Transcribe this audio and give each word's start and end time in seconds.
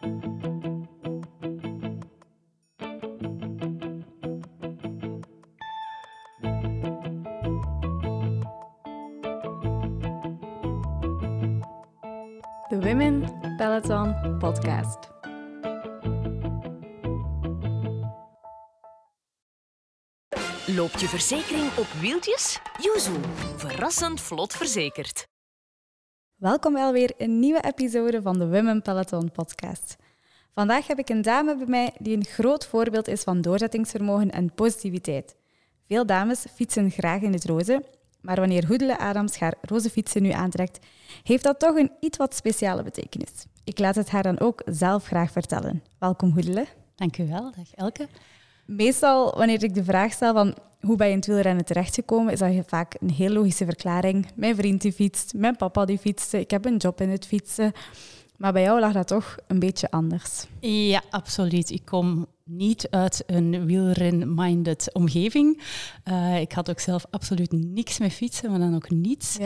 De 0.00 0.08
Women 12.80 13.38
Peloton 13.56 14.38
Podcast. 14.38 14.98
Loopt 20.66 21.00
je 21.00 21.08
verzekering 21.08 21.76
op 21.76 21.86
wieltjes? 22.00 22.60
Yuzu, 22.80 23.12
verrassend 23.56 24.20
vlot 24.20 24.56
verzekerd. 24.56 25.27
Welkom 26.38 26.72
bij 26.72 26.82
alweer 26.82 27.12
een 27.16 27.38
nieuwe 27.38 27.60
episode 27.60 28.22
van 28.22 28.38
de 28.38 28.48
Women 28.48 28.82
Peloton 28.82 29.30
Podcast. 29.32 29.96
Vandaag 30.54 30.86
heb 30.86 30.98
ik 30.98 31.08
een 31.08 31.22
dame 31.22 31.56
bij 31.56 31.66
mij 31.66 31.92
die 31.98 32.16
een 32.16 32.24
groot 32.24 32.66
voorbeeld 32.66 33.08
is 33.08 33.22
van 33.22 33.40
doorzettingsvermogen 33.40 34.30
en 34.30 34.54
positiviteit. 34.54 35.36
Veel 35.86 36.06
dames 36.06 36.46
fietsen 36.54 36.90
graag 36.90 37.20
in 37.20 37.32
het 37.32 37.44
roze, 37.44 37.84
maar 38.20 38.36
wanneer 38.36 38.66
Hoedele 38.66 38.98
Adams 38.98 39.38
haar 39.38 39.54
roze 39.60 39.90
fietsen 39.90 40.22
nu 40.22 40.30
aantrekt, 40.30 40.86
heeft 41.22 41.44
dat 41.44 41.58
toch 41.58 41.76
een 41.76 41.92
iets 42.00 42.18
wat 42.18 42.34
speciale 42.34 42.82
betekenis. 42.82 43.46
Ik 43.64 43.78
laat 43.78 43.94
het 43.94 44.10
haar 44.10 44.22
dan 44.22 44.40
ook 44.40 44.62
zelf 44.64 45.06
graag 45.06 45.30
vertellen. 45.30 45.82
Welkom 45.98 46.30
Hoedele. 46.32 46.66
Dank 46.94 47.18
u 47.18 47.28
wel, 47.28 47.52
dag 47.56 47.74
Elke. 47.74 48.08
Meestal, 48.68 49.34
wanneer 49.36 49.62
ik 49.62 49.74
de 49.74 49.84
vraag 49.84 50.12
stel 50.12 50.32
van 50.32 50.54
hoe 50.80 50.96
ben 50.96 51.06
je 51.06 51.12
in 51.12 51.18
het 51.18 51.26
wielrennen 51.26 51.64
terechtgekomen, 51.64 52.32
is 52.32 52.38
dat 52.38 52.52
vaak 52.66 52.94
een 53.00 53.10
heel 53.10 53.30
logische 53.30 53.64
verklaring. 53.64 54.26
Mijn 54.34 54.56
vriend 54.56 54.80
die 54.80 54.92
fietst, 54.92 55.34
mijn 55.34 55.56
papa 55.56 55.84
die 55.84 55.98
fietste, 55.98 56.40
ik 56.40 56.50
heb 56.50 56.64
een 56.64 56.76
job 56.76 57.00
in 57.00 57.08
het 57.08 57.26
fietsen. 57.26 57.72
Maar 58.36 58.52
bij 58.52 58.62
jou 58.62 58.80
lag 58.80 58.92
dat 58.92 59.06
toch 59.06 59.36
een 59.46 59.58
beetje 59.58 59.90
anders. 59.90 60.46
Ja, 60.60 61.02
absoluut. 61.10 61.70
Ik 61.70 61.84
kom 61.84 62.26
niet 62.44 62.90
uit 62.90 63.22
een 63.26 63.66
wielren-minded 63.66 64.90
omgeving. 64.92 65.62
Uh, 66.04 66.40
ik 66.40 66.52
had 66.52 66.70
ook 66.70 66.80
zelf 66.80 67.06
absoluut 67.10 67.52
niks 67.52 67.98
met 67.98 68.12
fietsen, 68.12 68.50
maar 68.50 68.58
dan 68.58 68.74
ook 68.74 68.90
niets. 68.90 69.36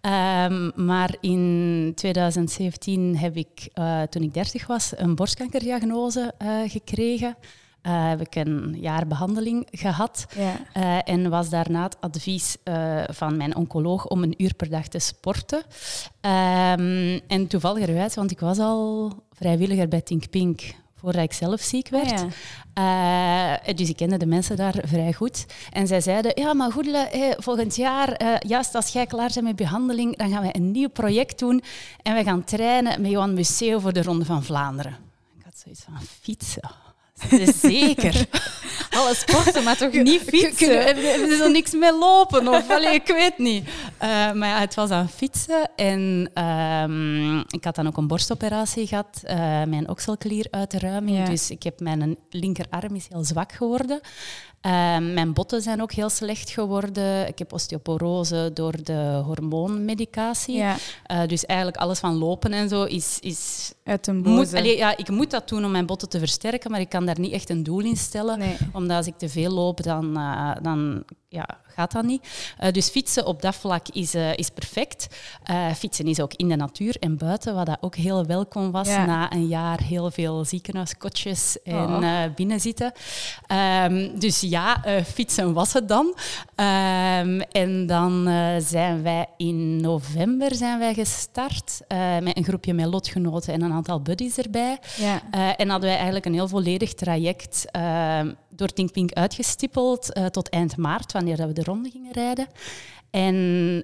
Ja. 0.00 0.48
Um, 0.50 0.72
maar 0.76 1.16
in 1.20 1.92
2017 1.94 3.16
heb 3.16 3.36
ik, 3.36 3.68
uh, 3.74 4.02
toen 4.02 4.22
ik 4.22 4.34
30 4.34 4.66
was, 4.66 4.92
een 4.96 5.14
borstkankerdiagnose 5.14 6.34
uh, 6.42 6.70
gekregen. 6.70 7.36
Uh, 7.86 8.08
heb 8.08 8.20
ik 8.20 8.34
een 8.34 8.76
jaar 8.80 9.06
behandeling 9.06 9.68
gehad 9.70 10.26
ja. 10.36 10.54
uh, 10.76 11.14
en 11.14 11.30
was 11.30 11.48
daarna 11.48 11.82
het 11.82 11.96
advies 12.00 12.56
uh, 12.64 13.02
van 13.10 13.36
mijn 13.36 13.56
oncoloog 13.56 14.06
om 14.06 14.22
een 14.22 14.42
uur 14.42 14.54
per 14.54 14.70
dag 14.70 14.88
te 14.88 14.98
sporten. 14.98 15.58
Um, 15.58 17.20
en 17.26 17.46
toevalligerwijs, 17.48 18.14
want 18.14 18.30
ik 18.30 18.40
was 18.40 18.58
al 18.58 19.12
vrijwilliger 19.32 19.88
bij 19.88 20.00
Think 20.00 20.30
Pink 20.30 20.74
voordat 20.94 21.22
ik 21.22 21.32
zelf 21.32 21.60
ziek 21.60 21.88
werd. 21.88 22.24
Ja. 22.74 23.72
dus 23.74 23.88
ik 23.88 23.96
kende 23.96 24.16
de 24.16 24.26
mensen 24.26 24.56
daar 24.56 24.74
vrij 24.84 25.12
goed. 25.12 25.46
En 25.70 25.86
zij 25.86 26.00
zeiden, 26.00 26.32
ja, 26.34 26.54
maar 26.54 26.72
goed, 26.72 26.86
hey, 26.86 27.36
volgend 27.38 27.76
jaar, 27.76 28.38
juist 28.46 28.74
als 28.74 28.88
jij 28.88 29.06
klaar 29.06 29.30
bent 29.34 29.46
met 29.46 29.56
behandeling, 29.56 30.16
dan 30.16 30.30
gaan 30.30 30.42
we 30.42 30.56
een 30.56 30.70
nieuw 30.70 30.88
project 30.88 31.38
doen 31.38 31.62
en 32.02 32.14
we 32.14 32.22
gaan 32.22 32.44
trainen 32.44 33.00
met 33.00 33.10
Johan 33.10 33.34
Museo 33.34 33.78
voor 33.78 33.92
de 33.92 34.02
Ronde 34.02 34.24
van 34.24 34.42
Vlaanderen. 34.42 34.96
Ik 35.38 35.44
had 35.44 35.58
zoiets 35.58 35.82
van, 35.82 36.00
fietsen 36.20 36.81
Zeker. 37.60 38.26
Alles 38.98 39.20
sporten, 39.20 39.62
maar 39.62 39.76
toch 39.76 39.92
niet 39.92 40.22
fietsen? 40.22 40.84
Hebben 40.84 41.36
ze 41.36 41.42
er 41.44 41.50
niks 41.50 41.72
mee 41.72 41.98
lopen? 41.98 42.48
Of, 42.48 42.70
allee, 42.70 42.94
ik 42.94 43.06
weet 43.06 43.38
niet. 43.38 43.64
Uh, 43.66 44.32
maar 44.32 44.48
ja, 44.48 44.58
het 44.58 44.74
was 44.74 44.90
aan 44.90 45.08
fietsen. 45.08 45.70
En 45.76 46.30
um, 46.44 47.38
ik 47.38 47.64
had 47.64 47.74
dan 47.74 47.86
ook 47.86 47.96
een 47.96 48.06
borstoperatie 48.06 48.86
gehad. 48.86 49.22
Uh, 49.24 49.32
mijn 49.62 49.88
okselklieruitruiming. 49.88 51.18
Ja. 51.18 51.24
Dus 51.24 51.50
ik 51.50 51.62
heb 51.62 51.80
mijn 51.80 52.16
linkerarm 52.30 52.94
is 52.94 53.06
heel 53.10 53.24
zwak 53.24 53.52
geworden. 53.52 54.00
Uh, 54.66 54.98
mijn 54.98 55.32
botten 55.32 55.62
zijn 55.62 55.82
ook 55.82 55.92
heel 55.92 56.10
slecht 56.10 56.50
geworden. 56.50 57.28
Ik 57.28 57.38
heb 57.38 57.52
osteoporose 57.52 58.50
door 58.54 58.74
de 58.82 59.22
hormoonmedicatie. 59.24 60.56
Ja. 60.56 60.76
Uh, 61.10 61.26
dus 61.26 61.46
eigenlijk 61.46 61.78
alles 61.78 61.98
van 61.98 62.14
lopen 62.14 62.52
en 62.52 62.68
zo 62.68 62.84
is... 62.84 63.18
is 63.20 63.72
Uit 63.84 64.06
een 64.06 64.22
boze. 64.22 64.56
Moet, 64.56 64.76
ja, 64.76 64.96
ik 64.96 65.08
moet 65.08 65.30
dat 65.30 65.48
doen 65.48 65.64
om 65.64 65.70
mijn 65.70 65.86
botten 65.86 66.08
te 66.08 66.18
versterken, 66.18 66.70
maar 66.70 66.80
ik 66.80 66.88
kan 66.88 67.06
daar 67.06 67.11
niet 67.18 67.32
echt 67.32 67.50
een 67.50 67.62
doel 67.62 67.80
in 67.80 67.96
stellen. 67.96 68.38
Nee. 68.38 68.56
Omdat 68.72 68.96
als 68.96 69.06
ik 69.06 69.18
te 69.18 69.28
veel 69.28 69.50
loop, 69.50 69.82
dan, 69.82 70.18
uh, 70.18 70.50
dan 70.62 71.04
ja, 71.28 71.48
gaat 71.74 71.92
dat 71.92 72.04
niet. 72.04 72.54
Uh, 72.62 72.70
dus 72.70 72.88
fietsen 72.88 73.26
op 73.26 73.42
dat 73.42 73.54
vlak 73.54 73.88
is, 73.88 74.14
uh, 74.14 74.36
is 74.36 74.48
perfect. 74.48 75.06
Fietsen 75.76 76.06
is 76.06 76.20
ook 76.20 76.34
in 76.34 76.48
de 76.48 76.56
natuur 76.56 76.96
en 77.00 77.16
buiten, 77.16 77.54
wat 77.54 77.66
dat 77.66 77.78
ook 77.80 77.94
heel 77.94 78.26
welkom 78.26 78.70
was 78.70 78.88
ja. 78.88 79.06
na 79.06 79.32
een 79.32 79.46
jaar 79.46 79.82
heel 79.82 80.10
veel 80.10 80.44
ziekenhuiskotjes 80.44 81.62
en 81.62 81.74
oh. 81.74 82.24
binnenzitten. 82.34 82.92
Um, 83.84 84.18
dus 84.18 84.40
ja, 84.40 84.84
fietsen 85.04 85.52
was 85.52 85.72
het 85.72 85.88
dan. 85.88 86.06
Um, 86.06 87.40
en 87.40 87.86
dan 87.86 88.28
zijn 88.58 89.02
wij 89.02 89.26
in 89.36 89.80
november 89.80 90.54
zijn 90.54 90.78
wij 90.78 90.94
gestart 90.94 91.80
met 92.20 92.36
een 92.36 92.44
groepje 92.44 92.74
met 92.74 92.86
lotgenoten 92.86 93.52
en 93.52 93.62
een 93.62 93.72
aantal 93.72 94.00
buddies 94.00 94.36
erbij. 94.36 94.78
Ja. 94.96 95.22
en 95.56 95.68
hadden 95.68 95.88
wij 95.88 95.96
eigenlijk 95.96 96.26
een 96.26 96.34
heel 96.34 96.48
volledig 96.48 96.92
traject 97.02 97.70
ehm, 97.70 98.32
door 98.48 98.68
Tinkpink 98.68 99.12
uitgestippeld 99.12 100.16
uh, 100.16 100.26
tot 100.26 100.48
eind 100.48 100.76
maart, 100.76 101.12
wanneer 101.12 101.36
dat 101.36 101.46
we 101.46 101.52
de 101.52 101.62
ronde 101.62 101.90
gingen 101.90 102.12
rijden. 102.12 102.46
En 103.10 103.34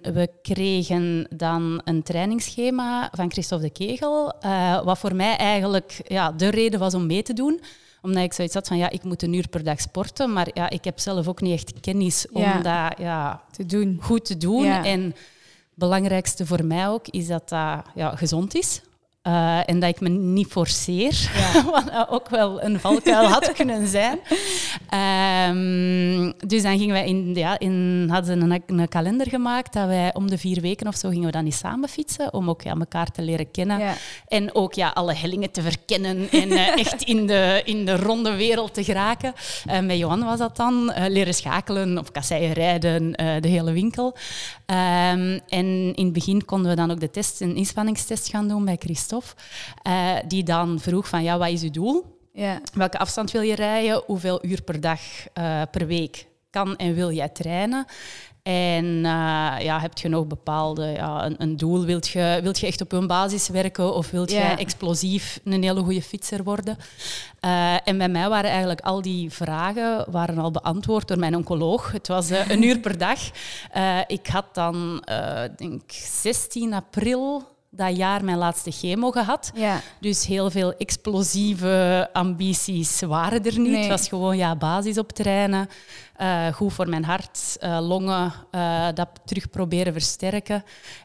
we 0.02 0.30
kregen 0.42 1.26
dan 1.36 1.80
een 1.84 2.02
trainingsschema 2.02 3.08
van 3.12 3.30
Christophe 3.30 3.64
de 3.64 3.72
Kegel, 3.72 4.32
uh, 4.44 4.84
wat 4.84 4.98
voor 4.98 5.14
mij 5.14 5.36
eigenlijk 5.36 6.00
ja, 6.06 6.32
de 6.32 6.48
reden 6.48 6.80
was 6.80 6.94
om 6.94 7.06
mee 7.06 7.22
te 7.22 7.32
doen 7.32 7.60
omdat 8.02 8.22
ik 8.22 8.32
zoiets 8.32 8.54
had 8.54 8.68
van, 8.68 8.76
ja, 8.76 8.90
ik 8.90 9.02
moet 9.02 9.22
een 9.22 9.32
uur 9.32 9.48
per 9.48 9.64
dag 9.64 9.80
sporten, 9.80 10.32
maar 10.32 10.48
ja, 10.54 10.70
ik 10.70 10.84
heb 10.84 10.98
zelf 10.98 11.28
ook 11.28 11.40
niet 11.40 11.52
echt 11.52 11.80
kennis 11.80 12.26
om 12.32 12.62
dat 12.62 12.98
ja, 12.98 13.42
te 13.50 13.66
doen. 13.66 13.98
goed 14.02 14.24
te 14.24 14.36
doen. 14.36 14.64
Ja. 14.64 14.84
En 14.84 15.02
het 15.02 15.16
belangrijkste 15.74 16.46
voor 16.46 16.64
mij 16.64 16.88
ook 16.88 17.08
is 17.08 17.26
dat 17.26 17.48
dat 17.48 17.82
ja, 17.94 18.16
gezond 18.16 18.54
is. 18.54 18.80
Uh, 19.28 19.58
en 19.68 19.80
dat 19.80 19.88
ik 19.88 20.00
me 20.00 20.08
niet 20.08 20.46
forceer, 20.46 21.30
ja. 21.34 21.64
wat 21.70 22.08
ook 22.08 22.28
wel 22.28 22.62
een 22.62 22.80
valkuil 22.80 23.28
had 23.28 23.52
kunnen 23.62 23.86
zijn. 23.86 24.18
Um, 25.50 26.32
dus 26.46 26.62
dan 26.62 26.78
gingen 26.78 26.94
wij 26.94 27.06
in, 27.06 27.34
ja, 27.34 27.58
in, 27.58 28.08
hadden 28.10 28.50
een, 28.50 28.62
een, 28.66 28.88
kalender 28.88 29.28
gemaakt 29.28 29.72
dat 29.72 29.86
wij 29.86 30.14
om 30.14 30.30
de 30.30 30.38
vier 30.38 30.60
weken 30.60 30.86
of 30.86 30.96
zo 30.96 31.08
gingen 31.08 31.26
we 31.26 31.32
dan 31.32 31.44
niet 31.44 31.54
samen 31.54 31.88
fietsen, 31.88 32.32
om 32.32 32.48
ook 32.48 32.62
ja, 32.62 32.74
elkaar 32.78 33.10
te 33.10 33.22
leren 33.22 33.50
kennen. 33.50 33.78
Ja. 33.78 33.94
En 34.28 34.54
ook 34.54 34.74
ja, 34.74 34.88
alle 34.88 35.14
hellingen 35.14 35.50
te 35.50 35.62
verkennen 35.62 36.30
en 36.30 36.48
uh, 36.52 36.78
echt 36.84 37.02
in 37.02 37.26
de, 37.26 37.62
in 37.64 37.84
de 37.84 37.96
ronde 37.96 38.36
wereld 38.36 38.74
te 38.74 38.84
geraken. 38.84 39.32
Uh, 39.66 39.78
met 39.78 39.98
Johan 39.98 40.24
was 40.24 40.38
dat 40.38 40.56
dan, 40.56 40.92
leren 41.08 41.34
schakelen 41.34 41.98
of 41.98 42.10
kasseien 42.10 42.52
rijden, 42.52 43.12
de 43.12 43.48
hele 43.48 43.72
winkel. 43.72 44.16
Um, 44.70 45.40
en 45.48 45.94
in 45.94 46.04
het 46.04 46.12
begin 46.12 46.44
konden 46.44 46.70
we 46.70 46.76
dan 46.76 46.90
ook 46.90 47.00
de 47.00 47.10
test, 47.10 47.40
een 47.40 47.56
inspanningstest 47.56 48.28
gaan 48.28 48.48
doen 48.48 48.64
bij 48.64 48.76
Christophe. 48.78 49.34
Uh, 49.86 50.16
die 50.26 50.42
dan 50.42 50.80
vroeg 50.80 51.08
van, 51.08 51.22
ja, 51.22 51.38
wat 51.38 51.48
is 51.48 51.62
uw 51.62 51.70
doel? 51.70 52.18
Ja. 52.32 52.60
Welke 52.74 52.98
afstand 52.98 53.30
wil 53.30 53.40
je 53.40 53.54
rijden? 53.54 54.02
Hoeveel 54.06 54.44
uur 54.44 54.62
per 54.62 54.80
dag, 54.80 55.00
uh, 55.38 55.62
per 55.70 55.86
week 55.86 56.26
kan 56.50 56.76
en 56.76 56.94
wil 56.94 57.12
jij 57.12 57.28
trainen? 57.28 57.86
En 58.48 58.84
uh, 58.84 59.54
ja, 59.60 59.80
heb 59.80 59.98
je 59.98 60.08
nog 60.08 60.26
bepaalde 60.26 60.86
ja, 60.86 61.24
een, 61.24 61.34
een, 61.38 61.56
doel? 61.56 61.84
Wilt 61.84 62.08
je, 62.08 62.40
wilt 62.42 62.58
je 62.58 62.66
echt 62.66 62.80
op 62.80 62.92
een 62.92 63.06
basis 63.06 63.48
werken 63.48 63.94
of 63.94 64.10
wilt 64.10 64.30
je 64.30 64.38
explosief 64.38 65.40
een 65.44 65.62
hele 65.62 65.82
goede 65.82 66.02
fietser 66.02 66.44
worden? 66.44 66.78
Uh, 67.44 67.88
en 67.88 67.98
bij 67.98 68.08
mij 68.08 68.28
waren 68.28 68.50
eigenlijk 68.50 68.80
al 68.80 69.02
die 69.02 69.30
vragen 69.30 70.10
waren 70.10 70.38
al 70.38 70.50
beantwoord 70.50 71.08
door 71.08 71.18
mijn 71.18 71.36
oncoloog. 71.36 71.92
Het 71.92 72.08
was 72.08 72.30
uh, 72.30 72.48
een 72.48 72.62
uur 72.68 72.78
per 72.78 72.98
dag. 72.98 73.18
ik 74.06 74.26
had 74.26 74.54
dan, 74.54 75.04
denk 75.56 75.82
16 75.90 76.72
april 76.72 77.46
dat 77.70 77.96
jaar 77.96 78.24
mijn 78.24 78.38
laatste 78.38 78.70
chemo 78.70 79.10
gehad. 79.10 79.50
Ja. 79.54 79.80
Dus 80.00 80.26
heel 80.26 80.50
veel 80.50 80.72
explosieve 80.76 82.08
ambities 82.12 83.00
waren 83.00 83.44
er 83.44 83.58
niet. 83.58 83.70
Nee. 83.70 83.80
Het 83.80 83.88
was 83.88 84.08
gewoon 84.08 84.36
ja, 84.36 84.56
basis 84.56 84.98
op 84.98 85.12
trainen. 85.12 85.68
Uh, 86.20 86.46
goed 86.46 86.72
voor 86.72 86.88
mijn 86.88 87.04
hart, 87.04 87.56
uh, 87.60 87.78
longen, 87.80 88.32
uh, 88.52 88.86
dat 88.94 89.08
terug 89.24 89.50
proberen 89.50 89.92
versterken. 89.92 90.64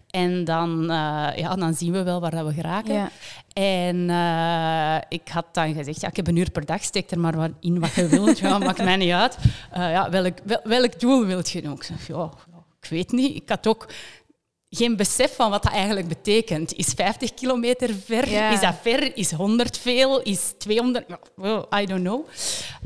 En 0.10 0.44
dan, 0.44 0.84
ja, 1.36 1.56
dan 1.56 1.74
zien 1.74 1.92
we 1.92 2.04
wel 2.04 2.20
waar 2.20 2.32
dat 2.32 2.46
we 2.46 2.54
geraken. 2.54 2.94
Ja. 2.94 3.10
En 3.54 4.00
ik 5.10 5.28
had 5.28 5.46
dan 5.52 5.74
gezegd, 5.74 6.02
ja, 6.02 6.08
ik 6.08 6.16
heb 6.16 6.28
een 6.28 6.36
uur 6.36 6.52
per 6.52 6.66
dag, 6.66 6.84
steek 6.84 7.12
er 7.12 7.20
maar 7.20 7.36
wat 7.36 7.52
in 7.60 7.80
wat 7.80 7.94
je 7.94 8.08
wilt. 8.08 8.40
Ja, 8.40 8.58
maakt 8.58 8.84
mij 8.84 8.96
niet 8.96 9.12
uit. 9.12 9.38
ja, 9.74 10.10
welk, 10.10 10.38
wel, 10.44 10.60
welk 10.64 11.00
doel 11.00 11.26
wilt 11.26 11.50
je 11.50 11.62
doen? 11.62 11.74
Ik 11.74 11.84
zeg, 11.84 12.08
ja, 12.08 12.30
ik 12.82 12.90
weet 12.90 13.12
niet. 13.12 13.36
Ik 13.36 13.50
had 13.50 13.68
ook 13.68 13.88
geen 14.76 14.96
besef 14.96 15.36
van 15.36 15.50
wat 15.50 15.64
dat 15.64 15.72
eigenlijk 15.72 16.08
betekent. 16.08 16.74
Is 16.74 16.94
50 16.96 17.34
kilometer 17.34 17.90
ver? 18.06 18.30
Ja. 18.30 18.50
Is 18.50 18.60
dat 18.60 18.76
ver? 18.82 19.18
Is 19.18 19.32
100 19.32 19.78
veel? 19.78 20.22
Is 20.22 20.54
200? 20.58 21.06
Well, 21.36 21.66
I 21.82 21.86
don't 21.86 22.02
know. 22.02 22.28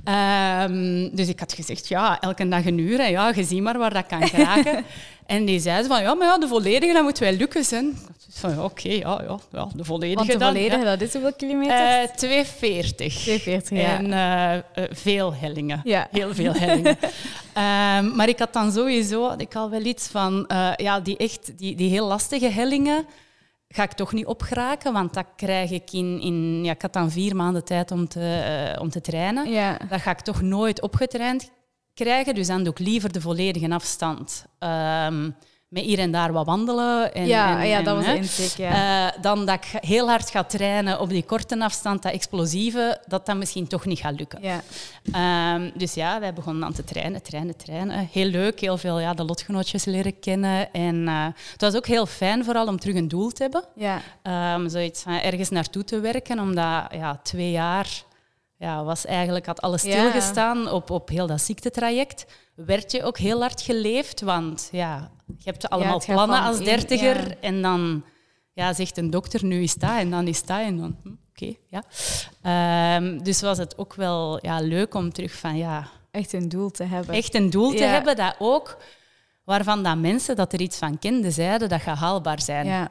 Um, 0.05 1.15
dus 1.15 1.27
ik 1.27 1.39
had 1.39 1.53
gezegd, 1.53 1.87
ja, 1.87 2.19
elke 2.19 2.47
dag 2.47 2.65
een 2.65 2.77
uur. 2.77 2.99
En 2.99 3.11
ja, 3.11 3.31
je 3.35 3.43
ziet 3.43 3.61
maar 3.61 3.77
waar 3.77 3.93
dat 3.93 4.05
kan 4.05 4.27
geraken. 4.27 4.85
En 5.27 5.45
die 5.45 5.59
zei 5.59 5.87
van, 5.87 6.01
ja, 6.01 6.13
maar 6.13 6.27
ja, 6.27 6.37
de 6.37 6.47
volledige, 6.47 6.93
dat 6.93 7.03
moet 7.03 7.17
wel 7.17 7.31
lukken 7.31 7.63
zijn. 7.63 7.97
Van, 8.29 8.49
ja, 8.51 8.63
oké, 8.63 8.89
ja, 8.89 9.21
ja, 9.27 9.39
ja, 9.51 9.67
de 9.75 9.83
volledige 9.83 10.15
Want 10.17 10.31
de 10.31 10.37
dan, 10.37 10.53
volledige, 10.53 10.83
ja. 10.83 10.89
dat 10.95 11.01
is 11.01 11.13
hoeveel 11.13 11.33
kilometer? 11.33 12.01
Eh, 12.01 12.07
240. 12.15 13.13
240, 13.13 13.77
ja. 13.77 13.97
En 13.97 14.13
eh, 14.13 14.55
eh, 14.55 14.63
veel 14.91 15.33
hellingen. 15.33 15.81
Ja. 15.83 16.07
Heel 16.11 16.33
veel 16.33 16.53
hellingen. 16.53 16.97
Ehm, 17.53 18.15
maar 18.15 18.29
ik 18.29 18.39
had 18.39 18.53
dan 18.53 18.71
sowieso 18.71 19.27
had 19.27 19.41
ik 19.41 19.55
al 19.55 19.69
wel 19.69 19.85
iets 19.85 20.07
van... 20.07 20.47
eh, 20.47 20.71
ja, 20.75 20.99
die, 20.99 21.17
echt, 21.17 21.57
die, 21.57 21.75
die 21.75 21.89
heel 21.89 22.07
lastige 22.07 22.49
hellingen 22.49 23.05
ga 23.67 23.83
ik 23.83 23.91
toch 23.93 24.13
niet 24.13 24.25
opgeraken. 24.25 24.93
Want 24.93 25.13
dat 25.13 25.25
krijg 25.35 25.71
ik 25.71 25.91
in... 25.91 26.21
in 26.21 26.63
ja, 26.63 26.71
ik 26.71 26.81
had 26.81 26.93
dan 26.93 27.11
vier 27.11 27.35
maanden 27.35 27.63
tijd 27.65 27.91
om 27.91 28.07
te, 28.07 28.75
om 28.79 28.89
te 28.89 29.01
trainen. 29.01 29.49
ja. 29.51 29.77
Dat 29.89 30.01
ga 30.01 30.11
ik 30.11 30.19
toch 30.19 30.41
nooit 30.41 30.81
opgetraind 30.81 31.51
krijgen. 31.97 32.35
Dus 32.35 32.47
dan 32.47 32.63
doe 32.63 32.73
ik 32.73 32.79
liever 32.79 33.11
de 33.11 33.21
volledige 33.21 33.69
afstand. 33.69 34.45
Ehm, 34.59 35.29
met 35.67 35.83
hier 35.83 35.99
en 35.99 36.11
daar 36.11 36.31
wat 36.31 36.45
wandelen. 36.45 37.13
En, 37.13 37.25
ja, 37.25 37.59
en- 37.61 37.67
ja, 37.67 37.77
en, 37.77 37.83
dat 37.83 37.95
was 37.95 38.05
hè. 38.05 38.11
de 38.11 38.17
insteek, 38.17 38.51
ja. 38.57 38.71
Eh, 39.11 39.21
dan 39.21 39.45
dat 39.45 39.55
ik 39.55 39.81
heel 39.81 40.07
hard 40.09 40.29
ga 40.29 40.43
trainen 40.43 40.99
op 40.99 41.09
die 41.09 41.23
korte 41.23 41.59
afstand, 41.59 42.03
dat 42.03 42.11
explosieve, 42.11 43.01
dat 43.07 43.25
dat 43.25 43.35
misschien 43.37 43.67
toch 43.67 43.85
niet 43.85 43.99
gaat 43.99 44.17
lukken. 44.19 44.39
ja. 44.41 44.61
Ehm, 45.11 45.69
dus 45.75 45.93
ja, 45.93 46.19
wij 46.19 46.33
begonnen 46.33 46.61
dan 46.61 46.73
te 46.73 46.83
trainen, 46.83 47.21
trainen, 47.23 47.55
trainen. 47.57 48.09
Heel 48.11 48.25
leuk, 48.25 48.59
heel 48.59 48.77
veel 48.77 48.99
ja, 48.99 49.13
de 49.13 49.23
lotgenootjes 49.23 49.85
leren 49.85 50.19
kennen. 50.19 50.73
En 50.73 51.07
eh, 51.07 51.25
het 51.51 51.61
was 51.61 51.75
ook 51.75 51.87
heel 51.87 52.05
fijn 52.05 52.43
vooral 52.43 52.67
om 52.67 52.79
terug 52.79 52.95
een 52.95 53.07
doel 53.07 53.29
te 53.31 53.41
hebben. 53.43 53.63
ja. 53.75 54.01
Ehm, 54.21 54.69
zoiets 54.69 55.01
van 55.01 55.13
ergens 55.19 55.49
naartoe 55.49 55.83
te 55.83 55.99
werken, 55.99 56.39
omdat 56.39 56.83
ja, 56.91 57.19
twee 57.23 57.51
jaar 57.51 58.03
ja, 58.57 58.83
was 58.83 59.05
eigenlijk, 59.05 59.45
had 59.45 59.61
alles 59.61 59.83
Ja. 59.83 59.91
stilgestaan 59.91 60.71
op, 60.71 60.89
op 60.89 61.09
heel 61.09 61.27
dat 61.27 61.41
ziektetraject. 61.41 62.25
Werd 62.55 62.91
je 62.91 63.03
ook 63.03 63.17
heel 63.17 63.39
hard 63.39 63.61
geleefd, 63.61 64.21
want 64.21 64.69
ja, 64.71 65.11
je 65.37 65.43
hebt 65.43 65.69
allemaal 65.69 66.01
plannen 66.05 66.41
als 66.41 66.59
dertiger 66.59 67.27
ja. 67.27 67.35
en 67.41 67.61
dan 67.61 68.03
ja, 68.53 68.73
zegt 68.73 68.97
een 68.97 69.09
dokter, 69.09 69.45
nu 69.45 69.61
is 69.61 69.75
dat 69.75 69.97
en 69.97 70.09
dan 70.09 70.27
is 70.27 70.45
dat 70.45 70.59
en 70.59 70.77
dan, 70.77 70.97
hm, 71.03 71.09
oké, 71.29 71.53
ja. 71.67 71.83
Ehm, 72.41 73.17
dus 73.23 73.41
was 73.41 73.57
het 73.57 73.77
ook 73.77 73.93
wel 73.93 74.45
ja, 74.45 74.59
leuk 74.59 74.93
om 74.93 75.13
terug 75.13 75.33
van, 75.33 75.57
ja, 75.57 75.87
Echt 76.11 76.33
een 76.33 76.49
doel 76.49 76.69
te 76.69 76.83
hebben. 76.83 77.15
echt 77.15 77.35
een 77.35 77.49
doel 77.49 77.71
te 77.71 77.83
hebben 77.83 78.15
dat 78.15 78.35
ook, 78.39 78.77
waarvan 79.43 79.83
dat 79.83 79.97
mensen 79.97 80.35
dat 80.35 80.53
er 80.53 80.61
iets 80.61 80.77
van 80.77 80.99
kenden, 80.99 81.31
zeiden 81.31 81.69
dat 81.69 81.81
gaat 81.81 81.97
haalbaar 81.97 82.41
zijn. 82.41 82.89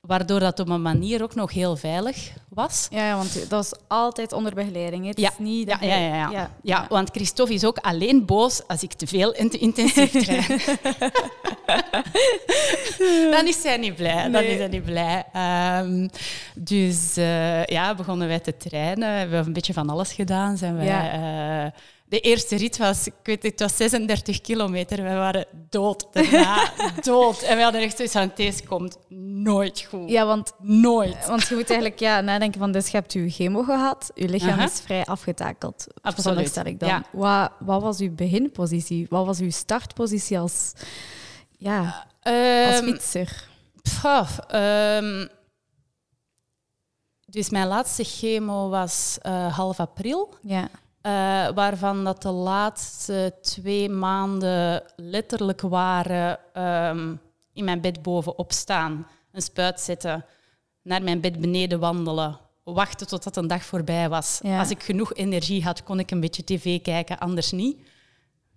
Waardoor 0.00 0.40
dat 0.40 0.60
op 0.60 0.68
een 0.68 0.82
manier 0.82 1.22
ook 1.22 1.34
nog 1.34 1.52
heel 1.52 1.76
veilig 1.76 2.32
was. 2.48 2.86
Ja, 2.90 3.16
want 3.16 3.50
dat 3.50 3.64
is 3.64 3.72
altijd 3.88 4.32
onder 4.32 4.54
begeleiding. 4.54 5.06
Het 5.06 5.20
Ja, 5.20 5.30
is 5.30 5.38
niet 5.38 5.68
ja, 5.68 5.78
ja, 5.80 5.96
ja, 6.30 6.50
ja. 6.62 6.86
want 6.88 7.10
Christophe 7.10 7.54
is 7.54 7.64
ook 7.64 7.78
alleen 7.78 8.26
boos 8.26 8.66
als 8.66 8.82
ik 8.82 8.92
te 8.92 9.06
veel 9.06 9.34
en 9.34 9.50
te 9.50 9.58
intensief 9.58 10.10
train. 10.24 10.44
dan 13.34 13.46
is 13.46 13.62
hij 13.62 13.76
niet 13.76 13.94
blij. 13.94 14.30
Dan 14.30 14.42
is 14.42 14.58
hij 14.58 14.68
niet 14.68 14.84
blij. 14.84 15.24
Ehm, 15.32 16.08
dus 16.54 17.16
eh, 17.16 17.64
ja, 17.64 17.94
begonnen 17.94 18.28
wij 18.28 18.40
te 18.40 18.56
trainen. 18.56 19.08
We 19.08 19.18
hebben 19.18 19.46
een 19.46 19.52
beetje 19.52 19.72
van 19.72 19.88
alles 19.90 20.12
gedaan. 20.12 20.56
Zijn 20.56 20.76
wij, 20.76 20.86
Ja. 20.86 21.72
De 22.10 22.20
eerste 22.20 22.56
rit 22.56 22.76
was, 22.76 23.06
ik 23.06 23.12
weet 23.22 23.42
het, 23.42 23.52
het 23.52 23.60
was 23.60 23.76
36 23.76 24.40
kilometer. 24.40 25.02
We 25.02 25.14
waren 25.14 25.46
dood 25.68 26.06
daarna. 26.12 26.72
dood. 27.02 27.42
En 27.42 27.56
we 27.56 27.62
hadden 27.62 27.80
echt 27.80 27.96
zoiets 27.96 28.14
van, 28.14 28.32
deze 28.34 28.62
komt 28.66 28.96
nooit 29.42 29.86
goed. 29.88 30.10
Ja, 30.10 30.26
want, 30.26 30.52
Nooit. 30.58 31.26
want 31.26 31.48
je 31.48 31.54
moet 31.54 31.70
eigenlijk 31.70 32.00
ja, 32.00 32.20
nadenken 32.20 32.60
van, 32.60 32.72
dus 32.72 32.86
je 32.90 32.96
hebt 32.96 33.12
je 33.12 33.30
chemo 33.30 33.62
gehad, 33.62 34.10
je 34.14 34.28
lichaam 34.28 34.50
Aha. 34.58 34.64
is 34.64 34.80
vrij 34.80 35.04
afgetakeld. 35.04 35.86
Absoluut. 35.94 36.20
veronderstel 36.20 36.64
ik 36.64 36.80
dan. 36.80 36.88
Ja. 36.88 37.04
Wat, 37.12 37.50
wat 37.58 37.82
was 37.82 37.98
uw 37.98 38.14
beginpositie? 38.14 39.06
Wat 39.08 39.26
was 39.26 39.40
uw 39.40 39.50
startpositie 39.50 40.38
als, 40.38 40.72
ja, 41.58 42.06
als 42.22 42.34
Ehm, 42.34 42.84
fietser? 42.84 43.48
Pff, 43.82 44.38
ehm, 44.48 45.26
dus 47.26 47.50
mijn 47.50 47.66
laatste 47.66 48.04
chemo 48.04 48.68
was 48.68 49.18
eh, 49.22 49.56
half 49.56 49.80
april. 49.80 50.34
Ja. 50.42 50.68
Eh, 51.02 51.12
waarvan 51.54 52.04
dat 52.04 52.22
de 52.22 52.30
laatste 52.30 53.34
twee 53.42 53.88
maanden 53.88 54.82
letterlijk 54.96 55.60
waren 55.60 56.38
ehm, 56.52 57.14
in 57.52 57.64
mijn 57.64 57.80
bed 57.80 58.02
bovenop 58.02 58.52
staan, 58.52 59.06
een 59.32 59.42
spuit 59.42 59.80
zetten, 59.80 60.24
naar 60.82 61.02
mijn 61.02 61.20
bed 61.20 61.40
beneden 61.40 61.80
wandelen, 61.80 62.38
wachten 62.64 63.06
totdat 63.06 63.36
een 63.36 63.46
dag 63.46 63.64
voorbij 63.64 64.08
was. 64.08 64.40
Ja. 64.42 64.58
Als 64.58 64.70
ik 64.70 64.82
genoeg 64.82 65.14
energie 65.14 65.62
had, 65.62 65.82
kon 65.82 65.98
ik 65.98 66.10
een 66.10 66.20
beetje 66.20 66.44
tv 66.44 66.82
kijken, 66.82 67.18
anders 67.18 67.52
niet. 67.52 67.78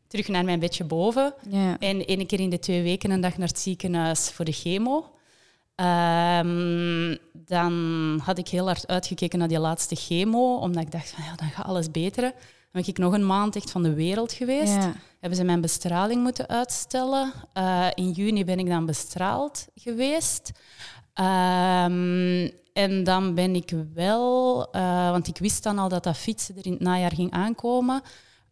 Terug 0.08 0.28
naar 0.28 0.46
mijn 0.46 0.60
bedje 0.60 0.84
boven. 0.84 1.34
Ja. 1.50 1.80
En 1.80 2.06
één 2.06 2.26
keer 2.26 2.40
in 2.40 2.50
de 2.50 2.60
twee 2.60 2.84
weken 2.84 3.12
een 3.12 3.22
dag 3.22 3.38
naar 3.38 3.48
het 3.48 3.60
ziekenhuis 3.60 4.30
voor 4.30 4.46
de 4.46 4.52
chemo. 4.52 5.14
Ehm, 5.76 7.16
dan 7.34 7.74
had 8.24 8.38
ik 8.38 8.48
heel 8.48 8.66
hard 8.66 8.88
uitgekeken 8.88 9.40
naar 9.40 9.48
die 9.48 9.60
laatste 9.60 9.96
chemo, 9.96 10.56
omdat 10.56 10.84
ik 10.84 10.92
dacht 10.92 11.10
van 11.10 11.24
ja, 11.24 11.36
dan 11.36 11.50
gaat 11.50 11.66
alles 11.66 11.92
beter. 11.92 12.22
Dan 12.22 12.82
ben 12.82 12.88
ik 12.88 12.98
nog 12.98 13.14
een 13.14 13.26
maand 13.26 13.56
echt 13.56 13.72
van 13.72 13.84
de 13.84 13.94
wereld 13.94 14.32
geweest. 14.32 14.74
Ja. 14.74 14.94
Hebben 15.20 15.40
ze 15.40 15.44
mijn 15.44 15.62
bestraling 15.62 16.24
moeten 16.24 16.48
uitstellen. 16.48 17.34
Eh, 17.54 17.88
in 17.94 18.12
juni 18.12 18.46
ben 18.46 18.60
ik 18.60 18.68
dan 18.68 18.86
bestraald 18.86 19.68
geweest. 19.76 20.52
Ehm, 21.14 22.50
en 22.74 23.04
dan 23.04 23.34
ben 23.34 23.56
ik 23.56 23.74
wel, 23.94 24.68
eh, 24.72 25.10
want 25.10 25.28
ik 25.28 25.38
wist 25.38 25.64
dan 25.64 25.80
al 25.80 25.90
dat 25.90 26.04
dat 26.04 26.18
fietsen 26.18 26.58
er 26.58 26.66
in 26.66 26.72
het 26.72 26.82
najaar 26.82 27.14
ging 27.14 27.32
aankomen. 27.32 28.02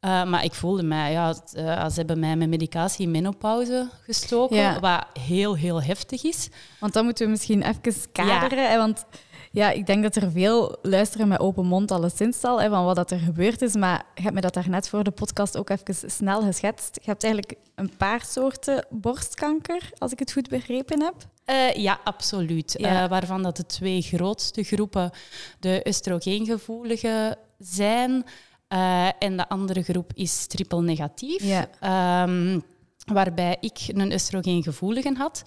Eh, 0.01 0.24
maar 0.24 0.44
ik 0.44 0.53
voelde 0.53 0.83
mij, 0.83 1.12
ja, 1.12 1.30
eh, 1.53 1.86
ze 1.89 1.94
hebben 1.95 2.19
mij 2.19 2.36
met 2.36 2.50
medicatie 2.50 3.06
in 3.06 3.12
menopauze 3.12 3.89
gestoken, 4.06 4.56
Ja. 4.56 4.80
wat 4.80 5.06
heel, 5.19 5.56
heel 5.56 5.81
heftig 5.83 6.24
is. 6.24 6.50
Want 6.80 6.94
dan 6.94 7.06
moeten 7.06 7.25
we 7.25 7.31
misschien 7.31 7.62
even 7.62 8.12
kaderen. 8.12 8.69
Hè, 8.69 8.77
want 8.77 9.06
ja, 9.51 9.69
ik 9.71 9.86
denk 9.86 10.03
dat 10.03 10.15
er 10.15 10.31
veel 10.31 10.77
luisteren 10.81 11.27
met 11.27 11.39
open 11.39 11.65
mond 11.65 11.92
alleszins 11.92 12.44
al, 12.44 12.62
hè, 12.62 12.69
van 12.69 12.86
wat 12.86 12.95
dat 12.95 13.12
er 13.12 13.19
gebeurd 13.19 13.62
is. 13.62 13.75
Maar 13.75 14.03
je 14.15 14.21
hebt 14.21 14.33
me 14.33 14.42
dat 14.42 14.53
daarnet 14.53 14.89
voor 14.89 15.03
de 15.03 15.12
podcast 15.12 15.57
ook 15.57 15.69
even 15.69 16.12
snel 16.12 16.42
geschetst. 16.42 16.95
Je 17.01 17.09
hebt 17.09 17.24
eigenlijk 17.24 17.56
een 17.75 17.95
paar 17.97 18.24
soorten 18.27 18.86
borstkanker, 18.89 19.89
als 19.97 20.12
ik 20.12 20.19
het 20.19 20.31
goed 20.31 20.50
begrepen 20.50 21.01
heb. 21.01 21.15
Eh, 21.45 21.74
ja, 21.74 22.00
absoluut. 22.04 22.74
Ja. 22.77 23.07
Waarvan 23.07 23.44
dat 23.44 23.57
de 23.57 23.65
twee 23.65 24.01
grootste 24.01 24.63
groepen 24.63 25.12
de 25.59 25.81
oestrogeengevoelige 25.88 27.38
zijn. 27.57 28.24
Eh, 28.71 29.07
en 29.19 29.38
de 29.38 29.50
andere 29.50 29.83
groep 29.83 30.12
is 30.13 30.45
triple 30.45 30.81
negatief. 30.81 31.44
Ja. 31.44 31.68
Ehm, 31.79 32.59
waarbij 33.06 33.57
ik 33.59 33.79
een 33.88 34.12
oestrogeengevoelige 34.12 35.13
had. 35.18 35.44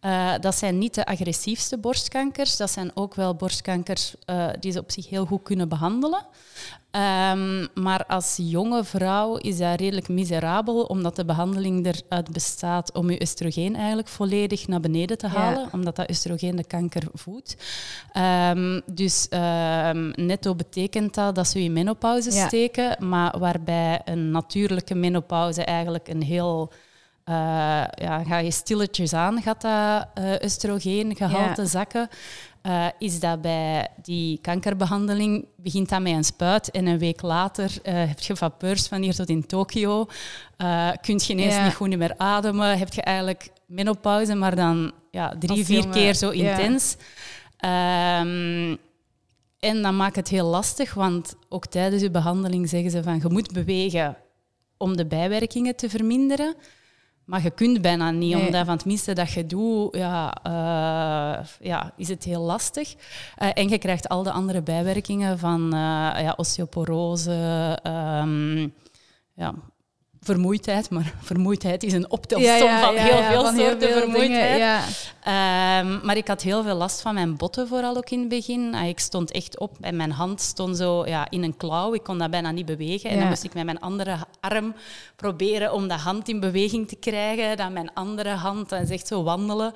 Eh, 0.00 0.32
dat 0.40 0.54
zijn 0.54 0.78
niet 0.78 0.94
de 0.94 1.06
agressiefste 1.06 1.78
borstkankers. 1.78 2.56
Dat 2.56 2.70
zijn 2.70 2.90
ook 2.94 3.14
wel 3.14 3.34
borstkankers 3.34 4.14
eh, 4.24 4.46
die 4.60 4.72
ze 4.72 4.78
op 4.80 4.90
zich 4.90 5.08
heel 5.08 5.24
goed 5.24 5.42
kunnen 5.42 5.68
behandelen. 5.68 6.26
Ehm, 6.90 7.66
maar 7.74 8.04
als 8.06 8.38
jonge 8.40 8.84
vrouw 8.84 9.36
is 9.36 9.58
dat 9.58 9.80
redelijk 9.80 10.08
miserabel, 10.08 10.82
omdat 10.82 11.16
de 11.16 11.24
behandeling 11.24 11.86
eruit 11.86 12.32
bestaat 12.32 12.92
om 12.92 13.10
je 13.10 13.20
oestrogeen 13.20 13.76
eigenlijk 13.76 14.08
volledig 14.08 14.68
naar 14.68 14.80
beneden 14.80 15.18
te 15.18 15.26
Ja. 15.26 15.32
halen, 15.32 15.68
omdat 15.72 15.96
dat 15.96 16.10
oestrogeen 16.10 16.56
de 16.56 16.66
kanker 16.66 17.02
voedt. 17.14 17.56
Ehm, 18.12 18.80
dus 18.92 19.28
ehm, 19.28 20.10
netto 20.14 20.54
betekent 20.54 21.14
dat 21.14 21.34
dat 21.34 21.48
ze 21.48 21.58
je 21.58 21.64
in 21.64 21.72
menopauze 21.72 22.32
Ja. 22.32 22.46
steken, 22.46 23.08
maar 23.08 23.38
waarbij 23.38 24.00
een 24.04 24.30
natuurlijke 24.30 24.94
menopauze 24.94 25.64
eigenlijk 25.64 26.08
een 26.08 26.22
heel... 26.22 26.72
eh, 27.28 27.34
ja, 27.94 28.24
ga 28.24 28.38
je 28.38 28.50
stilletjes 28.50 29.12
aan, 29.12 29.42
gaat 29.42 29.60
dat 29.60 30.06
oestrogeengehalte 30.44 31.62
Ja. 31.62 31.68
zakken. 31.68 32.08
Eh, 32.62 32.86
is 32.98 33.20
dat 33.20 33.40
bij 33.42 33.88
die 34.02 34.38
kankerbehandeling 34.40 35.46
begint 35.56 35.88
dat 35.88 36.00
met 36.00 36.12
een 36.12 36.24
spuit 36.24 36.70
en 36.70 36.86
een 36.86 36.98
week 36.98 37.22
later 37.22 37.70
eh, 37.82 37.94
heb 37.94 38.20
je 38.20 38.36
vapeurs 38.36 38.86
van 38.86 39.02
hier 39.02 39.14
tot 39.14 39.28
in 39.28 39.46
Tokio. 39.46 40.06
Kun 41.00 41.20
je 41.26 41.32
ineens 41.32 41.54
Ja. 41.54 41.64
niet 41.64 41.74
goed 41.74 41.96
meer 41.96 42.14
ademen. 42.16 42.78
Heb 42.78 42.92
je 42.92 43.02
eigenlijk 43.02 43.50
menopauze, 43.66 44.34
maar 44.34 44.56
dan 44.56 44.92
ja, 45.10 45.34
drie, 45.38 45.64
vier 45.64 45.88
keer 45.88 46.14
zo 46.14 46.32
ja. 46.32 46.50
intens. 46.50 46.96
Ehm, 47.56 48.76
en 49.58 49.82
dat 49.82 49.92
maakt 49.92 50.16
het 50.16 50.28
heel 50.28 50.46
lastig, 50.46 50.94
want 50.94 51.34
ook 51.48 51.66
tijdens 51.66 52.02
je 52.02 52.10
behandeling 52.10 52.68
zeggen 52.68 52.90
ze 52.90 53.02
van 53.02 53.18
je 53.22 53.28
moet 53.28 53.52
bewegen 53.52 54.16
om 54.76 54.96
de 54.96 55.06
bijwerkingen 55.06 55.76
te 55.76 55.88
verminderen. 55.88 56.54
Maar 57.28 57.42
je 57.42 57.50
kunt 57.50 57.80
bijna 57.82 58.10
niet, 58.10 58.34
Nee. 58.34 58.46
omdat 58.46 58.64
van 58.64 58.74
het 58.74 58.84
minste 58.84 59.12
dat 59.12 59.32
je 59.32 59.46
doet, 59.46 59.96
ja, 59.96 60.34
eh, 60.42 61.46
ja, 61.60 61.92
is 61.96 62.08
het 62.08 62.24
heel 62.24 62.40
lastig. 62.42 62.94
Eh, 63.36 63.48
en 63.54 63.68
je 63.68 63.78
krijgt 63.78 64.08
al 64.08 64.22
de 64.22 64.30
andere 64.30 64.62
bijwerkingen 64.62 65.38
van 65.38 65.64
eh, 65.64 65.78
ja, 66.22 66.34
osteoporose, 66.36 67.78
ehm, 67.82 68.68
ja, 69.34 69.54
vermoeidheid, 70.28 70.90
maar 70.90 71.12
vermoeidheid 71.30 71.82
is 71.82 71.92
een 71.92 72.10
optelsom 72.10 72.78
van 72.80 72.96
heel 72.96 73.22
veel 73.22 73.44
soorten 73.44 73.92
vermoeidheid. 73.92 75.12
Ehm, 75.22 76.06
maar 76.06 76.16
ik 76.16 76.28
had 76.28 76.42
heel 76.42 76.62
veel 76.62 76.74
last 76.74 77.00
van 77.00 77.14
mijn 77.14 77.36
botten, 77.36 77.68
vooral 77.68 77.96
ook 77.96 78.10
in 78.10 78.18
het 78.18 78.28
begin. 78.28 78.74
Ah, 78.74 78.88
ik 78.88 78.98
stond 78.98 79.30
echt 79.30 79.58
op 79.58 79.76
en 79.80 79.96
mijn 79.96 80.10
hand 80.10 80.40
stond 80.40 80.76
zo 80.76 81.06
ja, 81.06 81.26
in 81.30 81.42
een 81.42 81.56
klauw. 81.56 81.94
Ik 81.94 82.02
kon 82.02 82.18
dat 82.18 82.30
bijna 82.30 82.50
niet 82.50 82.66
bewegen. 82.66 83.10
En 83.10 83.18
dan 83.18 83.28
moest 83.28 83.44
ik 83.44 83.54
met 83.54 83.64
mijn 83.64 83.80
andere 83.80 84.16
arm 84.40 84.74
proberen 85.16 85.72
om 85.72 85.88
dat 85.88 86.00
hand 86.00 86.28
in 86.28 86.40
beweging 86.40 86.88
te 86.88 86.96
krijgen. 86.96 87.56
Dan 87.56 87.72
mijn 87.72 87.90
andere 87.94 88.28
hand, 88.30 88.72
en 88.72 88.88
echt 88.88 89.06
zo 89.06 89.22
wandelen. 89.22 89.72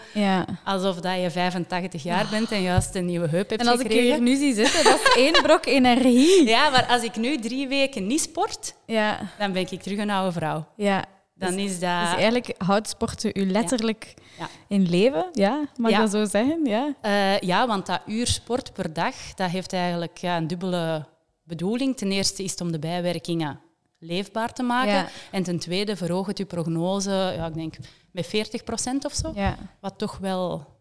Alsof 0.64 1.00
dat 1.00 1.20
je 1.20 1.30
85 1.30 2.02
jaar 2.02 2.26
bent 2.30 2.52
en 2.52 2.62
juist 2.62 2.94
een 2.94 3.06
nieuwe 3.06 3.28
heup 3.28 3.48
hebt 3.48 3.60
En 3.60 3.68
als 3.68 3.80
gekregen. 3.80 4.04
ik 4.04 4.12
hier 4.12 4.22
nu 4.22 4.36
zie 4.36 4.54
zitten, 4.54 4.84
dat 4.84 5.00
is 5.00 5.14
één 5.16 5.42
brok 5.42 5.66
energie. 5.78 6.48
Ja, 6.48 6.70
maar 6.70 6.86
als 6.86 7.02
ik 7.02 7.16
nu 7.16 7.38
drie 7.38 7.68
weken 7.68 8.06
niet 8.06 8.20
sport, 8.20 8.74
ja. 8.86 9.18
dan 9.38 9.52
ben 9.52 9.66
ik 9.70 9.82
terug 9.82 9.98
een 9.98 10.10
oude 10.10 10.32
vrouw. 10.32 10.41
Ja. 10.76 11.04
Dan 11.34 11.52
dus, 11.52 11.64
is 11.64 11.70
dat... 11.80 12.00
Dus 12.00 12.14
eigenlijk 12.14 12.54
houdt 12.58 12.88
sporten 12.88 13.30
u 13.34 13.50
letterlijk 13.50 14.14
ja. 14.38 14.48
in 14.68 14.88
leven, 14.88 15.28
ja? 15.32 15.68
Mag 15.76 15.90
je 15.90 15.96
dat 15.96 16.10
zo 16.10 16.24
zeggen? 16.24 16.64
Ja. 16.64 16.94
Uh, 17.02 17.38
ja, 17.38 17.66
want 17.66 17.86
dat 17.86 18.00
uur 18.06 18.26
sport 18.26 18.72
per 18.72 18.92
dag, 18.92 19.34
dat 19.34 19.50
heeft 19.50 19.72
eigenlijk 19.72 20.18
ja, 20.18 20.36
een 20.36 20.46
dubbele 20.46 21.06
bedoeling. 21.42 21.96
Ten 21.96 22.12
eerste 22.12 22.42
is 22.42 22.50
het 22.50 22.60
om 22.60 22.72
de 22.72 22.78
bijwerkingen 22.78 23.60
leefbaar 23.98 24.52
te 24.52 24.62
maken. 24.62 25.06
En 25.30 25.42
ten 25.42 25.58
tweede 25.58 25.96
verhoogt 25.96 26.28
het 26.28 26.38
uw 26.38 26.46
prognose, 26.46 27.32
ja, 27.36 27.46
ik 27.46 27.54
denk 27.54 27.74
met 28.10 28.26
40 28.26 28.64
procent 28.64 29.04
of 29.04 29.12
zo. 29.12 29.34
Wat 29.80 29.98
toch 29.98 30.18
wel 30.18 30.72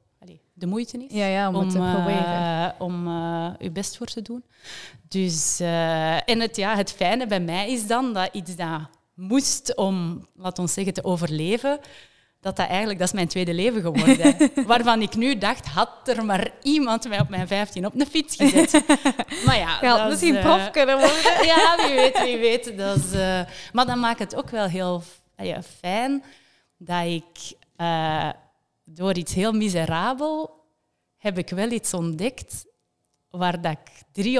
de 0.54 0.68
moeite 0.68 1.06
is 1.06 1.14
ja, 1.14 1.26
ja, 1.26 1.48
om, 1.48 1.56
om, 1.56 1.76
uh, 1.76 2.70
om 2.78 3.08
uh, 3.08 3.50
uw 3.60 3.72
best 3.72 3.98
voor 3.98 4.08
te 4.08 4.22
doen. 4.22 4.44
Dus, 5.08 5.62
uh, 5.62 6.30
en 6.30 6.40
het, 6.40 6.56
ja, 6.56 6.76
het 6.76 6.92
fijne 6.92 7.28
bij 7.28 7.40
mij 7.40 7.72
is 7.72 7.88
dan 7.88 8.14
dat 8.14 8.30
iets 8.32 8.56
dat 8.56 8.90
moest 9.22 9.76
om, 9.76 10.28
laten 10.36 10.64
we 10.64 10.70
zeggen, 10.70 10.94
te 10.94 11.04
overleven, 11.04 11.80
dat 12.40 12.56
dat 12.56 12.68
eigenlijk 12.68 13.00
dat 13.00 13.08
is 13.08 13.14
mijn 13.14 13.28
tweede 13.28 13.54
leven 13.54 13.82
geworden. 13.82 14.52
Waarvan 14.68 15.02
ik 15.02 15.16
nu 15.16 15.38
dacht, 15.38 15.68
had 15.68 15.90
er 16.06 16.26
maar 16.26 16.52
iemand 16.62 17.10
mij 17.10 17.20
op 17.20 17.30
mijn 17.30 17.48
15 17.48 17.86
op 17.86 18.00
een 18.00 18.08
fiets 18.08 18.36
gezet. 18.36 18.72
maar 19.46 19.58
ja, 19.58 19.78
ja 19.82 19.98
dat 19.98 20.10
misschien 20.10 20.36
is, 20.36 20.44
prof 20.44 20.72
kunnen 20.72 20.98
worden. 20.98 21.46
ja, 21.54 21.76
wie 21.88 21.96
weet, 21.96 22.24
wie 22.24 22.38
weet. 22.38 22.78
Dat 22.78 22.98
is, 22.98 23.12
maar 23.72 23.86
dan 23.86 24.00
maakt 24.00 24.20
het 24.20 24.36
ook 24.36 24.50
wel 24.50 24.68
heel 24.68 25.04
ja, 25.38 25.62
fijn 25.80 26.24
dat 26.78 27.06
ik 27.06 27.58
door 28.84 29.16
iets 29.16 29.34
heel 29.34 29.52
miserabel 29.52 30.60
heb 31.18 31.38
ik 31.38 31.50
wel 31.50 31.72
iets 31.72 31.94
ontdekt 31.94 32.66
waar 33.30 33.62
dat 33.62 33.78
ik 34.14 34.36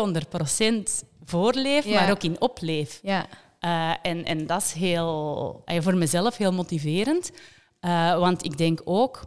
300% 1.04 1.08
voor 1.24 1.54
leef, 1.54 1.86
maar 1.86 2.12
ook 2.12 2.24
in 2.24 2.42
opleef. 2.42 3.00
Ja. 3.04 3.26
Uh, 3.66 3.94
en, 4.02 4.26
en 4.26 4.46
dat 4.46 4.62
is 4.62 4.72
heel, 4.72 5.62
uh, 5.66 5.82
voor 5.82 5.96
mezelf 5.96 6.38
heel 6.38 6.54
motiverend. 6.54 7.32
Uh, 7.82 8.18
want 8.18 8.46
ik 8.46 8.58
denk 8.58 8.82
ook, 8.84 9.26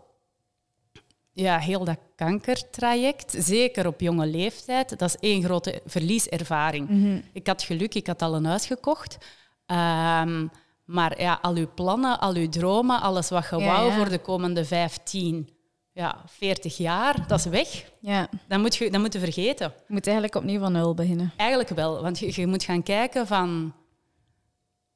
ja, 1.32 1.58
heel 1.58 1.84
dat 1.84 1.98
kankertraject, 2.16 3.34
zeker 3.38 3.86
op 3.86 4.00
jonge 4.00 4.26
leeftijd, 4.26 4.98
dat 4.98 5.08
is 5.08 5.16
één 5.16 5.42
grote 5.42 5.82
verlieservaring. 5.86 6.88
Mm 6.88 7.22
Ik 7.32 7.46
had 7.46 7.62
geluk, 7.62 7.94
ik 7.94 8.06
had 8.06 8.22
al 8.22 8.34
een 8.34 8.44
huis 8.44 8.66
gekocht. 8.66 9.18
Um, 9.66 10.50
maar 10.84 11.20
ja, 11.20 11.38
al 11.42 11.54
uw 11.54 11.68
plannen, 11.74 12.20
al 12.20 12.34
uw 12.34 12.48
dromen, 12.48 13.00
alles 13.00 13.28
wat 13.28 13.48
je 13.50 13.56
wou 13.56 13.92
voor 13.92 14.08
de 14.08 14.18
komende 14.18 14.64
15, 14.64 15.48
ja, 15.92 16.22
40 16.26 16.76
jaar, 16.76 17.26
dat 17.26 17.38
is 17.38 17.44
weg. 17.44 17.84
Ja. 18.00 18.28
Dat, 18.48 18.60
moet 18.60 18.76
je, 18.76 18.90
dat 18.90 19.00
moet 19.00 19.12
je 19.12 19.18
vergeten. 19.18 19.72
Je 19.86 19.92
moet 19.92 20.06
eigenlijk 20.06 20.36
opnieuw 20.36 20.60
van 20.60 20.72
nul 20.72 20.94
beginnen. 20.94 21.32
Eigenlijk 21.36 21.68
wel, 21.68 22.02
want 22.02 22.18
je, 22.18 22.40
je 22.40 22.46
moet 22.46 22.64
gaan 22.64 22.82
kijken 22.82 23.26
van... 23.26 23.74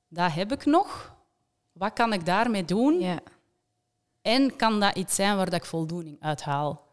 Dat 0.09 0.33
heb 0.33 0.53
ik 0.53 0.65
nog. 0.65 1.17
Wat 1.73 1.93
kan 1.93 2.13
ik 2.13 2.27
daarmee 2.27 2.65
doen? 2.65 3.01
Ja. 3.01 3.19
En 4.23 4.57
kan 4.57 4.81
dat 4.81 4.97
iets 4.97 5.15
zijn 5.15 5.37
waar 5.37 5.51
dat 5.51 5.61
ik 5.61 5.65
voldoening 5.65 6.17
uit 6.21 6.43
haal? 6.43 6.87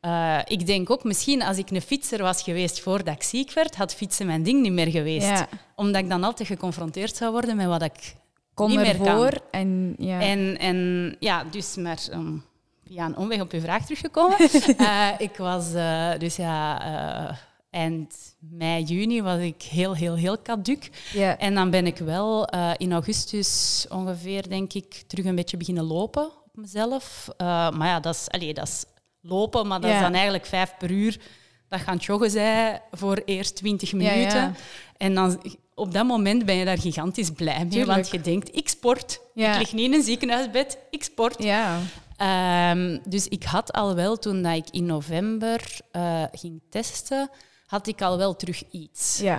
Uh, 0.00 0.38
ik 0.44 0.66
denk 0.66 0.90
ook 0.90 1.04
misschien 1.04 1.42
als 1.42 1.58
ik 1.58 1.70
een 1.70 1.80
fietser 1.80 2.22
was 2.22 2.42
geweest 2.42 2.80
voordat 2.80 3.14
ik 3.14 3.22
ziek 3.22 3.52
werd, 3.52 3.76
had 3.76 3.94
fietsen 3.94 4.26
mijn 4.26 4.42
ding 4.42 4.60
niet 4.60 4.72
meer 4.72 4.90
geweest. 4.90 5.44
Omdat 5.74 6.02
ik 6.02 6.08
dan 6.08 6.24
altijd 6.24 6.48
geconfronteerd 6.48 7.16
zou 7.16 7.32
worden 7.32 7.56
met 7.56 7.66
wat 7.66 7.82
ik 7.82 8.14
Kom 8.54 8.68
niet 8.68 8.78
meer 8.78 8.96
kan. 8.96 9.30
En 9.50 9.94
ja. 9.98 10.20
En, 10.20 10.58
en 10.58 11.16
ja, 11.18 11.44
dus 11.44 11.76
maar 11.76 11.98
um, 12.12 12.44
ja, 12.82 13.04
een 13.04 13.16
omweg 13.16 13.40
op 13.40 13.52
uw 13.52 13.60
vraag 13.60 13.82
teruggekomen. 13.82 14.36
uh, 14.80 15.08
ik 15.28 15.36
was 15.36 15.72
uh, 15.72 16.10
dus 16.18 16.36
ja, 16.36 17.38
eind 17.70 18.34
mei, 18.38 18.82
juni 18.82 19.22
was 19.22 19.40
ik 19.40 19.62
heel, 19.62 19.94
heel, 19.96 20.14
heel. 20.14 20.36
Ja. 21.12 21.38
En 21.38 21.54
dan 21.54 21.70
ben 21.70 21.86
ik 21.86 21.96
wel 21.96 22.48
in 22.76 22.92
augustus 22.92 23.86
ongeveer, 23.88 24.48
denk 24.48 24.72
ik, 24.72 25.02
terug 25.06 25.24
een 25.24 25.34
beetje 25.34 25.56
beginnen 25.56 25.84
lopen 25.84 26.24
op 26.24 26.56
mezelf. 26.56 27.28
maar 27.38 27.86
ja, 27.86 28.00
dat 28.00 28.14
is, 28.14 28.28
allee, 28.28 28.54
dat 28.54 28.68
is 28.68 28.84
lopen, 29.20 29.66
maar 29.66 29.80
dat 29.80 29.90
is 29.90 30.00
dan 30.00 30.12
eigenlijk 30.14 30.46
vijf 30.46 30.74
per 30.78 30.90
uur. 30.90 31.20
Dat 31.68 31.80
gaan 31.80 31.96
joggen 31.96 32.30
zij 32.30 32.82
voor 32.90 33.22
eerst 33.24 33.56
20 33.56 33.92
minuten. 33.92 34.56
En 34.96 35.14
dan 35.14 35.40
op 35.74 35.92
dat 35.92 36.06
moment 36.06 36.44
ben 36.44 36.54
je 36.54 36.64
daar 36.64 36.78
gigantisch 36.78 37.30
blij 37.30 37.66
mee, 37.70 37.84
want 37.84 38.10
je 38.10 38.20
denkt, 38.20 38.56
ik 38.56 38.68
sport. 38.68 39.20
Ik 39.34 39.58
lig 39.58 39.72
niet 39.72 39.84
in 39.84 39.94
een 39.94 40.02
ziekenhuisbed, 40.02 40.78
ik 40.90 41.02
sport. 41.02 41.42
Ja. 41.42 41.78
Um, 42.70 43.00
dus 43.04 43.28
ik 43.28 43.42
had 43.42 43.72
al 43.72 43.94
wel, 43.94 44.16
toen 44.16 44.42
dat 44.42 44.56
ik 44.56 44.68
in 44.70 44.86
november 44.86 45.78
uh, 45.92 46.22
ging 46.32 46.62
testen, 46.70 47.30
had 47.68 47.86
ik 47.86 48.02
al 48.02 48.18
wel 48.18 48.36
terug 48.36 48.62
iets. 48.70 49.18
Ja. 49.18 49.36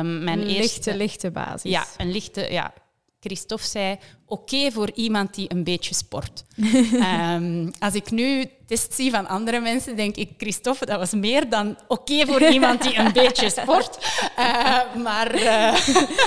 Um, 0.00 0.24
mijn 0.24 0.40
een 0.40 0.46
eerste, 0.46 0.60
lichte, 0.60 0.96
lichte 0.96 1.30
basis. 1.30 1.70
Ja, 1.70 1.84
een 1.96 2.10
lichte, 2.10 2.52
ja, 2.52 2.72
Christophe 3.20 3.64
zei, 3.66 3.98
oké 4.34 4.70
voor 4.72 4.90
iemand 4.94 5.34
die 5.34 5.50
een 5.50 5.64
beetje 5.64 5.94
sport. 5.94 6.44
um, 6.92 7.70
als 7.86 7.94
ik 7.94 8.10
nu 8.10 8.50
test 8.66 8.94
zie 8.94 9.10
van 9.10 9.26
andere 9.26 9.60
mensen, 9.60 9.96
denk 9.96 10.16
ik, 10.16 10.30
Christophe, 10.38 10.86
dat 10.86 10.98
was 10.98 11.12
meer 11.12 11.48
dan 11.48 11.76
oké 11.88 12.26
voor 12.26 12.42
iemand 12.56 12.82
die 12.82 12.98
een 12.98 13.12
beetje 13.12 13.50
sport. 13.50 13.98
Uh, 14.38 15.02
maar, 15.02 15.34
uh, 15.34 15.42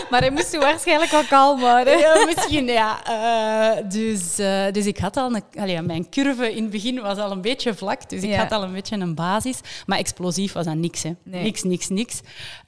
maar 0.10 0.20
hij 0.20 0.32
moest 0.32 0.58
waarschijnlijk 0.58 1.12
wel 1.12 1.24
kalm 1.24 1.60
ja, 1.60 2.26
misschien, 2.36 2.66
ja. 2.66 3.00
Uh, 3.10 3.90
dus, 3.90 4.36
dus 4.72 4.86
ik 4.86 4.98
had 4.98 5.18
al 5.18 5.36
een... 5.36 5.44
Allee, 5.60 5.82
mijn 5.82 6.10
curve 6.10 6.56
in 6.56 6.62
het 6.62 6.72
begin 6.72 7.02
was 7.02 7.18
al 7.18 7.32
een 7.32 7.42
beetje 7.42 7.74
vlak, 7.74 8.10
dus 8.10 8.22
ik 8.22 8.36
had 8.36 8.52
al 8.52 8.64
een 8.64 8.74
beetje 8.74 8.98
een 8.98 9.16
basis. 9.16 9.60
Maar 9.86 9.98
explosief 9.98 10.54
was 10.54 10.66
dat 10.66 10.76
niks, 10.76 11.04
hè. 11.04 11.12
Nee. 11.24 11.44
Niks, 11.44 11.64
niks, 11.64 11.88
niks. 11.88 12.22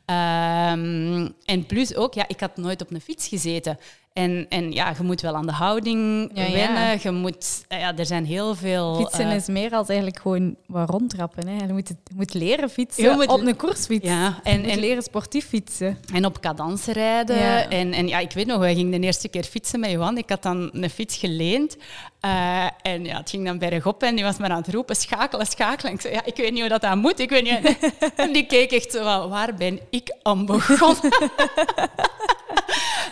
Um, 0.10 1.36
en 1.46 1.66
plus 1.68 1.96
ook, 1.96 2.14
ja, 2.14 2.28
ik 2.28 2.40
had 2.40 2.58
nooit 2.58 2.82
op 2.82 2.92
een 2.92 3.02
fiets 3.02 3.28
gezeten. 3.28 3.78
En, 4.14 4.46
en 4.50 4.72
ja, 4.72 4.94
je 4.98 5.04
moet 5.04 5.22
wel 5.22 5.29
aan 5.36 5.46
de 5.46 5.52
houding 5.52 6.32
ja, 6.34 6.52
wennen. 6.52 7.00
Je 7.02 7.12
moet, 7.12 7.66
ja, 7.68 7.98
er 7.98 8.06
zijn 8.06 8.26
heel 8.26 8.56
veel... 8.56 8.96
Fietsen 8.96 9.28
uh, 9.28 9.36
is 9.36 9.48
meer 9.48 9.72
als 9.72 9.88
eigenlijk 9.88 10.20
gewoon 10.20 10.56
wat 10.68 10.90
rondtrappen. 10.90 11.48
Hè. 11.48 11.66
Je, 11.66 11.74
moet 11.74 11.88
je 11.88 11.96
moet 12.16 12.34
leren 12.34 12.70
fietsen 12.70 13.16
moet 13.16 13.28
op 13.28 13.42
een 13.42 13.56
koersfiets. 13.56 14.06
Ja, 14.06 14.40
en, 14.44 14.64
en 14.64 14.80
leren 14.80 15.04
sportief 15.04 15.48
fietsen. 15.48 15.98
En 16.14 16.26
op 16.26 16.40
cadans 16.40 16.86
rijden. 16.86 17.38
Ja. 17.38 17.70
En, 17.70 17.94
en 17.94 18.08
ja, 18.08 18.20
ik 18.20 18.32
weet 18.32 18.46
nog, 18.46 18.58
wij 18.58 18.76
gingen 18.76 19.02
de 19.02 19.06
eerste 19.08 19.28
keer 19.28 19.44
fietsen 19.44 19.80
met 19.80 19.92
Johan. 19.92 20.18
Ik 20.18 20.30
had 20.30 20.44
dan 20.44 20.70
een 20.74 20.90
fiets 20.90 21.18
geleend. 21.18 21.78
Uh, 22.26 22.68
en 22.82 23.06
ja, 23.06 23.18
het 23.18 23.30
ging 23.30 23.46
dan 23.46 23.58
bergop 23.58 24.04
en 24.04 24.16
die 24.16 24.24
was 24.24 24.38
maar 24.38 24.50
aan 24.50 24.62
het 24.62 24.74
roepen, 24.74 24.96
schakelen, 24.96 25.46
schakelen. 25.46 25.94
ik 25.94 26.02
zei, 26.02 26.14
ja, 26.14 26.26
ik 26.26 26.36
weet 26.36 26.52
niet 26.52 26.60
hoe 26.60 26.70
dat, 26.70 26.82
dat 26.82 26.96
moet. 26.96 27.20
Ik 27.20 27.30
weet 27.30 27.44
niet. 27.44 27.78
en 28.16 28.34
die 28.34 28.46
keek 28.46 28.72
echt 28.72 28.92
zo, 28.92 29.30
waar 29.30 29.54
ben 29.54 29.80
ik 29.90 30.16
aan 30.22 30.46
begonnen? 30.46 31.12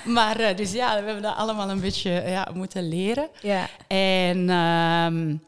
maar 0.18 0.42
uh, 0.42 0.56
dus 0.56 0.72
ja, 0.72 1.00
we 1.00 1.06
hebben 1.06 1.22
dat 1.22 1.36
allemaal 1.36 1.70
een 1.70 1.82
beetje 1.82 2.12
ja, 2.12 2.48
moeten 2.54 2.88
leren. 2.88 3.30
Ja. 3.42 3.68
En 3.88 4.50
um, 4.50 5.42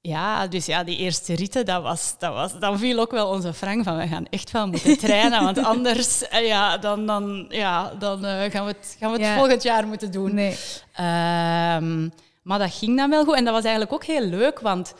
ja, 0.00 0.46
dus 0.46 0.66
ja, 0.66 0.84
die 0.84 0.96
eerste 0.96 1.34
ritten, 1.34 1.66
dat 1.66 1.82
was, 1.82 2.14
dat 2.18 2.32
was, 2.32 2.58
dan 2.58 2.78
viel 2.78 3.00
ook 3.00 3.10
wel 3.10 3.28
onze 3.28 3.54
Frank 3.54 3.84
van, 3.84 3.96
we 3.96 4.06
gaan 4.06 4.26
echt 4.30 4.50
wel 4.50 4.66
moeten 4.68 4.98
trainen, 5.06 5.44
want 5.44 5.64
anders 5.64 6.22
uh, 6.22 6.46
ja, 6.46 6.78
dan, 6.78 7.06
dan, 7.06 7.46
ja, 7.48 7.92
dan 7.98 8.24
uh, 8.24 8.30
gaan 8.30 8.64
we 8.64 8.70
het, 8.70 8.96
gaan 8.98 9.10
we 9.10 9.16
het 9.16 9.26
ja. 9.26 9.36
volgend 9.36 9.62
jaar 9.62 9.86
moeten 9.86 10.10
doen. 10.10 10.34
Nee. 10.34 10.56
Um, 11.00 12.12
maar 12.42 12.58
dat 12.58 12.74
ging 12.74 12.96
dan 12.96 13.10
wel 13.10 13.24
goed. 13.24 13.34
En 13.34 13.44
dat 13.44 13.54
was 13.54 13.62
eigenlijk 13.62 13.92
ook 13.92 14.04
heel 14.04 14.26
leuk, 14.26 14.60
want 14.60 14.94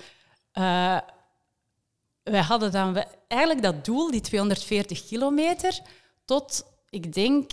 uh, 0.55 0.99
wij 2.23 2.41
hadden 2.41 2.73
dan 2.73 3.05
eigenlijk 3.29 3.63
dat 3.63 3.85
doel, 3.85 4.11
die 4.11 4.21
240 4.21 5.07
kilometer, 5.07 5.79
tot, 6.25 6.65
ik 6.91 7.13
denk, 7.13 7.51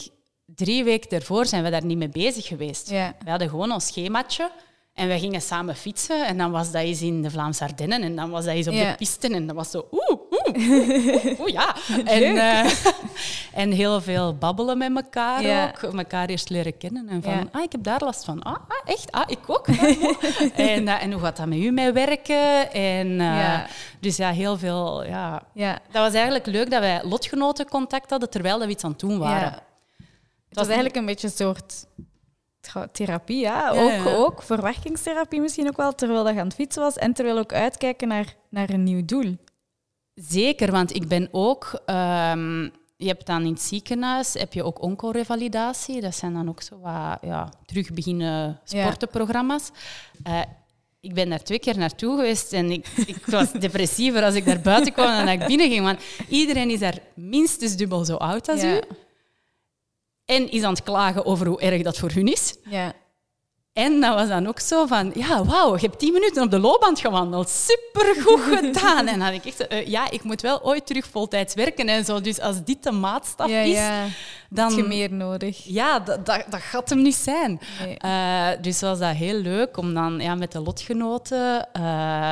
drie 0.56 0.84
weken 0.84 1.10
daarvoor 1.10 1.46
zijn 1.46 1.64
we 1.64 1.70
daar 1.70 1.86
niet 1.86 1.98
mee 1.98 2.10
bezig 2.10 2.46
geweest. 2.46 2.90
Ja. 2.90 3.16
We 3.24 3.30
hadden 3.30 3.50
gewoon 3.50 3.72
ons 3.72 3.88
schemaatje. 3.88 4.52
En 4.96 5.08
we 5.08 5.20
gingen 5.20 5.42
samen 5.42 5.76
fietsen 5.76 6.28
en 6.28 6.38
dan 6.38 6.52
was 6.52 6.72
dat 6.72 6.82
eens 6.82 7.02
in 7.02 7.22
de 7.22 7.32
Vlaamse 7.32 7.64
Ardennen 7.64 8.02
en 8.02 8.16
dan 8.16 8.30
was 8.30 8.46
dat 8.46 8.54
eens 8.54 8.68
op 8.68 8.74
de 8.74 8.94
pisten 8.98 9.34
en 9.34 9.48
dat 9.48 9.56
was 9.56 9.72
zo 9.72 9.88
oeh, 9.92 10.20
oeh, 10.32 11.40
oeh, 11.40 11.52
ja. 11.52 11.76
En, 12.06 12.24
uh, 12.24 12.72
en 13.62 13.72
heel 13.72 14.02
veel 14.02 14.36
babbelen 14.36 14.78
met 14.78 14.96
elkaar 14.96 15.42
ja. 15.42 15.74
ook, 15.84 15.94
elkaar 15.94 16.28
eerst 16.30 16.50
leren 16.50 16.78
kennen 16.78 17.10
en 17.10 17.24
van, 17.24 17.34
ja. 17.34 17.44
ah, 17.52 17.64
ik 17.64 17.72
heb 17.72 17.84
daar 17.84 18.04
last 18.04 18.26
van. 18.26 18.44
Ah, 18.44 18.54
ah 18.54 18.78
echt? 18.86 19.12
Ah, 19.12 19.24
ik 19.28 19.40
ook. 19.48 19.68
en, 20.56 20.84
uh, 20.84 21.04
en 21.04 21.12
hoe 21.12 21.22
gaat 21.22 21.38
dat 21.38 21.46
met 21.48 21.58
u 21.58 21.72
mee 21.72 21.92
werken? 21.92 22.72
En, 22.72 23.08
uh, 23.08 23.60
Dus 24.00 24.18
ja, 24.18 24.32
heel 24.32 24.58
veel, 24.58 25.06
ja. 25.06 25.44
Dat 25.92 26.04
was 26.04 26.14
eigenlijk 26.14 26.46
leuk 26.46 26.70
dat 26.70 26.80
wij 26.80 27.02
lotgenoten 27.04 27.70
contact 27.70 28.10
hadden 28.10 28.30
terwijl 28.30 28.60
we 28.60 28.68
iets 28.68 28.84
aan 28.84 28.92
het 28.92 29.00
doen 29.00 29.18
waren. 29.18 29.64
Het 30.56 30.68
was, 30.68 30.76
eigenlijk 30.76 30.96
een 30.96 31.06
beetje 31.06 31.28
een 31.28 31.34
soort 31.34 31.86
therapie, 32.92 33.40
ja. 33.40 33.70
Ook, 33.70 34.06
ook 34.06 34.44
verwerkingstherapie 34.44 35.42
misschien 35.42 35.68
ook 35.68 35.78
wel, 35.78 35.96
terwijl 35.96 36.24
dat 36.24 36.34
je 36.34 36.40
aan 36.40 36.46
het 36.46 36.56
fietsen 36.56 36.82
was 36.82 36.96
en 36.96 37.14
terwijl 37.14 37.38
ook 37.38 37.54
uitkijken 37.54 38.08
naar, 38.08 38.36
naar 38.50 38.70
een 38.70 38.84
nieuw 38.84 39.06
doel. 39.06 39.38
Zeker, 40.14 40.72
want 40.72 40.96
ik 40.96 41.08
ben 41.08 41.30
ook... 41.32 41.82
Ehm, 41.86 42.70
je 42.98 43.08
hebt 43.08 43.26
dan 43.26 43.42
in 43.42 43.52
het 43.52 43.62
ziekenhuis 43.62 44.34
heb 44.34 44.54
je 44.54 44.64
ook 44.64 44.82
oncorevalidatie. 44.82 46.02
Dat 46.02 46.16
zijn 46.16 46.34
dan 46.34 46.50
ook 46.50 46.62
zo 46.62 46.80
wat 46.80 47.18
ja, 47.22 47.50
terug 47.66 47.92
beginnen 47.94 48.60
sportenprogramma's. 48.64 49.70
Uh, 50.28 50.42
ik 51.00 51.14
ben 51.14 51.30
daar 51.30 51.44
twee 51.44 51.60
keer 51.60 51.78
naartoe 51.78 52.16
geweest 52.16 52.54
en 52.54 52.72
ik, 52.72 52.88
ik 52.88 53.26
was 53.26 53.52
depressiever 53.66 54.24
als 54.24 54.36
ik 54.36 54.46
daar 54.46 54.62
buiten 54.62 54.94
kwam 54.94 55.26
dan 55.26 55.28
ik 55.28 55.48
binnen 55.48 55.70
ging. 55.70 55.84
Want 55.84 56.00
iedereen 56.30 56.70
is 56.70 56.80
daar 56.80 56.98
minstens 57.14 57.76
dubbel 57.76 58.06
zo 58.06 58.16
oud 58.16 58.50
als 58.50 58.64
u. 58.64 58.80
En 60.26 60.52
is 60.52 60.64
aan 60.64 60.74
het 60.74 60.84
klagen 60.84 61.26
over 61.26 61.48
hoe 61.48 61.62
erg 61.62 61.82
dat 61.82 61.98
voor 61.98 62.12
hun 62.12 62.28
is. 62.28 62.56
Ja. 62.70 62.94
En 63.74 64.02
dat 64.02 64.16
was 64.16 64.28
dan 64.28 64.48
ook 64.48 64.60
zo 64.60 64.86
van, 64.86 65.12
ja, 65.16 65.46
wauw, 65.46 65.76
je 65.76 65.86
hebt 65.86 66.00
tien 66.00 66.14
minuten 66.14 66.44
op 66.44 66.52
de 66.52 66.60
loopband 66.60 67.00
gewandeld. 67.00 67.50
Supergoed 67.50 68.42
gedaan. 68.58 69.08
En 69.08 69.20
dan 69.20 69.22
had 69.22 69.34
ik 69.34 69.46
echt, 69.46 69.74
uh, 69.74 69.88
ja, 69.88 70.12
ik 70.12 70.24
moet 70.24 70.42
wel 70.42 70.64
ooit 70.64 70.86
terug 70.86 71.08
voltijds 71.08 71.54
werken 71.54 71.88
en 71.88 72.06
zo. 72.06 72.22
Dus 72.22 72.40
als 72.40 72.64
dit 72.64 72.84
de 72.84 72.92
maatstaf 72.92 73.50
is, 73.50 73.76
ja. 73.76 74.06
dan... 74.50 74.68
Heb 74.68 74.78
je 74.78 74.84
meer 74.84 75.14
nodig. 75.14 75.64
Ja, 75.64 76.00
dat, 76.00 76.26
dat, 76.26 76.46
dat 76.50 76.62
gaat 76.62 76.90
hem 76.90 77.02
niet 77.02 77.16
zijn. 77.16 77.60
Uh, 78.06 78.48
dus 78.62 78.82
was 78.82 79.00
dat 79.00 79.16
heel 79.16 79.40
leuk 79.40 79.78
om 79.78 79.94
dan 79.94 80.20
ja, 80.20 80.36
met 80.36 80.52
de 80.52 80.60
lotgenoten... 80.60 81.68
Uh, 81.78 82.32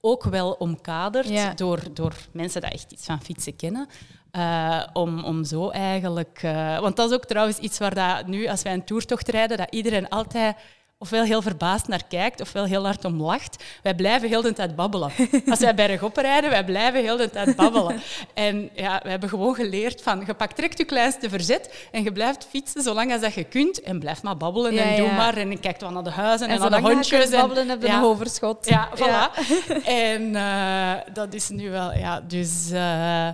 ook 0.00 0.24
wel 0.24 0.52
omkaderd 0.52 1.58
door, 1.58 1.80
door 1.92 2.14
mensen 2.32 2.60
die 2.60 2.70
echt 2.70 2.92
iets 2.92 3.04
van 3.04 3.22
fietsen 3.22 3.56
kennen. 3.56 3.88
Uh, 4.32 4.82
om, 4.92 5.24
om 5.24 5.44
zo 5.44 5.68
eigenlijk... 5.68 6.40
Uh, 6.44 6.78
want 6.78 6.96
dat 6.96 7.10
is 7.10 7.16
ook 7.16 7.24
trouwens 7.24 7.58
iets 7.58 7.78
waar 7.78 7.94
dat 7.94 8.26
nu, 8.26 8.46
als 8.46 8.62
wij 8.62 8.72
een 8.72 8.84
toertocht 8.84 9.28
rijden, 9.28 9.56
dat 9.56 9.66
iedereen 9.70 10.08
altijd 10.08 10.56
ofwel 10.98 11.24
heel 11.24 11.42
verbaasd 11.42 11.88
naar 11.88 12.02
kijkt, 12.08 12.40
ofwel 12.40 12.64
heel 12.64 12.84
hard 12.84 13.04
om 13.04 13.22
lacht. 13.22 13.64
Wij 13.82 13.94
blijven 13.94 14.28
heel 14.28 14.42
de 14.42 14.52
tijd 14.52 14.76
babbelen. 14.76 15.10
Als 15.50 15.58
wij 15.58 15.74
bergop 15.74 16.16
rijden, 16.16 16.50
wij 16.50 16.64
blijven 16.64 17.00
heel 17.00 17.16
de 17.16 17.30
tijd 17.30 17.56
babbelen. 17.56 18.00
En 18.34 18.70
ja, 18.74 19.00
we 19.02 19.10
hebben 19.10 19.28
gewoon 19.28 19.54
geleerd 19.54 20.02
van, 20.02 20.22
je 20.26 20.34
pakt 20.34 20.56
direct 20.56 20.78
je 20.78 20.84
kleinste 20.84 21.28
verzet 21.28 21.88
en 21.92 22.02
je 22.02 22.12
blijft 22.12 22.46
fietsen 22.50 22.82
zolang 22.82 23.12
als 23.12 23.20
dat 23.20 23.34
je 23.34 23.44
kunt. 23.44 23.80
En 23.80 23.98
blijf 23.98 24.22
maar 24.22 24.36
babbelen 24.36 24.78
en 24.78 24.96
doe 24.96 25.12
maar. 25.12 25.36
En 25.36 25.60
kijkt 25.60 25.80
wel 25.80 25.90
naar 25.90 26.04
de 26.04 26.10
huizen 26.10 26.48
en, 26.48 26.60
naar 26.60 26.70
de 26.70 26.80
hondjes. 26.80 27.30
En 27.30 27.40
babbelen 27.40 27.68
heb 27.68 27.82
je 27.82 27.88
een 27.88 28.02
overschot. 28.02 28.68
Ja, 28.68 28.88
voilà. 28.96 29.38
en 29.84 30.22
uh, 30.22 30.92
dat 31.12 31.34
is 31.34 31.48
nu 31.48 31.70
wel... 31.70 31.92
Ja, 31.92 32.20
dus... 32.20 32.70
Uh, 32.72 33.28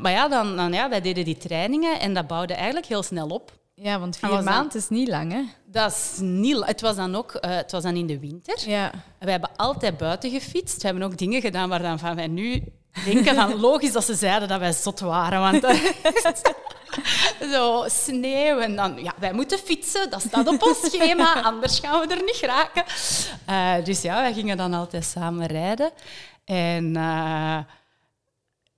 maar 0.00 0.10
ja, 0.10 0.28
dan, 0.28 0.56
dan, 0.56 0.72
ja, 0.72 0.88
wij 0.88 1.00
deden 1.00 1.24
die 1.24 1.36
trainingen 1.36 2.00
en 2.00 2.14
dat 2.14 2.26
bouwde 2.26 2.54
eigenlijk 2.54 2.86
heel 2.86 3.02
snel 3.02 3.28
op. 3.28 3.60
Ja, 3.74 3.98
want 3.98 4.16
vier 4.16 4.42
maanden 4.42 4.78
is 4.78 4.88
niet 4.88 5.08
lang, 5.08 5.32
hè? 5.32 5.42
Dat 5.64 5.90
is 5.90 6.18
niet 6.20 6.66
Het 6.66 6.80
was 6.80 6.96
dan 6.96 7.14
ook 7.14 7.34
uh, 7.34 7.50
het 7.50 7.72
was 7.72 7.82
dan 7.82 7.96
in 7.96 8.06
de 8.06 8.18
winter. 8.18 8.70
Ja. 8.70 8.90
We 9.18 9.30
hebben 9.30 9.50
altijd 9.56 9.96
buiten 9.96 10.30
gefietst. 10.30 10.82
We 10.82 10.88
hebben 10.88 11.04
ook 11.04 11.18
dingen 11.18 11.40
gedaan 11.40 11.68
waar 11.68 11.82
dan 11.82 11.98
van 11.98 12.14
wij 12.14 12.26
nu 12.26 12.62
denken 13.04 13.34
van 13.34 13.60
logisch 13.66 13.92
dat 13.92 14.04
ze 14.04 14.14
zeiden 14.14 14.48
dat 14.48 14.58
wij 14.58 14.72
zot 14.72 15.00
waren. 15.00 15.40
Want 15.40 15.80
zo 17.52 17.84
sneeuw 17.86 18.58
en 18.58 18.76
dan, 18.76 19.02
ja, 19.02 19.12
wij 19.18 19.32
moeten 19.32 19.58
fietsen, 19.58 20.10
dat 20.10 20.20
staat 20.20 20.48
op 20.48 20.62
ons 20.62 20.80
schema, 20.80 21.42
anders 21.42 21.78
gaan 21.78 22.00
we 22.00 22.14
er 22.14 22.22
niet 22.22 22.40
raken. 22.40 22.84
Uh, 23.50 23.84
dus 23.84 24.02
ja, 24.02 24.20
wij 24.20 24.32
gingen 24.32 24.56
dan 24.56 24.74
altijd 24.74 25.04
samen 25.04 25.46
rijden. 25.46 25.90
En... 26.44 26.96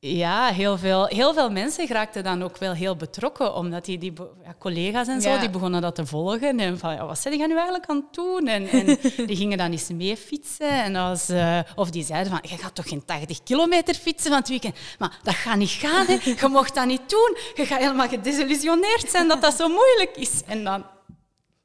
Ja, 0.07 0.53
heel 0.53 0.79
veel, 0.79 1.07
heel 1.07 1.35
veel 1.35 1.51
mensen 1.51 1.89
raakten 1.89 2.25
dan 2.25 2.43
ook 2.43 2.57
wel 2.59 2.73
heel 2.73 2.97
betrokken, 2.97 3.55
omdat 3.55 3.85
die, 3.85 3.99
die 3.99 4.13
ja, 4.43 4.55
collega's 4.59 5.09
en 5.09 5.21
zo, 5.21 5.39
die 5.39 5.51
begonnen 5.51 5.81
dat 5.81 5.95
te 5.95 6.07
volgen. 6.07 6.61
En 6.61 6.79
van, 6.79 6.95
ja, 6.95 7.07
wat 7.07 7.19
zijn 7.19 7.37
die 7.37 7.47
nu 7.47 7.55
eigenlijk 7.55 7.87
aan 7.87 7.97
het 7.97 8.15
doen? 8.15 8.49
En, 8.49 8.69
en 8.69 8.87
die 9.27 9.37
gingen 9.37 9.59
dan 9.59 9.71
eens 9.71 9.89
mee 9.89 10.17
fietsen. 10.17 10.69
En 10.69 10.97
als, 10.97 11.31
uh, 11.31 11.59
of 11.75 11.91
die 11.91 12.05
zeiden 12.05 12.33
van, 12.33 12.41
je 12.51 12.57
gaat 12.57 12.75
toch 12.75 12.89
geen 12.89 13.05
80 13.05 13.43
kilometer 13.43 13.95
fietsen 13.95 14.31
van 14.31 14.39
het 14.39 14.49
weekend? 14.49 14.77
Maar 14.99 15.19
dat 15.23 15.35
gaat 15.35 15.57
niet 15.57 15.71
gaan, 15.71 16.07
hè. 16.07 16.13
je 16.13 16.49
mocht 16.49 16.75
dat 16.75 16.87
niet 16.87 17.11
doen. 17.11 17.37
Je 17.55 17.67
gaat 17.67 17.81
helemaal 17.81 18.09
gedesillusioneerd 18.09 19.11
zijn 19.11 19.29
dat 19.29 19.43
dat 19.43 19.55
zo 19.55 19.69
moeilijk 19.69 20.17
is. 20.17 20.43
En 20.47 20.65
dan 20.65 20.85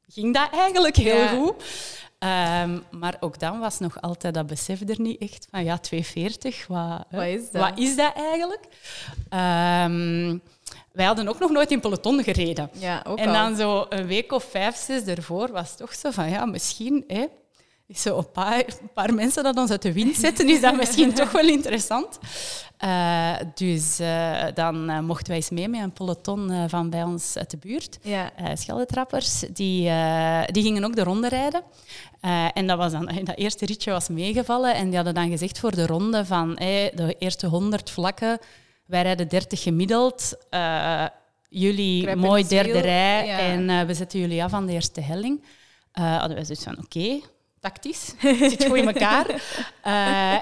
ging 0.08 0.34
dat 0.34 0.48
eigenlijk 0.52 0.96
heel 0.96 1.16
ja. 1.16 1.28
goed. 1.28 1.54
Um, 2.24 2.84
maar 2.90 3.16
ook 3.20 3.38
dan 3.38 3.58
was 3.58 3.78
nog 3.78 4.00
altijd 4.00 4.34
dat 4.34 4.46
besef 4.46 4.80
er 4.80 5.00
niet 5.00 5.20
echt 5.20 5.46
van 5.50 5.64
ja, 5.64 5.78
240, 5.78 6.66
wat, 6.66 7.04
wat, 7.10 7.24
is, 7.24 7.50
dat? 7.50 7.62
wat 7.62 7.78
is 7.78 7.96
dat 7.96 8.12
eigenlijk? 8.14 8.64
Um, 9.30 10.42
wij 10.92 11.06
hadden 11.06 11.28
ook 11.28 11.38
nog 11.38 11.50
nooit 11.50 11.70
in 11.70 11.80
peloton 11.80 12.22
gereden. 12.22 12.70
Ja, 12.72 13.04
ook 13.06 13.18
en 13.18 13.32
dan 13.32 13.56
zo 13.56 13.86
een 13.88 14.06
week 14.06 14.32
of 14.32 14.44
vijf, 14.44 14.76
zes 14.76 15.04
ervoor 15.04 15.52
was 15.52 15.68
het 15.68 15.78
toch 15.78 15.94
zo 15.94 16.10
van 16.10 16.30
ja, 16.30 16.44
misschien 16.44 17.04
hè, 17.06 17.26
zo 18.02 18.18
een 18.18 18.30
paar, 18.30 18.58
een 18.58 18.92
paar 18.94 19.14
mensen 19.14 19.42
dat 19.42 19.56
ons 19.56 19.70
uit 19.70 19.82
de 19.82 19.92
wind 19.92 20.16
zetten, 20.16 20.48
is 20.48 20.60
dat 20.60 20.76
misschien 20.76 21.14
toch 21.20 21.32
wel 21.32 21.48
interessant. 21.48 22.18
Uh, 22.84 23.36
dus 23.54 24.00
uh, 24.00 24.44
dan 24.54 24.90
uh, 24.90 25.00
mochten 25.00 25.26
wij 25.26 25.36
eens 25.36 25.50
mee 25.50 25.68
met 25.68 25.80
een 25.80 25.92
peloton 25.92 26.68
van 26.68 26.90
bij 26.90 27.02
ons 27.02 27.36
uit 27.36 27.50
de 27.50 27.56
buurt. 27.56 27.98
Ja. 28.02 28.32
Scheldetrappers, 28.54 29.40
die, 29.40 29.90
die 30.46 30.62
gingen 30.62 30.84
ook 30.84 30.96
de 30.96 31.02
ronde 31.02 31.28
rijden. 31.28 31.62
en 32.54 32.66
dat, 32.66 32.78
was 32.78 32.92
dan, 32.92 33.10
dat 33.24 33.36
eerste 33.36 33.66
ritje 33.66 33.90
was 33.90 34.08
meegevallen 34.08 34.74
en 34.74 34.86
die 34.86 34.94
hadden 34.94 35.14
dan 35.14 35.30
gezegd 35.30 35.58
voor 35.58 35.74
de 35.74 35.86
ronde 35.86 36.24
van 36.24 36.52
hey, 36.58 36.92
de 36.94 37.16
eerste 37.18 37.46
100 37.46 37.90
vlakken, 37.90 38.38
wij 38.86 39.02
rijden 39.02 39.28
30 39.28 39.62
gemiddeld. 39.62 40.36
jullie 41.48 42.16
mooi 42.16 42.46
derde 42.46 42.78
rij 42.78 43.26
ja. 43.26 43.38
en 43.38 43.86
we 43.86 43.94
zetten 43.94 44.20
jullie 44.20 44.44
af 44.44 44.52
aan 44.52 44.66
de 44.66 44.72
eerste 44.72 45.00
helling. 45.00 45.44
hadden 45.92 46.34
wij 46.34 46.44
zoiets 46.44 46.64
van 46.64 46.78
oké, 46.78 46.98
okay, 46.98 47.22
tactisch, 47.60 48.12
zit 48.50 48.66
goed 48.66 48.76
in 48.76 48.86
elkaar. 48.86 49.26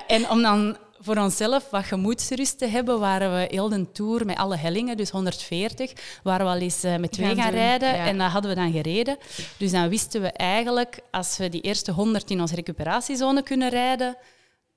en 0.06 0.30
om 0.30 0.42
dan 0.42 0.76
voor 1.00 1.16
onszelf 1.16 1.70
wat 1.70 1.84
gemoedsrust 1.84 2.58
te 2.58 2.66
hebben, 2.66 3.00
waren 3.00 3.34
we 3.34 3.46
heel 3.50 3.68
de 3.68 3.92
tour 3.92 4.26
met 4.26 4.36
alle 4.36 4.56
hellingen, 4.56 4.96
dus 4.96 5.10
140, 5.10 5.92
waren 6.22 6.46
we 6.46 6.52
al 6.52 6.58
eens 6.58 6.84
uh, 6.84 6.96
met 6.96 7.12
twee 7.12 7.34
gaan, 7.34 7.50
rijden 7.50 7.94
en 7.94 8.18
dat 8.18 8.30
hadden 8.30 8.50
we 8.50 8.56
dan 8.56 8.72
gereden. 8.72 9.16
Dus 9.56 9.70
dan 9.70 9.88
wisten 9.88 10.20
we 10.20 10.32
eigenlijk, 10.32 11.00
als 11.10 11.36
we 11.36 11.48
die 11.48 11.60
eerste 11.60 11.92
100 11.92 12.30
in 12.30 12.40
onze 12.40 12.54
recuperatiezone 12.54 13.42
kunnen 13.42 13.68
rijden, 13.68 14.16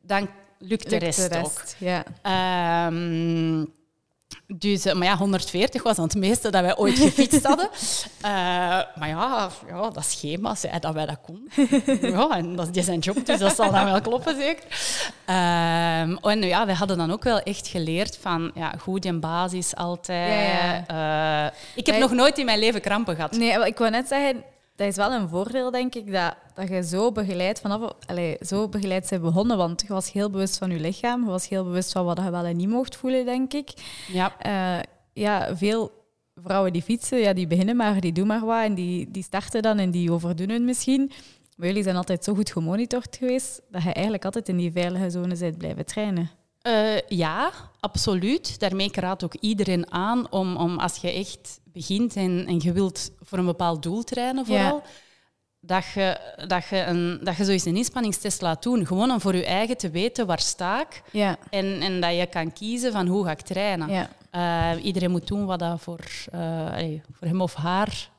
dan 0.01 0.29
lukt 0.59 0.89
de 0.89 0.97
rest, 0.97 1.29
de 1.29 1.35
rest 1.35 1.45
ook. 1.45 1.63
Ja. 1.77 2.85
Um, 2.87 3.73
dus, 4.57 4.85
eh, 4.85 4.93
maar 4.93 5.07
ja, 5.07 5.17
140 5.17 5.83
was 5.83 5.95
dan 5.95 6.05
het 6.05 6.15
meeste 6.15 6.49
dat 6.49 6.61
wij 6.61 6.77
ooit 6.77 6.99
gefietst 6.99 7.45
hadden. 7.45 7.69
Uh, 8.25 8.29
maar 8.99 9.07
ja, 9.07 9.49
ja, 9.67 9.89
dat 9.89 10.05
schema 10.05 10.55
zei 10.55 10.79
dat 10.79 10.93
wij 10.93 11.05
dat 11.05 11.17
konden. 11.21 11.49
ja, 12.17 12.29
en 12.29 12.55
dat 12.55 12.75
is 12.75 12.85
zijn 12.85 12.99
job, 12.99 13.25
dus 13.25 13.39
dat 13.39 13.55
zal 13.55 13.71
dan 13.71 13.85
wel 13.85 14.01
kloppen, 14.01 14.35
zeker. 14.35 14.63
Uh, 15.29 16.25
en 16.25 16.41
ja, 16.41 16.65
wij 16.65 16.75
hadden 16.75 16.97
dan 16.97 17.11
ook 17.11 17.23
wel 17.23 17.39
echt 17.39 17.67
geleerd 17.67 18.17
van 18.21 18.51
ja, 18.55 18.73
goed 18.79 19.05
in 19.05 19.19
basis 19.19 19.75
altijd. 19.75 20.51
Ja, 20.51 20.83
ja. 20.87 21.45
Uh, 21.45 21.51
ik 21.75 21.85
heb 21.85 21.99
nog 21.99 22.11
nooit 22.11 22.37
in 22.37 22.45
mijn 22.45 22.59
leven 22.59 22.81
krampen 22.81 23.15
gehad. 23.15 23.31
Nee, 23.31 23.65
ik 23.65 23.77
wou 23.77 23.91
net 23.91 24.07
zeggen, 24.07 24.43
dat 24.81 24.89
is 24.89 24.95
wel 24.95 25.11
een 25.11 25.29
voordeel, 25.29 25.71
denk 25.71 25.95
ik, 25.95 26.11
dat, 26.11 26.35
dat 26.53 26.69
je 26.69 26.83
zo 26.83 27.11
begeleid 27.11 27.59
vanaf, 27.59 27.93
allez, 28.05 28.37
zo 28.39 28.69
begeleid 28.69 29.09
bent 29.09 29.21
begonnen. 29.21 29.57
Want 29.57 29.81
je 29.81 29.93
was 29.93 30.11
heel 30.11 30.29
bewust 30.29 30.57
van 30.57 30.71
je 30.71 30.79
lichaam, 30.79 31.23
je 31.23 31.29
was 31.29 31.49
heel 31.49 31.63
bewust 31.63 31.91
van 31.91 32.05
wat 32.05 32.17
je 32.17 32.31
wel 32.31 32.45
en 32.45 32.57
niet 32.57 32.69
mocht 32.69 32.95
voelen, 32.95 33.25
denk 33.25 33.53
ik. 33.53 33.69
Ja. 34.07 34.35
Uh, 34.45 34.83
ja, 35.13 35.55
veel 35.55 35.91
vrouwen 36.35 36.73
die 36.73 36.81
fietsen, 36.81 37.17
ja, 37.19 37.33
die 37.33 37.47
beginnen 37.47 37.75
maar, 37.75 38.01
die 38.01 38.11
doen 38.11 38.27
maar 38.27 38.45
wat 38.45 38.63
en 38.63 38.73
die, 38.73 39.11
die 39.11 39.23
starten 39.23 39.61
dan 39.61 39.77
en 39.77 39.91
die 39.91 40.11
overdoen 40.11 40.49
het 40.49 40.61
misschien. 40.61 41.11
Maar 41.55 41.67
jullie 41.67 41.83
zijn 41.83 41.95
altijd 41.95 42.23
zo 42.23 42.33
goed 42.33 42.51
gemonitord 42.51 43.17
geweest 43.17 43.61
dat 43.69 43.83
je 43.83 43.93
eigenlijk 43.93 44.25
altijd 44.25 44.49
in 44.49 44.57
die 44.57 44.71
veilige 44.71 45.09
zone 45.09 45.37
bent 45.37 45.57
blijven 45.57 45.85
trainen. 45.85 46.29
Uh, 46.67 46.99
ja, 47.07 47.51
absoluut. 47.79 48.59
Daarmee 48.59 48.89
raad 48.93 49.23
ook 49.23 49.35
iedereen 49.35 49.91
aan 49.91 50.31
om, 50.31 50.55
om 50.55 50.79
als 50.79 50.97
je 50.97 51.11
echt 51.11 51.59
begint 51.63 52.15
en, 52.15 52.45
en 52.47 52.59
je 52.59 52.71
wilt 52.71 53.11
voor 53.19 53.37
een 53.37 53.45
bepaald 53.45 53.83
doel 53.83 54.03
trainen 54.03 54.45
vooral, 54.45 54.83
dat, 55.59 55.85
je, 55.93 56.19
dat, 56.47 56.67
je 56.67 56.83
een, 56.83 57.19
dat 57.23 57.35
je 57.35 57.45
zoiets 57.45 57.65
een 57.65 57.75
inspanningstest 57.75 58.41
laat 58.41 58.63
doen. 58.63 58.85
Gewoon 58.85 59.11
om 59.11 59.21
voor 59.21 59.35
je 59.35 59.45
eigen 59.45 59.77
te 59.77 59.89
weten 59.89 60.25
waar 60.25 60.39
sta 60.39 60.81
ik 60.81 61.01
ja. 61.11 61.37
en, 61.49 61.81
en 61.81 62.01
dat 62.01 62.15
je 62.15 62.25
kan 62.25 62.53
kiezen 62.53 62.91
van 62.91 63.07
hoe 63.07 63.25
ga 63.25 63.31
ik 63.31 63.41
trainen. 63.41 63.89
Ja. 63.89 64.09
Uh, 64.75 64.85
iedereen 64.85 65.11
moet 65.11 65.27
doen 65.27 65.45
wat 65.45 65.59
dat 65.59 65.81
voor, 65.81 66.05
uh, 66.35 67.01
voor 67.11 67.27
hem 67.27 67.41
of 67.41 67.53
haar 67.53 68.09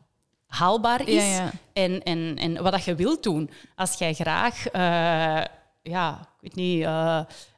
haalbaar 0.47 1.09
is 1.09 1.39
En, 1.73 2.03
en, 2.03 2.37
en 2.37 2.63
wat 2.63 2.73
dat 2.73 2.85
je 2.85 2.95
wilt 2.95 3.23
doen. 3.23 3.51
Als 3.77 3.99
jij 3.99 4.15
graag... 4.15 4.75
Uh, 4.75 5.45
ja, 5.83 6.19
ik 6.41 6.41
weet 6.41 6.55
niet, 6.55 6.87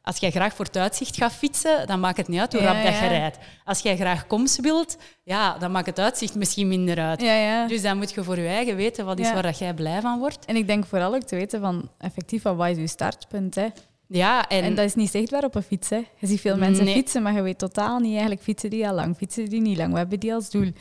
als 0.03 0.17
jij 0.17 0.31
graag 0.31 0.53
voor 0.53 0.65
het 0.65 0.77
uitzicht 0.77 1.17
gaat 1.17 1.33
fietsen, 1.33 1.87
dan 1.87 1.99
maakt 1.99 2.17
het 2.17 2.27
niet 2.27 2.39
uit 2.39 2.53
hoe 2.53 2.61
rap 2.61 2.83
dat 2.83 2.93
je 2.93 3.07
rijdt. 3.07 3.37
Als 3.65 3.79
jij 3.79 3.95
graag 3.95 4.27
komst 4.27 4.61
wilt, 4.61 4.97
ja, 5.23 5.57
dan 5.57 5.71
maakt 5.71 5.85
het 5.85 5.99
uitzicht 5.99 6.35
misschien 6.35 6.67
minder 6.67 6.99
uit. 6.99 7.19
Dus 7.67 7.81
dan 7.81 7.97
moet 7.97 8.13
je 8.13 8.23
voor 8.23 8.39
je 8.39 8.47
eigen 8.47 8.75
weten 8.75 9.05
wat 9.05 9.19
is 9.19 9.31
waar 9.33 9.43
dat 9.43 9.57
jij 9.57 9.73
blij 9.73 10.01
van 10.01 10.19
wordt. 10.19 10.45
En 10.45 10.55
ik 10.55 10.67
denk 10.67 10.85
vooral 10.85 11.15
ook 11.15 11.23
te 11.23 11.35
weten 11.35 11.61
van 11.61 11.89
effectief 11.97 12.43
wat 12.43 12.67
is 12.69 12.77
je 12.77 12.87
startpunt. 12.87 13.55
Hè. 13.55 13.67
Ja, 14.07 14.47
en... 14.47 14.63
en 14.63 14.75
dat 14.75 14.85
is 14.85 14.95
niet 14.95 15.11
zichtbaar 15.11 15.43
op 15.43 15.55
een 15.55 15.63
fiets. 15.63 15.89
Hè. 15.89 16.01
Je 16.19 16.27
ziet 16.27 16.41
veel 16.41 16.57
mensen 16.57 16.87
fietsen, 16.87 17.21
maar 17.23 17.33
je 17.33 17.41
weet 17.41 17.57
totaal 17.57 17.99
niet 17.99 18.11
eigenlijk 18.11 18.41
fietsen 18.41 18.69
die 18.69 18.87
al 18.87 18.93
lang, 18.95 19.15
fietsen 19.15 19.45
die 19.49 19.61
niet 19.61 19.77
lang. 19.77 19.91
We 19.91 19.97
hebben 19.97 20.19
die 20.19 20.33
als 20.33 20.49
doel. 20.49 20.71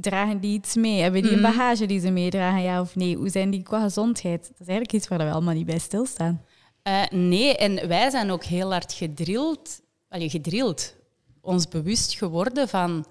dragen 0.00 0.40
die 0.40 0.52
iets 0.52 0.74
mee? 0.74 1.00
Hebben 1.02 1.22
die 1.22 1.32
een 1.32 1.40
Mhm. 1.40 1.52
bagage 1.56 1.86
die 1.86 2.00
ze 2.00 2.10
meedragen, 2.10 2.62
ja 2.62 2.80
of 2.80 2.96
nee? 2.96 3.16
Hoe 3.16 3.28
zijn 3.28 3.50
die 3.50 3.62
qua 3.62 3.80
gezondheid? 3.82 4.40
Dat 4.40 4.50
is 4.60 4.66
eigenlijk 4.66 4.92
iets 4.92 5.08
waar 5.08 5.18
we 5.18 5.30
allemaal 5.30 5.54
niet 5.54 5.66
bij 5.66 5.78
stilstaan. 5.78 6.42
Eh, 6.86 7.02
nee, 7.10 7.56
en 7.56 7.88
wij 7.88 8.10
zijn 8.10 8.30
ook 8.30 8.44
heel 8.44 8.70
hard 8.70 8.92
gedrild, 8.92 9.80
allee, 10.08 10.30
gedrild, 10.30 10.94
ons 11.40 11.68
bewust 11.68 12.14
geworden 12.14 12.68
van 12.68 13.06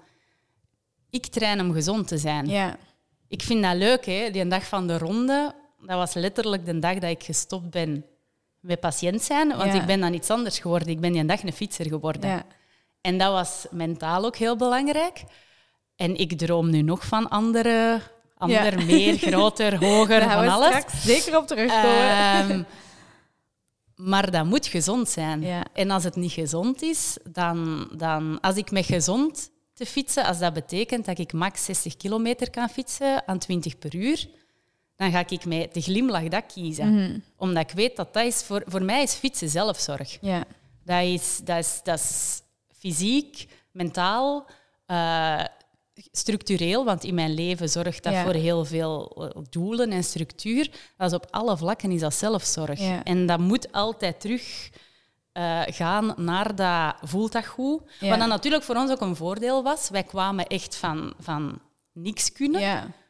ik 1.10 1.26
train 1.26 1.60
om 1.60 1.72
gezond 1.72 2.08
te 2.08 2.18
zijn. 2.18 2.46
Ja, 2.48 2.76
Ik 3.28 3.42
vind 3.42 3.62
dat 3.62 3.74
leuk, 3.76 4.06
hè? 4.06 4.30
die 4.30 4.46
dag 4.46 4.64
van 4.68 4.86
de 4.86 4.98
ronde, 4.98 5.54
dat 5.80 5.96
was 5.96 6.14
letterlijk 6.14 6.64
de 6.66 6.78
dag 6.78 6.94
dat 6.98 7.10
ik 7.10 7.22
gestopt 7.22 7.70
ben 7.70 8.04
met 8.60 8.80
patiënt 8.80 9.22
zijn, 9.22 9.48
want 9.56 9.72
Ja. 9.72 9.80
ik 9.80 9.86
ben 9.86 10.00
dan 10.00 10.14
iets 10.14 10.30
anders 10.30 10.58
geworden. 10.58 10.88
Ik 10.88 11.00
ben 11.00 11.12
die 11.12 11.24
dag 11.24 11.42
een 11.42 11.52
fietser 11.52 11.86
geworden. 11.86 12.30
ja. 12.30 12.44
En 13.00 13.18
dat 13.18 13.32
was 13.32 13.66
mentaal 13.70 14.24
ook 14.24 14.36
heel 14.36 14.56
belangrijk. 14.56 15.22
En 15.96 16.16
ik 16.16 16.38
droom 16.38 16.70
nu 16.70 16.82
nog 16.82 17.06
van 17.06 17.28
andere, 17.28 18.00
ander, 18.36 18.84
meer, 18.84 19.18
groter, 19.28 19.84
hoger, 19.84 20.20
Daar 20.20 20.28
gaan 20.30 20.44
van 20.44 20.44
we 20.44 20.50
alles. 20.50 20.66
straks 20.68 21.02
zeker 21.04 21.36
op 21.38 21.46
terugkomen. 21.46 22.08
Ehm, 22.50 22.62
maar 23.96 24.30
dat 24.30 24.44
moet 24.44 24.66
gezond 24.66 25.08
zijn. 25.08 25.40
Ja. 25.40 25.64
En 25.72 25.90
als 25.90 26.04
het 26.04 26.16
niet 26.16 26.32
gezond 26.32 26.82
is, 26.82 27.16
dan, 27.30 27.88
dan 27.96 28.40
als 28.40 28.56
ik 28.56 28.70
met 28.70 28.86
gezond 28.86 29.50
te 29.74 29.86
fietsen, 29.86 30.24
als 30.24 30.38
dat 30.38 30.52
betekent 30.52 31.04
dat 31.04 31.18
ik 31.18 31.32
max 31.32 31.64
60 31.64 31.96
kilometer 31.96 32.50
kan 32.50 32.68
fietsen 32.68 33.28
aan 33.28 33.38
20 33.38 33.78
per 33.78 33.94
uur, 33.94 34.28
dan 34.96 35.10
ga 35.10 35.24
ik 35.28 35.44
met 35.44 35.74
de 35.74 35.80
glimlach 35.80 36.28
dat 36.28 36.46
kiezen. 36.52 36.94
Mhm. 36.94 37.18
Omdat 37.36 37.70
ik 37.70 37.76
weet 37.76 37.96
dat 37.96 38.14
dat 38.14 38.24
is 38.24 38.42
voor, 38.42 38.62
voor 38.66 38.82
mij 38.82 39.02
is 39.02 39.14
fietsen 39.14 39.48
zelfzorg. 39.48 40.18
ja. 40.20 40.44
Dat 40.84 41.02
is, 41.02 41.40
dat 41.44 41.58
is, 41.58 41.80
dat 41.82 41.98
is 41.98 42.40
fysiek, 42.78 43.48
mentaal, 43.72 44.46
eh, 44.86 45.44
structureel, 46.12 46.84
want 46.84 47.04
in 47.04 47.14
mijn 47.14 47.34
leven 47.34 47.68
zorgt 47.68 48.02
dat 48.02 48.12
Ja. 48.12 48.22
voor 48.24 48.32
heel 48.32 48.64
veel 48.64 49.12
eh, 49.34 49.42
doelen 49.50 49.90
en 49.90 50.04
structuur. 50.04 50.70
Dat 50.96 51.10
is 51.10 51.16
op 51.16 51.26
alle 51.30 51.56
vlakken 51.56 51.90
is 51.90 52.00
dat 52.00 52.14
zelfzorg. 52.14 52.80
Ja. 52.80 53.04
En 53.04 53.26
dat 53.26 53.38
moet 53.38 53.72
altijd 53.72 54.20
terug 54.20 54.70
eh, 55.32 55.62
gaan 55.66 56.14
naar 56.16 56.54
dat 56.54 56.94
voelt 57.10 57.32
dat 57.32 57.46
goed. 57.46 57.82
Ja. 58.00 58.08
Wat 58.08 58.18
dan 58.18 58.28
natuurlijk 58.28 58.62
voor 58.62 58.76
ons 58.76 58.90
ook 58.90 59.00
een 59.00 59.16
voordeel 59.16 59.62
was. 59.62 59.88
Wij 59.88 60.02
kwamen 60.02 60.46
echt 60.46 60.76
van, 60.76 61.14
van 61.18 61.60
niks 61.92 62.32
kunnen. 62.32 62.60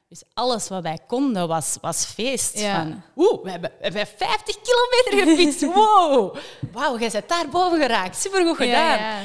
Dus 0.09 0.23
alles 0.35 0.69
wat 0.69 0.83
wij 0.83 0.99
konden 1.07 1.49
was, 1.49 1.77
was 1.81 2.05
feest. 2.05 2.59
Ja. 2.59 2.77
Van, 2.77 3.03
Oeh, 3.17 3.43
we 3.43 3.51
hebben, 3.51 3.71
we 3.79 3.83
hebben 3.85 4.07
50 4.17 4.57
kilometer 4.61 5.29
gefietst. 5.37 5.61
Wow. 5.75 6.37
Wauw, 6.73 6.99
jij 6.99 7.11
bent 7.11 7.29
daar 7.29 7.49
boven 7.49 7.81
geraakt. 7.81 8.17
Supergoed 8.17 8.57
gedaan. 8.57 8.99
Ja, 8.99 9.23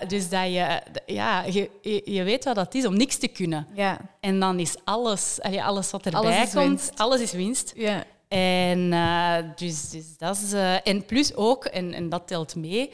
Eh, 0.00 0.08
dus 0.08 0.28
dat 0.28 0.44
je, 0.44 0.80
ja, 1.06 1.42
je, 1.44 1.70
je, 2.04 2.22
weet 2.22 2.44
wat 2.44 2.54
dat 2.54 2.74
is 2.74 2.86
om 2.86 2.96
niks 2.96 3.16
te 3.16 3.28
kunnen. 3.28 3.66
Ja, 3.74 3.98
En 4.20 4.40
dan 4.40 4.58
is 4.58 4.74
alles, 4.84 5.38
alles 5.40 5.90
wat 5.90 6.04
erbij 6.04 6.20
Alles 6.20 6.50
komt, 6.52 6.54
winst. 6.68 6.98
alles 6.98 7.20
is 7.20 7.32
winst. 7.32 7.72
ja. 7.76 8.04
En, 8.28 8.92
eh, 8.92 9.36
dus, 9.56 9.90
dus 9.90 10.04
dat 10.18 10.36
is, 10.36 10.52
eh, 10.52 10.86
en 10.86 11.04
plus 11.06 11.34
ook, 11.34 11.64
en, 11.64 11.92
en 11.94 12.08
dat 12.08 12.26
telt 12.26 12.54
mee, 12.56 12.90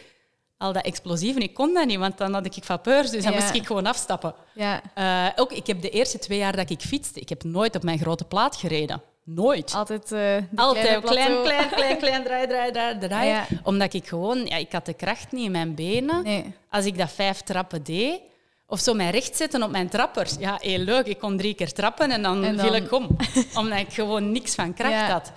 al 0.59 0.73
dat 0.73 0.85
explosieve, 0.85 1.38
ik 1.40 1.55
kon 1.55 1.75
dat 1.75 1.87
niet, 1.87 1.99
want 1.99 2.18
dan 2.18 2.33
had 2.35 2.47
ik 2.57 2.64
vapeurs, 2.64 3.11
dus 3.11 3.23
dan 3.25 3.33
Ja. 3.33 3.38
moest 3.40 3.55
ik 3.55 3.66
gewoon 3.66 3.87
afstappen. 3.87 4.35
ja. 4.55 4.81
Eh, 4.94 5.27
ook, 5.42 5.53
ik 5.53 5.66
heb 5.66 5.83
de 5.83 5.90
eerste 5.90 6.18
twee 6.18 6.38
jaar 6.38 6.57
dat 6.57 6.71
ik 6.71 6.81
fietste, 6.81 7.21
ik 7.21 7.29
heb 7.29 7.44
nooit 7.44 7.77
op 7.77 7.83
mijn 7.83 7.99
grote 7.99 8.25
plaat 8.25 8.57
gereden. 8.57 9.03
Nooit. 9.25 9.73
Altijd, 9.75 10.09
de 10.09 10.42
Altijd 10.57 11.01
klein, 11.05 11.42
klein, 11.42 11.68
klein, 11.75 11.99
klein, 11.99 12.25
draai, 12.25 12.47
draai, 12.47 12.73
draai, 12.73 12.99
draai. 12.99 13.29
Ja. 13.29 13.47
Omdat 13.62 13.94
ik 13.94 14.09
gewoon, 14.09 14.47
ja, 14.47 14.57
ik 14.57 14.73
had 14.73 14.87
de 14.87 14.94
kracht 14.94 15.33
niet 15.33 15.44
in 15.44 15.51
mijn 15.51 15.75
benen. 15.75 16.23
Nee. 16.25 16.55
Als 16.71 16.85
ik 16.85 16.99
dat 16.99 17.12
vijf 17.12 17.40
trappen 17.40 17.83
deed, 17.83 18.21
of 18.66 18.81
zo 18.81 18.94
mij 18.94 19.11
recht 19.11 19.37
zetten 19.37 19.62
op 19.62 19.71
mijn 19.71 19.88
trappers. 19.88 20.35
Ja, 20.38 20.57
heel 20.61 20.79
leuk. 20.79 21.07
Ik 21.07 21.18
kon 21.18 21.37
drie 21.37 21.55
keer 21.55 21.73
trappen 21.73 22.11
en 22.11 22.23
dan, 22.23 22.44
En 22.44 22.57
dan- 22.57 22.66
viel 22.66 22.75
ik 22.75 22.92
om. 22.92 23.16
omdat 23.61 23.79
ik 23.79 23.92
gewoon 23.92 24.33
niks 24.33 24.55
van 24.55 24.75
kracht 24.75 24.92
Ja. 24.92 25.11
had. 25.11 25.33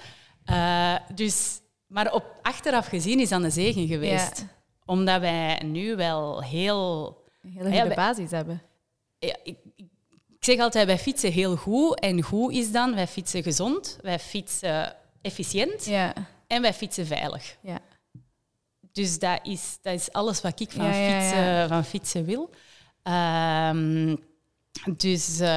Eh, 0.46 1.16
dus, 1.16 1.60
maar 1.88 2.14
op 2.14 2.24
achteraf 2.42 2.88
gezien 2.88 3.20
is 3.20 3.30
dat 3.30 3.44
een 3.44 3.52
zegen 3.52 3.88
geweest. 3.88 4.38
Ja. 4.40 4.48
Omdat 4.92 5.20
wij 5.22 5.62
nu 5.66 5.96
wel 5.96 6.44
heel... 6.44 7.18
Een 7.44 7.52
hele 7.52 7.70
Ja, 7.70 7.80
goede 7.82 7.96
basis 7.96 8.32
hebben. 8.32 8.62
Ja, 9.20 9.36
ik, 9.44 9.58
ik, 9.76 9.86
zeg 10.40 10.60
altijd, 10.60 10.86
wij 10.86 10.98
fietsen 10.98 11.32
heel 11.32 11.56
goed. 11.56 12.00
En 12.00 12.22
goed 12.22 12.54
is 12.54 12.72
dan, 12.72 12.96
wij 12.96 13.08
fietsen 13.08 13.44
gezond, 13.44 13.98
wij 14.02 14.20
fietsen 14.20 14.96
efficiënt 15.22 15.86
Ja, 15.86 16.14
en 16.48 16.62
wij 16.62 16.74
fietsen 16.74 17.06
veilig. 17.06 17.58
ja. 17.62 17.80
Dus 18.92 19.20
dat 19.20 19.40
is, 19.44 19.78
dat 19.82 19.94
is 19.94 20.12
alles 20.12 20.42
wat 20.42 20.60
ik 20.60 20.72
van, 20.72 20.86
Ja, 20.86 21.22
fietsen, 21.22 21.68
van 21.68 21.84
fietsen 21.86 22.26
wil. 22.26 22.50
Ehm, 23.04 24.16
dus 24.96 25.40
eh, 25.40 25.48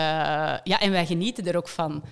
ja, 0.64 0.80
en 0.80 0.90
wij 0.90 1.06
genieten 1.06 1.46
er 1.46 1.56
ook 1.56 1.68
van. 1.68 2.04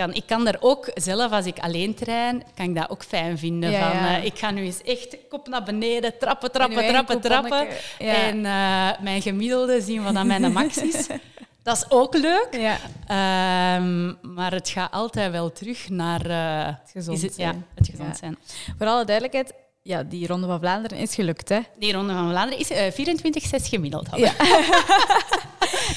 Ik 0.00 0.06
kan, 0.06 0.14
ik 0.14 0.26
kan 0.26 0.44
daar 0.44 0.56
ook 0.60 0.90
zelf, 0.94 1.32
als 1.32 1.46
ik 1.46 1.58
alleen 1.58 1.94
train, 1.94 2.42
kan 2.54 2.66
ik 2.66 2.74
dat 2.74 2.90
ook 2.90 3.04
fijn 3.04 3.38
vinden. 3.38 3.70
Ja, 3.70 3.90
van, 3.90 4.08
eh, 4.08 4.24
ik 4.24 4.38
ga 4.38 4.50
nu 4.50 4.62
eens 4.64 4.82
echt 4.82 5.16
kop 5.28 5.48
naar 5.48 5.62
beneden, 5.62 6.18
trappen, 6.18 6.52
trappen, 6.52 6.86
trappen, 6.88 7.20
trappen. 7.20 7.66
En 7.98 8.44
eh, 8.46 9.00
mijn 9.00 9.22
gemiddelde 9.22 9.80
zien 9.80 10.02
wat 10.02 10.14
dan 10.14 10.26
mijn 10.26 10.52
max 10.52 10.76
is. 10.76 11.06
Dat 11.62 11.76
is 11.76 11.84
ook 11.90 12.14
leuk. 12.14 12.48
Ja. 12.50 12.76
Ehm, 13.06 14.14
maar 14.34 14.52
het 14.52 14.68
gaat 14.68 14.92
altijd 14.92 15.30
wel 15.32 15.52
terug 15.52 15.88
naar 15.88 16.26
eh, 16.26 16.66
Het 16.66 16.90
gezond 16.92 17.20
ja, 17.20 17.28
zijn. 17.30 17.66
het 17.74 17.88
gezond 17.88 18.08
Ja. 18.08 18.14
zijn. 18.14 18.38
Voor 18.78 18.86
alle 18.86 19.04
duidelijkheid, 19.04 19.52
ja, 19.82 20.02
die 20.02 20.26
Ronde 20.26 20.46
van 20.46 20.58
Vlaanderen 20.58 20.98
is 20.98 21.14
gelukt, 21.14 21.48
hè? 21.48 21.60
Die 21.78 21.92
Ronde 21.92 22.12
van 22.12 22.28
Vlaanderen 22.30 22.58
is 22.58 22.70
eh 22.70 23.62
24-6 23.62 23.68
gemiddeld. 23.68 24.06
hadden. 24.08 24.28
Ja. 24.28 24.34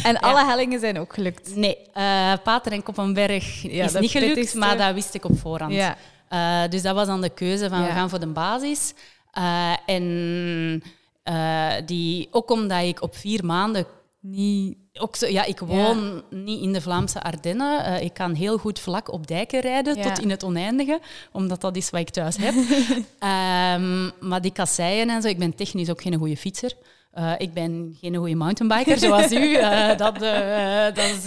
En 0.03 0.19
alle 0.19 0.45
hellingen 0.45 0.79
zijn 0.79 0.99
ook 0.99 1.13
gelukt. 1.13 1.55
Nee, 1.55 1.77
eh 1.93 2.33
Pater 2.43 2.71
en 2.71 2.83
Koppenberg 2.83 3.61
Ja, 3.61 3.85
is 3.85 3.93
niet 3.93 4.11
gelukt, 4.11 4.33
pittigste. 4.33 4.57
maar 4.57 4.77
dat 4.77 4.93
wist 4.93 5.13
ik 5.13 5.25
op 5.25 5.39
voorhand. 5.39 5.73
Ja. 5.73 5.97
Eh, 6.27 6.69
dus 6.69 6.81
dat 6.81 6.95
was 6.95 7.07
dan 7.07 7.21
de 7.21 7.29
keuze 7.29 7.69
van 7.69 7.83
we 7.83 7.91
gaan 7.91 8.09
voor 8.09 8.19
de 8.19 8.27
basis. 8.27 8.93
Eh, 9.31 9.73
en 9.85 10.83
eh, 11.23 11.73
die, 11.85 12.27
ook 12.31 12.51
omdat 12.51 12.83
ik 12.83 13.01
op 13.01 13.15
vier 13.15 13.45
maanden 13.45 13.85
Niet... 14.19 14.77
ook 14.99 15.15
zo, 15.15 15.27
ja, 15.27 15.43
ik 15.45 15.59
woon 15.59 16.23
niet 16.29 16.61
in 16.61 16.73
de 16.73 16.81
Vlaamse 16.81 17.21
Ardennen. 17.23 17.85
Eh, 17.85 18.01
ik 18.01 18.13
kan 18.13 18.33
heel 18.33 18.57
goed 18.57 18.79
vlak 18.79 19.11
op 19.11 19.27
dijken 19.27 19.59
rijden, 19.59 19.95
Ja. 19.95 20.01
tot 20.03 20.19
in 20.19 20.29
het 20.29 20.43
oneindige, 20.43 20.99
omdat 21.31 21.61
dat 21.61 21.75
is 21.75 21.89
wat 21.89 21.99
ik 22.01 22.09
thuis 22.09 22.35
heb. 22.39 22.53
Ehm, 23.19 24.09
maar 24.19 24.41
die 24.41 24.51
kasseien 24.51 25.09
en 25.09 25.21
zo, 25.21 25.27
ik 25.27 25.39
ben 25.39 25.55
technisch 25.55 25.89
ook 25.89 26.01
geen 26.01 26.15
goede 26.17 26.37
fietser. 26.37 26.71
Eh, 27.11 27.31
ik 27.37 27.53
ben 27.53 27.97
geen 28.01 28.15
goede 28.15 28.35
mountainbiker 28.35 28.97
zoals 28.97 29.31
u. 29.31 29.55
Eh, 29.63 29.97
dat, 29.97 30.19
dat 30.95 31.05
is... 31.05 31.23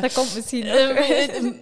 Dat 0.00 0.12
komt 0.12 0.34
misschien 0.34 0.66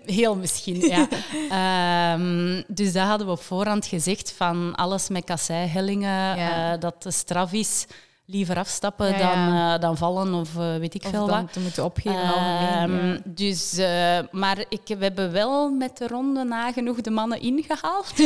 heel 0.06 0.34
misschien, 0.36 0.80
ja. 0.80 1.08
Ehm, 1.50 2.62
dus 2.66 2.92
dat 2.92 3.04
hadden 3.06 3.26
we 3.26 3.32
op 3.32 3.42
voorhand 3.42 3.86
gezegd 3.86 4.32
van 4.36 4.74
alles 4.74 5.08
met 5.08 5.24
kasseihellingen, 5.24 6.36
Ja. 6.36 6.76
dat 6.76 7.02
de 7.02 7.10
straf 7.10 7.52
is, 7.52 7.86
liever 8.26 8.56
afstappen 8.56 9.06
Ja, 9.06 9.18
dan, 9.18 9.54
eh, 9.74 9.80
dan 9.80 9.96
vallen 9.96 10.34
of 10.34 10.56
eh, 10.56 10.76
weet 10.76 10.94
ik 10.94 11.04
Of 11.04 11.10
veel 11.10 11.26
dan 11.26 11.40
wat. 11.42 11.52
te 11.52 11.60
moeten 11.60 11.84
opgeven 11.84 12.22
Ehm, 12.22 13.06
ja. 13.06 13.18
Dus, 13.24 13.76
eh, 13.76 14.18
maar 14.30 14.58
ik, 14.68 14.80
we 14.86 15.04
hebben 15.04 15.32
wel 15.32 15.70
met 15.70 15.96
de 15.96 16.06
ronde 16.06 16.44
nagenoeg 16.44 17.00
de 17.00 17.10
mannen 17.10 17.40
ingehaald. 17.40 18.16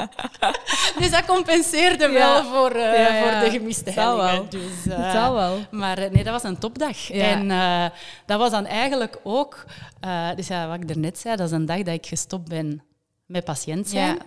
dus 1.00 1.10
dat 1.10 1.24
compenseerde 1.26 2.08
wel 2.08 2.42
voor, 2.44 2.70
voor 2.70 3.40
de 3.40 3.48
gemiste 3.50 3.92
wel. 3.94 4.18
hellingen. 4.22 4.50
Dus, 4.50 4.94
Het 4.94 5.12
zal 5.12 5.34
wel. 5.34 5.58
maar 5.70 5.96
nee, 5.96 6.24
dat 6.24 6.32
was 6.32 6.42
een 6.42 6.58
topdag. 6.58 7.10
En 7.10 7.48
dat 8.26 8.38
was 8.38 8.50
dan 8.50 8.66
eigenlijk 8.66 9.18
ook... 9.22 9.64
dus 10.36 10.46
ja, 10.46 10.66
wat 10.68 10.76
ik 10.80 10.88
daarnet 10.88 11.18
zei, 11.18 11.36
dat 11.36 11.46
is 11.46 11.52
een 11.52 11.66
dag 11.66 11.82
dat 11.82 11.94
ik 11.94 12.06
gestopt 12.06 12.48
ben 12.48 12.82
met 13.30 13.44
patiënt 13.44 13.88
zijn. 13.88 14.18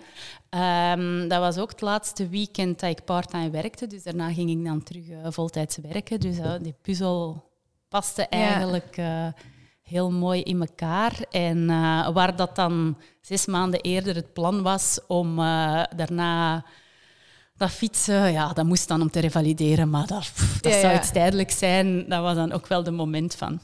Ehm, 0.48 1.28
dat 1.28 1.40
was 1.40 1.58
ook 1.58 1.70
het 1.70 1.80
laatste 1.80 2.28
weekend 2.28 2.80
dat 2.80 2.90
ik 2.90 3.04
parttime 3.04 3.50
werkte. 3.50 3.86
Dus 3.86 4.02
daarna 4.02 4.32
ging 4.32 4.50
ik 4.50 4.64
dan 4.64 4.82
terug 4.82 5.08
eh, 5.08 5.18
voltijds 5.22 5.76
werken. 5.76 6.20
Dus 6.20 6.38
eh, 6.38 6.52
die 6.60 6.74
puzzel 6.82 7.50
paste 7.88 8.26
eigenlijk 8.26 8.96
eh, 8.96 9.26
heel 9.82 10.10
mooi 10.10 10.42
in 10.42 10.60
elkaar. 10.60 11.20
En 11.30 11.66
waar 12.12 12.36
dat 12.36 12.56
dan 12.56 12.98
zes 13.20 13.46
maanden 13.46 13.80
eerder 13.80 14.14
het 14.14 14.32
plan 14.32 14.62
was 14.62 15.00
om 15.06 15.36
daarna... 15.96 16.64
Dat 17.56 17.70
fietsen, 17.70 18.32
ja, 18.32 18.52
dat 18.52 18.64
moest 18.64 18.88
dan 18.88 19.00
om 19.00 19.10
te 19.10 19.20
revalideren, 19.20 19.90
maar 19.90 20.06
dat, 20.06 20.20
pff, 20.20 20.60
dat 20.60 20.72
Ja, 20.72 20.80
zou 20.80 20.92
ja. 20.92 20.98
iets 20.98 21.10
tijdelijk 21.10 21.50
zijn. 21.50 22.08
Dat 22.08 22.22
was 22.22 22.34
dan 22.34 22.52
ook 22.52 22.66
wel 22.66 22.82
de 22.82 22.90
moment 22.90 23.34
van, 23.34 23.60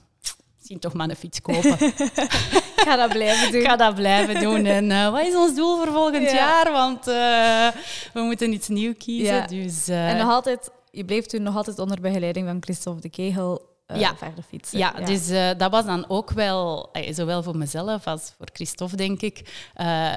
misschien 0.70 0.90
toch 0.90 0.92
maar 0.98 1.08
een 1.08 1.16
fiets 1.16 1.40
kopen. 1.40 1.86
Ik 2.80 2.86
ga 2.86 2.96
dat 2.96 3.08
blijven 3.12 3.52
doen. 3.52 3.60
Ik 3.60 3.66
ga 3.66 3.76
dat 3.76 3.94
blijven 3.94 4.40
doen. 4.40 4.64
En 4.66 4.90
eh, 4.90 5.10
wat 5.10 5.26
is 5.26 5.34
ons 5.34 5.54
doel 5.54 5.76
voor 5.76 5.92
volgend 5.92 6.30
Ja. 6.30 6.34
jaar? 6.36 6.72
Want 6.72 7.06
eh, 7.06 7.80
we 8.12 8.20
moeten 8.20 8.52
iets 8.52 8.68
nieuws 8.68 8.94
kiezen. 8.98 9.34
Ja. 9.34 9.46
Dus, 9.46 9.88
eh, 9.88 10.10
En 10.10 10.16
nog 10.16 10.28
altijd, 10.30 10.70
je 10.90 11.04
bleef 11.04 11.26
toen 11.26 11.42
nog 11.42 11.56
altijd 11.56 11.78
onder 11.78 12.00
begeleiding 12.00 12.46
van 12.46 12.56
Christophe 12.60 13.00
de 13.00 13.08
Kegel 13.10 13.68
Ja. 13.94 14.16
verder 14.16 14.44
fietsen. 14.48 14.78
ja, 14.78 14.90
dus 15.04 15.28
eh, 15.28 15.48
dat 15.56 15.70
was 15.70 15.84
dan 15.84 16.04
ook 16.08 16.30
wel, 16.30 16.88
eh, 16.92 17.14
zowel 17.14 17.42
voor 17.42 17.56
mezelf 17.56 18.06
als 18.06 18.32
voor 18.36 18.48
Christophe, 18.52 18.96
denk 18.96 19.20
ik, 19.20 19.64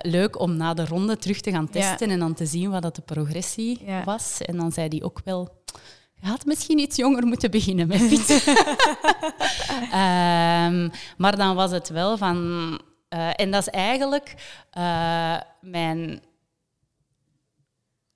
leuk 0.01 0.39
om 0.39 0.57
na 0.57 0.73
de 0.73 0.85
ronde 0.85 1.17
terug 1.17 1.41
te 1.41 1.51
gaan 1.51 1.67
Ja. 1.71 1.79
testen 1.81 2.09
en 2.09 2.19
dan 2.19 2.33
te 2.33 2.45
zien 2.45 2.71
wat 2.71 2.81
dat 2.81 2.95
de 2.95 3.01
progressie 3.01 3.81
Ja. 3.85 4.03
was. 4.03 4.37
En 4.41 4.57
dan 4.57 4.71
zei 4.71 4.87
hij 4.87 5.01
ook 5.03 5.21
wel, 5.25 5.49
je 6.23 6.29
had 6.29 6.45
misschien 6.45 6.79
iets 6.79 6.95
jonger 6.95 7.25
moeten 7.25 7.51
beginnen 7.51 7.87
met 7.87 8.01
fietsen. 8.01 8.55
Ehm, 9.91 10.89
maar 11.17 11.37
dan 11.37 11.55
was 11.55 11.71
het 11.71 11.89
wel 11.89 12.17
van... 12.17 12.37
Uh, 13.09 13.29
en 13.35 13.51
dat 13.51 13.61
is 13.61 13.69
eigenlijk 13.69 14.35
uh, 14.77 15.37
mijn 15.61 16.21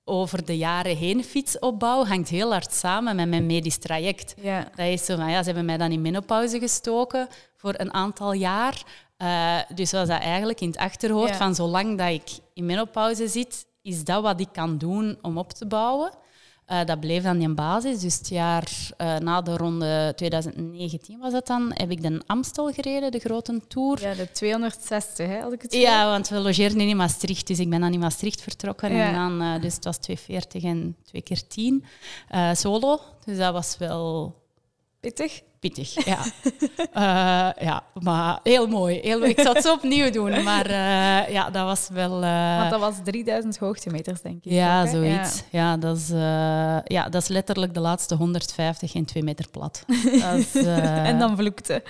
over 0.04 0.44
de 0.44 0.56
jaren 0.56 0.96
heen 0.96 1.24
fietsopbouw 1.24 2.04
hangt 2.04 2.28
heel 2.28 2.52
hard 2.52 2.72
samen 2.72 3.16
met 3.16 3.28
mijn 3.28 3.46
medisch 3.46 3.78
traject. 3.78 4.34
Ja. 4.40 4.68
Dat 4.74 4.86
is 4.86 5.04
zo 5.04 5.16
van, 5.16 5.30
ja, 5.30 5.38
ze 5.38 5.44
hebben 5.44 5.64
mij 5.64 5.76
dan 5.76 5.92
in 5.92 6.00
menopauze 6.00 6.58
gestoken 6.58 7.28
voor 7.56 7.74
een 7.76 7.92
aantal 7.94 8.32
jaar. 8.32 8.82
Uh, 9.18 9.58
dus 9.74 9.92
was 9.92 10.08
dat 10.08 10.20
eigenlijk 10.20 10.60
in 10.60 10.68
het 10.68 10.76
achterhoofd 10.76 11.36
van 11.36 11.54
zolang 11.54 11.98
dat 11.98 12.08
ik 12.08 12.30
in 12.54 12.66
menopauze 12.66 13.28
zit, 13.28 13.66
is 13.82 14.04
dat 14.04 14.22
wat 14.22 14.40
ik 14.40 14.48
kan 14.52 14.78
doen 14.78 15.18
om 15.22 15.38
op 15.38 15.52
te 15.52 15.66
bouwen. 15.66 16.10
Uh, 16.70 16.84
dat 16.84 17.00
bleef 17.00 17.22
dan 17.22 17.40
in 17.40 17.54
basis. 17.54 18.00
Dus 18.00 18.18
het 18.18 18.28
jaar 18.28 18.68
uh, 18.98 19.16
na 19.16 19.42
de 19.42 19.56
ronde 19.56 20.12
2019 20.16 21.18
was 21.18 21.32
dat 21.32 21.46
dan, 21.46 21.70
heb 21.74 21.90
ik 21.90 22.02
de 22.02 22.22
Amstel 22.26 22.72
gereden, 22.72 23.10
de 23.10 23.18
grote 23.18 23.60
tour. 23.68 24.00
Ja, 24.00 24.14
de 24.14 24.30
260, 24.32 25.26
hè, 25.26 25.42
als 25.42 25.52
ik 25.52 25.62
het 25.62 25.72
Ja, 25.72 26.10
want 26.10 26.28
we 26.28 26.38
logeerden 26.38 26.80
in 26.80 26.96
Maastricht, 26.96 27.46
dus 27.46 27.58
ik 27.58 27.70
ben 27.70 27.80
dan 27.80 27.92
in 27.92 27.98
Maastricht 27.98 28.40
vertrokken. 28.40 28.94
Ja. 28.94 29.06
En 29.06 29.14
dan, 29.14 29.42
uh, 29.42 29.62
dus 29.62 29.74
het 29.74 29.84
was 29.84 29.98
240 29.98 30.62
en 30.62 30.96
2 31.04 31.22
keer 31.22 31.46
10 31.46 31.84
solo. 32.52 33.00
Dus 33.24 33.38
dat 33.38 33.52
was 33.52 33.76
wel... 33.78 34.34
Pittig? 35.00 35.42
Pittig. 35.60 36.04
Ja. 36.04 36.18
uh, 36.94 37.62
ja, 37.68 37.82
maar 38.00 38.40
heel 38.42 38.66
mooi. 38.66 39.00
Heel, 39.02 39.24
ik 39.24 39.40
zou 39.40 39.54
het 39.54 39.64
zo 39.64 39.72
opnieuw 39.72 40.10
doen, 40.10 40.42
maar 40.42 40.70
uh, 40.70 41.28
ja, 41.28 41.50
dat 41.50 41.64
was 41.64 41.88
wel... 41.92 42.22
Uh... 42.22 42.58
Want 42.58 42.70
dat 42.70 42.80
was 42.80 42.94
3000 43.04 43.58
hoogtemeters, 43.58 44.20
denk 44.20 44.44
ik. 44.44 44.52
Ja, 44.52 44.82
ook, 44.82 44.88
zoiets. 44.88 45.42
Ja. 45.50 45.60
ja, 45.60 45.76
dat 45.76 45.96
is, 45.96 46.08
ja, 46.84 47.08
dat 47.08 47.22
is 47.22 47.28
letterlijk 47.28 47.74
de 47.74 47.80
laatste 47.80 48.14
150 48.14 48.94
en 48.94 49.04
2 49.04 49.22
meter 49.22 49.48
plat. 49.50 49.84
Is, 50.36 50.54
en 50.54 51.18
dan 51.18 51.36
vloekte. 51.36 51.82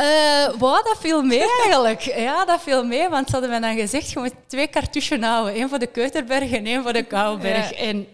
Uh, 0.00 0.58
wow, 0.58 0.84
dat 0.84 0.96
viel 1.00 1.22
mee 1.22 1.44
eigenlijk. 1.62 2.00
Ja, 2.00 2.44
dat 2.44 2.60
viel 2.62 2.84
mee, 2.84 3.08
want 3.08 3.26
ze 3.26 3.32
hadden 3.32 3.50
mij 3.50 3.60
dan 3.60 3.80
gezegd, 3.80 4.10
je 4.10 4.18
moet 4.18 4.34
twee 4.46 4.68
cartouchen 4.68 5.22
houden. 5.22 5.54
één 5.54 5.68
voor 5.68 5.78
de 5.78 5.86
Keuterberg 5.86 6.52
en 6.52 6.66
één 6.66 6.82
voor 6.82 6.92
de 6.92 7.02
Kouwberg. 7.02 7.70
Ja. 7.70 7.76
En 7.76 8.06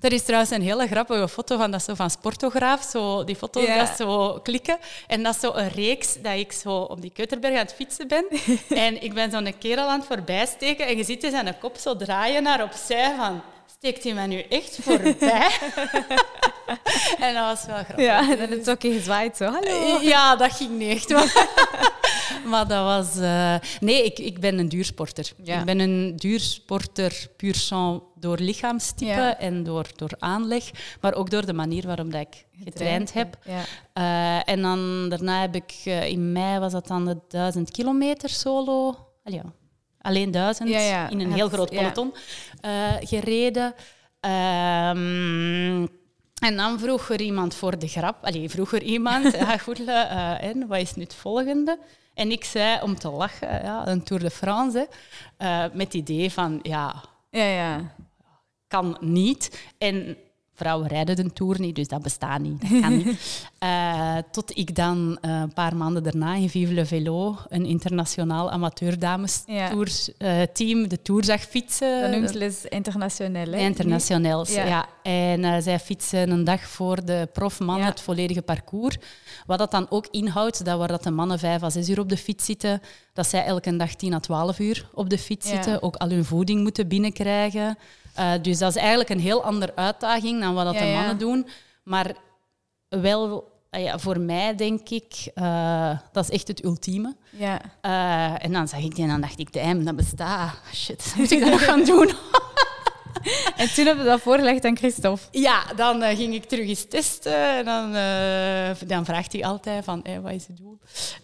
er 0.00 0.12
is 0.12 0.22
trouwens 0.22 0.50
een 0.50 0.62
hele 0.62 0.86
grappige 0.86 1.28
foto 1.28 1.56
van 1.56 1.70
dat 1.70 1.82
zo 1.82 1.94
van 1.94 2.10
Sportograaf, 2.10 2.82
zo 2.82 3.24
die 3.24 3.36
foto's 3.36 3.66
dat 3.66 3.96
zo 3.96 4.40
klikken. 4.42 4.78
En 5.06 5.22
dat 5.22 5.34
is 5.34 5.40
zo 5.40 5.52
een 5.54 5.68
reeks 5.68 6.22
dat 6.22 6.34
ik 6.34 6.52
zo 6.52 6.76
op 6.76 7.00
die 7.00 7.10
Keuterberg 7.10 7.54
aan 7.54 7.60
het 7.60 7.74
fietsen 7.74 8.08
ben. 8.08 8.24
en 8.86 9.02
ik 9.02 9.14
ben 9.14 9.30
zo'n 9.30 9.58
kerel 9.58 9.88
aan 9.88 9.98
het 9.98 10.08
voorbijsteken 10.08 10.86
en 10.86 10.96
je 10.96 11.04
ziet 11.04 11.20
dus 11.20 11.30
zijn 11.30 11.58
kop 11.58 11.76
zo 11.76 11.96
draaien 11.96 12.42
naar 12.42 12.62
opzij 12.62 13.14
van 13.16 13.42
steekt 13.80 14.04
hij 14.04 14.14
mij 14.14 14.26
nu 14.26 14.40
echt 14.40 14.78
voorbij? 14.82 15.14
en 17.24 17.34
dat 17.34 17.44
was 17.44 17.66
wel 17.66 17.76
grappig. 17.76 18.04
Ja, 18.04 18.30
en 18.30 18.38
dan 18.38 18.48
is 18.48 18.56
het 18.56 18.70
ook 18.70 18.80
gezwaaid 18.80 19.36
zo. 19.36 19.44
Hallo. 19.44 20.00
Ja, 20.00 20.36
dat 20.36 20.52
ging 20.52 20.78
niet 20.78 20.90
echt. 20.90 21.08
maar 22.44 22.68
dat 22.74 22.84
was... 22.84 23.16
Uh... 23.16 23.54
Nee, 23.80 24.04
ik, 24.04 24.18
ik 24.18 24.40
ben 24.40 24.58
een 24.58 24.68
duursporter. 24.68 25.32
Ik 25.42 25.64
ben 25.64 25.78
een 25.78 26.16
duursporter 26.16 27.28
puur 27.36 27.54
sang 27.54 28.02
door 28.14 28.38
lichaamstype 28.38 29.10
ja. 29.10 29.38
en 29.38 29.62
door, 29.62 29.86
door 29.96 30.12
aanleg, 30.18 30.70
maar 31.00 31.14
ook 31.14 31.30
door 31.30 31.46
de 31.46 31.52
manier 31.52 31.86
waarop 31.86 32.12
dat 32.12 32.20
ik 32.20 32.46
getraind 32.64 33.12
heb. 33.12 33.38
Ja. 33.44 33.62
Uh, 33.94 34.52
en 34.52 34.62
dan 34.62 35.08
daarna 35.08 35.40
heb 35.40 35.54
ik... 35.54 35.74
Uh, 35.84 36.08
in 36.08 36.32
mei 36.32 36.58
was 36.58 36.72
dat 36.72 36.86
dan 36.86 37.04
de 37.04 37.18
1000 37.28 37.70
kilometer 37.70 38.28
solo. 38.28 38.96
Allee, 39.24 39.40
alleen 40.00 40.30
duizend 40.30 40.68
ja, 40.68 40.78
ja. 40.78 41.08
in 41.08 41.20
een 41.20 41.32
heel 41.32 41.48
groot 41.48 41.70
peloton 41.70 42.14
ja. 42.60 42.92
uh, 42.92 43.08
gereden. 43.08 43.74
Um, 44.20 45.88
en 46.40 46.56
dan 46.56 46.78
vroeg 46.78 47.10
er 47.10 47.20
iemand 47.20 47.54
voor 47.54 47.78
de 47.78 47.88
grap, 47.88 48.24
allee, 48.24 48.50
vroeg 48.50 48.72
er 48.72 48.82
iemand, 48.82 49.32
ja, 49.32 49.56
goed, 49.58 49.80
uh, 49.80 50.42
en 50.42 50.66
wat 50.66 50.78
is 50.78 50.94
nu 50.94 51.02
het 51.02 51.14
volgende? 51.14 51.78
En 52.14 52.30
ik 52.30 52.44
zei 52.44 52.82
om 52.82 52.98
te 52.98 53.10
lachen, 53.10 53.48
ja, 53.48 53.86
een 53.86 54.02
Tour 54.02 54.22
de 54.22 54.30
France, 54.30 54.88
uh, 55.38 55.64
met 55.72 55.86
het 55.86 55.94
idee 55.94 56.32
van, 56.32 56.58
ja, 56.62 57.04
ja, 57.30 57.44
ja, 57.44 57.94
kan 58.66 58.96
niet. 59.00 59.70
En 59.78 60.16
vrouwen 60.60 60.88
rijden 60.88 61.16
de 61.16 61.32
Tour 61.32 61.60
niet, 61.60 61.74
dus 61.74 61.88
dat 61.88 62.02
bestaat 62.02 62.40
niet. 62.40 62.60
Dat 62.60 62.80
kan 62.80 62.96
niet. 62.96 63.46
Uh, 63.64 64.16
tot 64.36 64.56
ik 64.56 64.74
dan 64.74 65.18
uh, 65.22 65.40
een 65.40 65.52
paar 65.52 65.76
maanden 65.76 66.02
daarna 66.02 66.34
in 66.34 66.48
Vive 66.48 66.72
le 66.72 66.86
Velo, 66.86 67.36
een 67.48 67.66
internationaal 67.66 68.50
amateurdames-team, 68.50 70.18
ja. 70.18 70.82
uh, 70.82 70.88
de 70.88 71.02
Tour 71.02 71.24
zag 71.24 71.40
fietsen. 71.40 72.00
Dat 72.00 72.10
noemt 72.10 72.34
Les. 72.34 72.64
Internationels, 73.60 74.54
ja. 74.54 74.64
ja. 74.64 74.86
En 75.02 75.62
zij 75.62 75.78
fietsen 75.78 76.30
een 76.30 76.44
dag 76.44 76.60
voor 76.60 77.04
de 77.04 77.28
profman 77.32 77.80
het 77.80 78.00
volledige 78.00 78.42
parcours. 78.42 78.96
Wat 79.46 79.58
dat 79.58 79.70
dan 79.70 79.86
ook 79.90 80.06
inhoudt, 80.10 80.64
dat 80.64 80.78
waar 80.78 80.88
dat 80.88 81.02
de 81.02 81.10
mannen 81.10 81.38
vijf 81.38 81.62
à 81.62 81.70
zes 81.70 81.88
uur 81.88 82.00
op 82.00 82.08
de 82.08 82.16
fiets 82.16 82.44
zitten, 82.44 82.82
dat 83.12 83.26
zij 83.26 83.44
elke 83.44 83.76
dag 83.76 83.94
10 83.94 84.14
à 84.14 84.20
12 84.20 84.58
uur 84.58 84.88
op 84.94 85.10
de 85.10 85.18
fiets 85.18 85.48
zitten, 85.48 85.82
ook 85.82 85.96
al 85.96 86.08
hun 86.08 86.24
voeding 86.24 86.62
moeten 86.62 86.88
binnenkrijgen. 86.88 87.78
Uh, 88.18 88.32
dus 88.42 88.58
dat 88.58 88.70
is 88.70 88.76
eigenlijk 88.76 89.10
een 89.10 89.20
heel 89.20 89.44
andere 89.44 89.76
uitdaging 89.76 90.40
dan 90.40 90.54
wat 90.54 90.64
dat 90.64 90.74
ja, 90.74 90.80
de 90.80 90.86
mannen 90.86 91.12
ja. 91.12 91.18
doen. 91.18 91.48
Maar 91.82 92.14
wel, 92.88 93.52
uh, 93.70 93.82
ja, 93.82 93.98
voor 93.98 94.20
mij 94.20 94.54
denk 94.54 94.88
ik, 94.88 95.30
uh, 95.34 95.98
dat 96.12 96.24
is 96.24 96.30
echt 96.30 96.48
het 96.48 96.64
ultieme. 96.64 97.16
Ja. 97.30 97.60
en 98.38 98.52
dan 98.52 98.68
zag 98.68 98.80
ik 98.80 98.94
die 98.94 99.04
en 99.04 99.10
dan 99.10 99.20
dacht 99.20 99.38
ik, 99.38 99.52
damn, 99.52 99.84
dat 99.84 99.96
bestaat. 99.96 100.54
Shit, 100.74 101.12
moet 101.16 101.30
ik 101.30 101.40
dat 101.40 101.50
nog 101.50 101.64
gaan 101.64 101.84
doen? 101.84 102.10
En 103.56 103.74
toen 103.74 103.86
hebben 103.86 104.04
we 104.04 104.10
dat 104.10 104.20
voorgelegd 104.20 104.64
aan 104.64 104.76
Christophe. 104.76 105.22
Ja, 105.30 105.64
dan 105.76 106.02
uh, 106.02 106.08
ging 106.08 106.34
ik 106.34 106.44
terug 106.44 106.68
eens 106.68 106.84
testen. 106.84 107.56
En 107.56 107.64
dan, 107.64 107.94
uh, 107.94 108.88
dan 108.88 109.04
vraagt 109.04 109.32
hij 109.32 109.44
altijd 109.44 109.84
van, 109.84 110.00
hey, 110.02 110.20
wat 110.20 110.32
is 110.32 110.46
het 110.46 110.56
doel? 110.56 110.78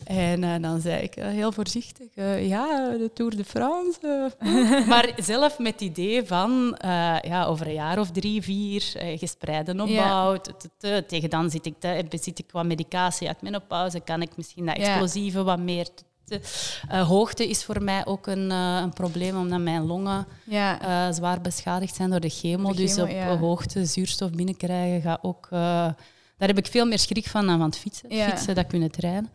En 0.04 0.42
uh, 0.42 0.54
dan 0.60 0.80
zei 0.80 1.02
ik 1.02 1.14
heel 1.14 1.52
voorzichtig, 1.52 2.06
ja, 2.38 2.88
de 2.88 3.10
Tour 3.14 3.36
de 3.36 3.44
France. 3.44 4.32
maar 4.88 5.12
zelf 5.16 5.58
met 5.58 5.72
het 5.72 5.80
idee 5.80 6.24
van, 6.24 6.78
ja, 7.22 7.44
over 7.44 7.66
een 7.66 7.72
jaar 7.72 7.98
of 7.98 8.10
drie, 8.10 8.42
vier, 8.42 8.82
gespreide 9.18 9.82
opbouw. 9.82 10.36
Ja. 10.78 11.02
Tegen 11.02 11.30
dan 11.30 11.50
zit 11.50 11.66
ik, 11.66 11.74
zit 12.10 12.38
ik 12.38 12.46
qua 12.46 12.62
medicatie 12.62 13.28
uit 13.28 13.42
menopauze, 13.42 14.00
kan 14.00 14.22
ik 14.22 14.36
misschien 14.36 14.66
dat 14.66 14.76
explosieve 14.76 15.42
wat 15.42 15.58
meer 15.58 15.86
uh, 16.30 17.08
hoogte 17.08 17.48
is 17.48 17.64
voor 17.64 17.82
mij 17.82 18.06
ook 18.06 18.26
een, 18.26 18.50
uh, 18.50 18.78
een 18.82 18.92
probleem, 18.92 19.36
omdat 19.36 19.60
mijn 19.60 19.86
longen 19.86 20.26
ja. 20.44 21.08
uh, 21.08 21.14
zwaar 21.14 21.40
beschadigd 21.40 21.94
zijn 21.94 22.10
door 22.10 22.20
de 22.20 22.28
chemo. 22.28 22.70
De 22.70 22.76
dus 22.76 22.98
op 22.98 23.08
ja. 23.08 23.36
hoogte 23.36 23.84
zuurstof 23.84 24.30
binnenkrijgen 24.30 25.00
gaat 25.00 25.22
ook... 25.22 25.46
daar 25.50 26.48
heb 26.48 26.58
ik 26.58 26.66
veel 26.66 26.86
meer 26.86 26.98
schrik 26.98 27.28
van 27.28 27.46
dan 27.46 27.58
van 27.58 27.66
het 27.66 27.78
fietsen. 27.78 28.14
Ja. 28.14 28.28
Fietsen, 28.28 28.54
dat 28.54 28.66
kunnen 28.66 28.90
trainen. 28.90 29.30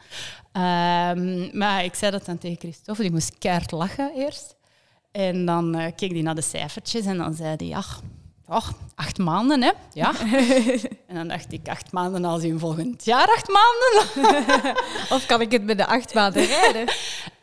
Um, 0.53 1.57
maar 1.57 1.83
ik 1.83 1.95
zei 1.95 2.11
dat 2.11 2.25
dan 2.25 2.37
tegen 2.37 2.57
Christophe, 2.57 3.01
die 3.01 3.11
moest 3.11 3.37
keihard 3.37 3.71
lachen 3.71 4.11
eerst. 4.15 4.55
En 5.11 5.45
dan 5.45 5.93
keek 5.95 6.11
hij 6.11 6.21
naar 6.21 6.35
de 6.35 6.41
cijfertjes 6.41 7.05
en 7.05 7.17
dan 7.17 7.33
zei 7.33 7.55
hij, 7.57 7.75
ach, 7.75 8.01
oh, 8.51 8.67
acht 8.95 9.17
maanden, 9.17 9.61
hè? 9.61 9.71
Ja. 9.93 10.13
en 11.07 11.15
dan 11.15 11.27
dacht 11.27 11.53
ik, 11.53 11.67
acht 11.67 11.91
maanden 11.91 12.25
als 12.25 12.43
in 12.43 12.59
volgend 12.59 13.05
jaar 13.05 13.27
acht 13.27 13.47
maanden. 13.47 14.75
of 15.15 15.25
kan 15.25 15.41
ik 15.41 15.51
het 15.51 15.63
met 15.63 15.77
de 15.77 15.85
acht 15.85 16.13
maanden 16.13 16.45
rijden? 16.45 16.87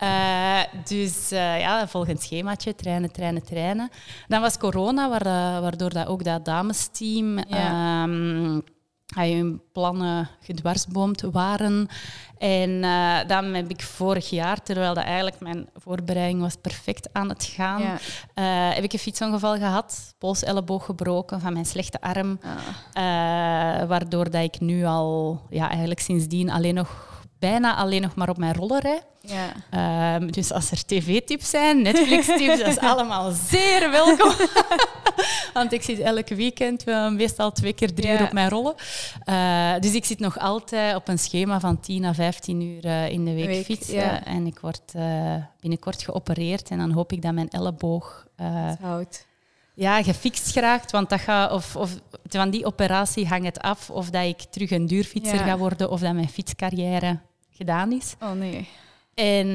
Uh, 0.03 0.59
dus 0.89 1.31
uh, 1.31 1.59
ja, 1.59 1.87
volgend 1.87 2.21
schemaatje, 2.21 2.75
trainen, 2.75 3.11
trainen, 3.11 3.43
trainen. 3.43 3.89
Dan 4.27 4.41
was 4.41 4.57
corona, 4.57 5.09
waardoor 5.61 5.89
dat 5.89 6.07
ook 6.07 6.23
dat 6.23 6.45
damesteam... 6.45 7.37
Ja. 7.47 8.03
Um, 8.03 8.63
hun 9.15 9.61
plannen 9.71 10.29
gedwarsboomd 10.41 11.21
waren. 11.21 11.87
En 12.37 12.69
uh, 12.69 13.17
dan 13.27 13.45
heb 13.45 13.69
ik 13.69 13.81
vorig 13.81 14.29
jaar, 14.29 14.61
terwijl 14.61 14.93
dat 14.93 15.03
eigenlijk 15.03 15.39
mijn 15.39 15.69
voorbereiding 15.75 16.41
was 16.41 16.55
perfect 16.61 17.09
aan 17.11 17.29
het 17.29 17.43
gaan, 17.43 17.81
ja. 17.81 17.93
uh, 17.93 18.75
heb 18.75 18.83
ik 18.83 18.93
een 18.93 18.99
fietsongeval 18.99 19.57
gehad, 19.57 20.15
pols-elleboog 20.17 20.85
gebroken 20.85 21.41
van 21.41 21.53
mijn 21.53 21.65
slechte 21.65 22.01
arm, 22.01 22.39
ah. 22.41 22.49
uh, 22.51 23.87
waardoor 23.87 24.29
dat 24.29 24.43
ik 24.43 24.59
nu 24.59 24.85
al 24.85 25.41
ja, 25.49 25.69
eigenlijk 25.69 25.99
sindsdien 25.99 26.49
alleen 26.49 26.75
nog 26.75 27.18
bijna 27.39 27.75
alleen 27.75 28.01
nog 28.01 28.15
maar 28.15 28.29
op 28.29 28.37
mijn 28.37 28.53
roller 28.53 28.81
rijd. 28.81 29.03
Ja. 29.21 30.15
Um, 30.15 30.31
dus 30.31 30.51
als 30.51 30.71
er 30.71 30.85
tv-tips 30.85 31.49
zijn, 31.49 31.81
Netflix-tips, 31.81 32.57
dat 32.57 32.67
is 32.67 32.79
allemaal 32.91 33.31
zeer 33.31 33.91
welkom. 33.91 34.33
Want 35.53 35.73
ik 35.73 35.81
zit 35.81 35.99
elk 35.99 36.27
weekend 36.27 36.83
wel 36.83 37.11
meestal 37.11 37.51
twee 37.51 37.73
keer 37.73 37.93
drie 37.93 38.07
ja. 38.07 38.19
uur 38.19 38.25
op 38.25 38.33
mijn 38.33 38.49
rollen. 38.49 38.75
Uh, 39.25 39.79
dus 39.79 39.93
ik 39.93 40.05
zit 40.05 40.19
nog 40.19 40.39
altijd 40.39 40.95
op 40.95 41.07
een 41.07 41.19
schema 41.19 41.59
van 41.59 41.79
10 41.79 42.05
à 42.05 42.13
15 42.13 42.61
uur 42.61 42.85
uh, 42.85 43.09
in 43.09 43.25
de 43.25 43.33
week, 43.33 43.45
week 43.45 43.65
fietsen. 43.65 43.95
Ja. 43.95 44.25
En 44.25 44.45
ik 44.45 44.59
word 44.59 44.93
binnenkort 45.59 46.03
geopereerd 46.03 46.69
en 46.69 46.77
dan 46.77 46.91
hoop 46.91 47.11
ik 47.11 47.21
dat 47.21 47.33
mijn 47.33 47.49
elleboog... 47.49 48.27
houdt 48.81 49.27
ja, 49.79 50.03
gefixt 50.03 50.51
geraakt. 50.51 50.91
Want 50.91 51.09
dat 51.09 51.19
gaat, 51.19 51.51
of, 51.51 51.75
of, 51.75 51.99
van 52.23 52.49
die 52.49 52.65
operatie 52.65 53.27
hangt 53.27 53.45
het 53.45 53.59
af 53.59 53.89
of 53.89 54.09
dat 54.09 54.23
ik 54.23 54.39
terug 54.41 54.71
een 54.71 54.85
duurfietser 54.85 55.37
ga 55.37 55.57
worden 55.57 55.89
of 55.89 55.99
dat 55.99 56.13
mijn 56.13 56.29
fietscarrière 56.29 57.19
gedaan 57.59 57.91
is. 57.91 58.15
Oh 58.21 58.31
nee. 58.31 58.67
En 59.13 59.47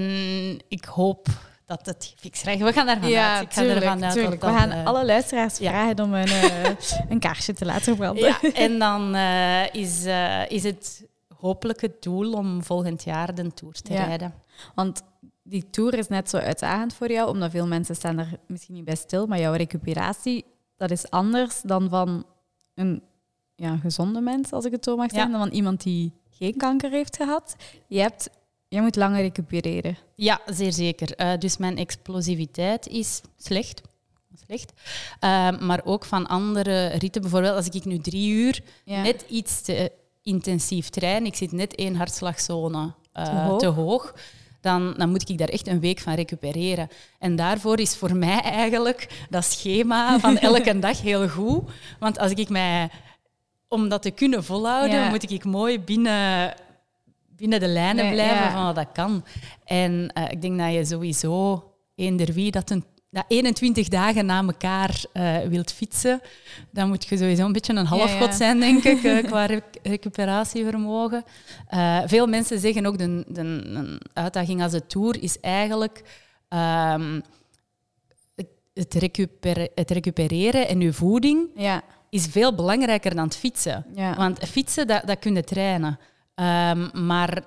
ik 0.69 0.85
hoop 0.85 1.29
dat 1.67 1.87
het 1.87 2.13
gefixt 2.15 2.43
krijgt. 2.43 2.63
We 2.63 2.73
gaan 2.73 2.87
daarvan 2.87 3.09
ja, 3.09 3.35
uit. 3.37 3.43
Ik 3.43 3.51
tuurlijk, 3.51 3.85
ga 3.85 3.93
ervan 3.93 4.05
uit 4.05 4.15
dat 4.15 4.51
We 4.51 4.57
gaan 4.57 4.71
eh, 4.71 4.87
alle 4.87 5.05
luisteraars 5.05 5.59
ja. 5.59 5.71
vragen 5.71 6.05
om 6.05 6.15
een, 6.15 6.27
eh, 6.27 6.71
een 7.09 7.19
kaarsje 7.19 7.53
te 7.53 7.65
laten 7.65 7.97
branden. 7.97 8.25
Ja, 8.25 8.41
en 8.55 8.79
dan 8.79 9.15
eh, 9.15 9.75
is, 9.75 10.05
is 10.49 10.63
het 10.63 11.07
hopelijk 11.39 11.81
het 11.81 12.03
doel 12.03 12.33
om 12.33 12.63
volgend 12.63 13.05
jaar 13.05 13.35
de 13.35 13.55
Tour 13.55 13.75
te 13.75 13.93
Ja. 13.93 14.05
rijden. 14.05 14.35
Want 14.75 15.03
die 15.43 15.71
tour 15.71 15.95
is 15.95 16.09
net 16.09 16.31
zo 16.31 16.37
uitdagend 16.37 16.95
voor 16.95 17.11
jou, 17.11 17.29
omdat 17.29 17.51
veel 17.51 17.67
mensen 17.67 17.95
staan 17.95 18.19
er 18.19 18.39
misschien 18.47 18.75
niet 18.75 18.85
bij 18.85 18.95
stil, 18.95 19.27
maar 19.27 19.39
jouw 19.39 19.53
recuperatie, 19.53 20.45
dat 20.77 20.91
is 20.91 21.11
anders 21.11 21.61
dan 21.61 21.89
van 21.89 22.27
een 22.75 23.03
ja, 23.55 23.77
gezonde 23.77 24.21
mens, 24.21 24.53
als 24.53 24.65
ik 24.65 24.73
het 24.73 24.85
zo 24.85 24.97
mag 24.97 25.11
zeggen, 25.11 25.31
dan 25.31 25.41
van 25.41 25.51
iemand 25.51 25.83
die 25.83 26.13
geen 26.39 26.57
kanker 26.57 26.91
heeft 26.91 27.17
gehad. 27.17 27.57
Je, 27.87 28.01
hebt, 28.01 28.31
je 28.69 28.81
moet 28.81 28.97
langer 28.97 29.21
recupereren. 29.21 29.97
Ja, 30.15 30.41
zeer 30.47 30.73
zeker. 30.73 31.15
Eh, 31.15 31.39
dus 31.39 31.57
mijn 31.57 31.77
explosiviteit 31.79 32.87
is 32.87 33.21
slecht. 33.37 33.81
slecht. 34.47 34.73
Eh, 35.21 35.59
maar 35.59 35.81
ook 35.85 36.05
van 36.05 36.27
andere 36.27 36.87
ritten. 36.87 37.21
Bijvoorbeeld 37.23 37.57
als 37.57 37.69
ik 37.69 37.85
nu 37.85 37.99
drie 37.99 38.31
uur 38.31 38.61
Ja. 38.85 39.03
net 39.03 39.25
iets 39.29 39.61
te 39.63 39.93
intensief 40.23 40.89
train, 40.89 41.27
ik 41.27 41.35
zit 41.35 41.53
net 41.53 41.75
één 41.75 41.97
hartslagzone 41.97 42.93
eh, 43.13 43.25
Te 43.25 43.31
hoog. 43.31 43.59
te 43.61 43.67
hoog, 43.67 44.15
dan, 44.61 44.95
dan 44.97 45.11
moet 45.11 45.29
ik 45.29 45.39
daar 45.39 45.49
echt 45.49 45.67
een 45.67 45.81
week 45.81 45.99
van 45.99 46.15
recupereren. 46.15 46.89
En 47.19 47.37
daarvoor 47.37 47.79
is 47.81 47.97
voor 47.97 48.17
mij 48.17 48.41
eigenlijk 48.41 49.27
dat 49.31 49.45
schema 49.45 50.19
van 50.19 50.39
elke 50.39 50.79
dag 50.79 51.01
heel 51.01 51.29
goed. 51.29 51.63
Want 51.99 52.19
als 52.19 52.33
ik 52.33 52.49
mij, 52.49 52.91
om 53.75 53.89
dat 53.89 54.03
te 54.03 54.11
kunnen 54.11 54.45
volhouden, 54.45 54.97
Ja. 54.99 55.09
moet 55.09 55.31
ik 55.31 55.45
mooi 55.45 55.81
binnen, 55.81 56.55
binnen 57.37 57.61
de 57.61 57.69
lijnen 57.69 58.05
Nee, 58.05 58.13
blijven 58.13 58.37
ja. 58.45 58.51
van 58.53 58.65
wat 58.65 58.75
dat 58.75 58.89
kan. 58.93 59.25
En 59.65 60.11
eh, 60.15 60.31
ik 60.31 60.43
denk 60.43 60.59
dat 60.59 60.73
je 60.73 60.85
sowieso 60.85 61.65
eender 61.95 62.33
wie 62.33 62.51
dat 62.51 62.71
een 62.71 62.85
dat 63.11 63.25
21 63.29 63.89
dagen 63.89 64.27
na 64.27 64.43
elkaar 64.43 65.05
eh, 65.13 65.39
wilt 65.39 65.73
fietsen, 65.73 66.21
dan 66.71 66.89
moet 66.89 67.05
je 67.09 67.17
sowieso 67.17 67.45
een 67.45 67.53
beetje 67.53 67.75
een 67.75 67.87
halfgod 67.87 68.29
Ja, 68.29 68.33
zijn, 68.33 68.61
denk 68.61 68.85
ik, 68.85 69.03
eh, 69.05 69.25
qua 69.25 69.45
rec- 69.47 69.79
recuperatievermogen. 69.83 71.25
Veel 72.07 72.27
mensen 72.27 72.59
zeggen 72.59 72.87
ook, 72.87 72.99
de, 72.99 73.25
de, 73.29 73.41
een 73.41 74.01
uitdaging 74.13 74.63
als 74.63 74.73
de 74.73 74.87
Tour 74.87 75.23
is 75.23 75.41
eigenlijk 75.41 76.03
het, 78.35 78.47
het, 78.75 78.95
recuper- 78.95 79.69
het 79.75 79.91
recupereren 79.91 80.69
en 80.69 80.81
je 80.81 80.93
voeding 80.93 81.49
Ja, 81.57 81.83
is 82.15 82.27
veel 82.27 82.55
belangrijker 82.55 83.15
dan 83.15 83.25
het 83.25 83.37
fietsen. 83.37 83.87
ja. 83.95 84.15
Want 84.17 84.39
fietsen, 84.39 84.87
dat, 84.87 85.07
dat 85.07 85.19
kun 85.19 85.35
je 85.35 85.45
trainen. 85.45 85.99
Ehm, 86.35 87.07
maar 87.07 87.43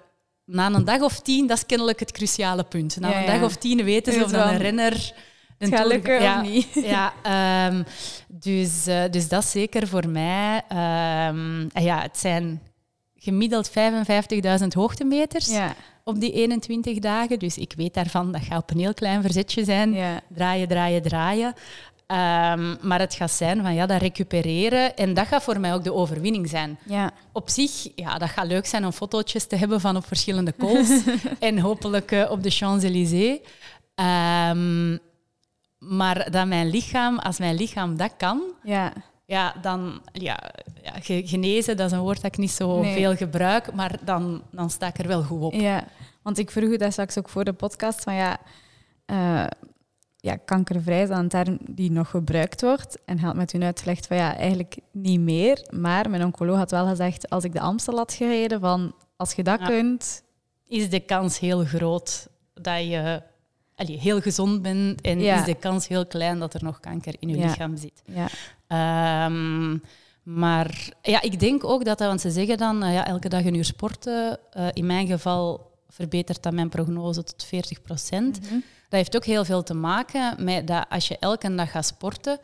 na 0.45 0.71
een 0.71 0.85
dag 0.85 1.01
of 1.01 1.19
tien, 1.19 1.47
dat 1.47 1.57
is 1.57 1.65
kennelijk 1.65 1.99
het 1.99 2.11
cruciale 2.11 2.63
punt. 2.63 2.99
Na 2.99 3.15
een 3.15 3.23
ja. 3.23 3.31
dag 3.31 3.43
of 3.43 3.55
tien 3.55 3.83
weten 3.83 4.13
ze 4.13 4.23
of 4.23 4.31
een 4.31 4.57
renner... 4.57 5.13
een 5.57 5.69
gaat 5.69 5.87
lukken 5.87 6.21
of 6.21 6.41
niet. 6.41 6.67
Ja, 6.93 7.13
ehm, 7.23 7.83
dus, 8.27 8.87
eh, 8.87 9.03
dus 9.11 9.27
dat 9.27 9.43
is 9.43 9.51
zeker 9.51 9.87
voor 9.87 10.09
mij. 10.09 10.63
ehm, 10.67 11.83
ja, 11.83 12.01
het 12.01 12.17
zijn 12.17 12.61
gemiddeld 13.15 13.69
55.000 13.69 14.67
hoogtemeters 14.73 15.51
op 16.03 16.19
die 16.19 16.31
21 16.31 16.99
dagen. 16.99 17.39
Dus 17.39 17.57
ik 17.57 17.73
weet 17.77 17.93
daarvan, 17.93 18.31
dat 18.31 18.41
gaat 18.41 18.61
op 18.61 18.71
een 18.71 18.79
heel 18.79 18.93
klein 18.93 19.21
verzetje 19.21 19.63
zijn 19.63 20.21
draaien, 20.29 20.67
draaien, 20.67 21.01
draaien. 21.01 21.53
Ehm, 22.07 22.75
maar 22.87 22.99
het 22.99 23.13
gaat 23.13 23.31
zijn 23.31 23.61
van 23.61 23.73
ja, 23.73 23.85
dat 23.85 24.01
recupereren. 24.01 24.95
En 24.95 25.13
dat 25.13 25.27
gaat 25.27 25.43
voor 25.43 25.59
mij 25.59 25.73
ook 25.73 25.83
de 25.83 25.93
overwinning 25.93 26.49
zijn. 26.49 26.79
ja. 26.85 27.11
Op 27.31 27.49
zich, 27.49 27.87
ja, 27.95 28.17
dat 28.17 28.29
gaat 28.29 28.45
leuk 28.47 28.65
zijn 28.65 28.85
om 28.85 28.91
fotootjes 28.91 29.47
te 29.47 29.55
hebben 29.55 29.81
van 29.81 29.95
op 29.95 30.05
verschillende 30.07 30.53
calls. 30.57 31.01
en 31.39 31.59
hopelijk 31.59 32.11
eh, 32.11 32.31
op 32.31 32.43
de 32.43 32.49
Champs-Élysées. 32.49 33.39
Ehm, 33.95 34.97
maar 35.79 36.31
dat 36.31 36.47
mijn 36.47 36.69
lichaam, 36.69 37.19
als 37.19 37.37
mijn 37.39 37.55
lichaam 37.55 37.97
dat 37.97 38.13
kan, 38.17 38.41
ja. 38.63 38.93
ja, 39.25 39.53
dan 39.61 40.01
ja, 40.11 40.39
ja, 40.83 40.91
ge- 41.01 41.21
genezen, 41.25 41.77
dat 41.77 41.85
is 41.85 41.91
een 41.91 41.99
woord 42.03 42.21
dat 42.21 42.31
ik 42.31 42.37
niet 42.37 42.51
zo 42.51 42.79
Nee. 42.81 42.93
veel 42.93 43.15
gebruik, 43.15 43.73
maar 43.73 43.95
dan, 44.03 44.41
dan 44.51 44.69
sta 44.69 44.87
ik 44.87 44.97
er 44.99 45.07
wel 45.07 45.23
goed 45.23 45.41
op. 45.41 45.53
Ja, 45.53 45.83
want 46.21 46.37
ik 46.37 46.51
vroeg 46.51 46.69
u 46.69 46.77
dat 46.77 46.91
straks 46.91 47.17
ook 47.17 47.29
voor 47.29 47.43
de 47.43 47.53
podcast 47.53 48.03
van 48.03 48.13
ja, 48.13 48.37
eh, 49.05 49.45
ja 50.19 50.35
kankervrij 50.35 51.01
is 51.01 51.07
dan 51.09 51.17
een 51.19 51.27
term 51.29 51.57
die 51.69 51.91
nog 51.91 52.09
gebruikt 52.09 52.61
wordt. 52.61 52.97
En 53.05 53.17
hij 53.19 53.27
had 53.27 53.35
met 53.35 53.53
u 53.53 53.61
uitgelegd 53.61 54.07
van 54.07 54.17
ja, 54.17 54.35
eigenlijk 54.35 54.77
niet 54.91 55.19
meer. 55.19 55.67
Maar 55.69 56.09
mijn 56.09 56.23
oncoloog 56.25 56.57
had 56.57 56.71
wel 56.71 56.87
gezegd, 56.87 57.29
als 57.29 57.43
ik 57.43 57.53
de 57.53 57.59
Amstel 57.59 57.97
had 57.97 58.13
gereden, 58.13 58.59
van 58.59 58.93
als 59.15 59.33
je 59.33 59.43
dat 59.43 59.59
Ja. 59.59 59.65
kunt, 59.67 60.23
is 60.67 60.89
de 60.89 60.99
kans 60.99 61.39
heel 61.39 61.63
groot 61.65 62.27
dat 62.53 62.79
je 62.87 63.21
allee, 63.75 63.97
heel 63.99 64.21
gezond 64.21 64.61
bent 64.61 65.01
en 65.01 65.19
Ja. 65.19 65.39
is 65.39 65.45
de 65.45 65.55
kans 65.55 65.87
heel 65.87 66.05
klein 66.05 66.39
dat 66.39 66.53
er 66.53 66.63
nog 66.63 66.79
kanker 66.79 67.15
in 67.19 67.29
je 67.29 67.37
Ja. 67.37 67.45
lichaam 67.45 67.77
zit. 67.77 68.01
ja, 68.05 68.27
Ehm, 68.67 69.77
maar 70.23 70.89
ja, 71.01 71.21
ik 71.21 71.39
denk 71.39 71.63
ook 71.63 71.85
dat, 71.85 71.97
dat 71.97 72.07
want 72.07 72.21
ze 72.21 72.31
zeggen 72.31 72.57
dan 72.57 72.83
eh, 72.83 72.93
ja, 72.93 73.07
elke 73.07 73.29
dag 73.29 73.45
een 73.45 73.55
uur 73.55 73.65
sporten. 73.65 74.39
Eh, 74.51 74.67
in 74.73 74.85
mijn 74.85 75.07
geval 75.07 75.71
verbetert 75.89 76.43
dat 76.43 76.53
mijn 76.53 76.69
prognose 76.69 77.23
tot 77.23 77.43
40 77.43 77.81
procent. 77.81 78.39
Mhm. 78.41 78.59
Dat 78.89 78.99
heeft 78.99 79.15
ook 79.15 79.25
heel 79.25 79.45
veel 79.45 79.63
te 79.63 79.73
maken 79.73 80.43
met 80.43 80.67
dat 80.67 80.85
als 80.89 81.07
je 81.07 81.17
elke 81.19 81.55
dag 81.55 81.71
gaat 81.71 81.85
sporten, 81.85 82.39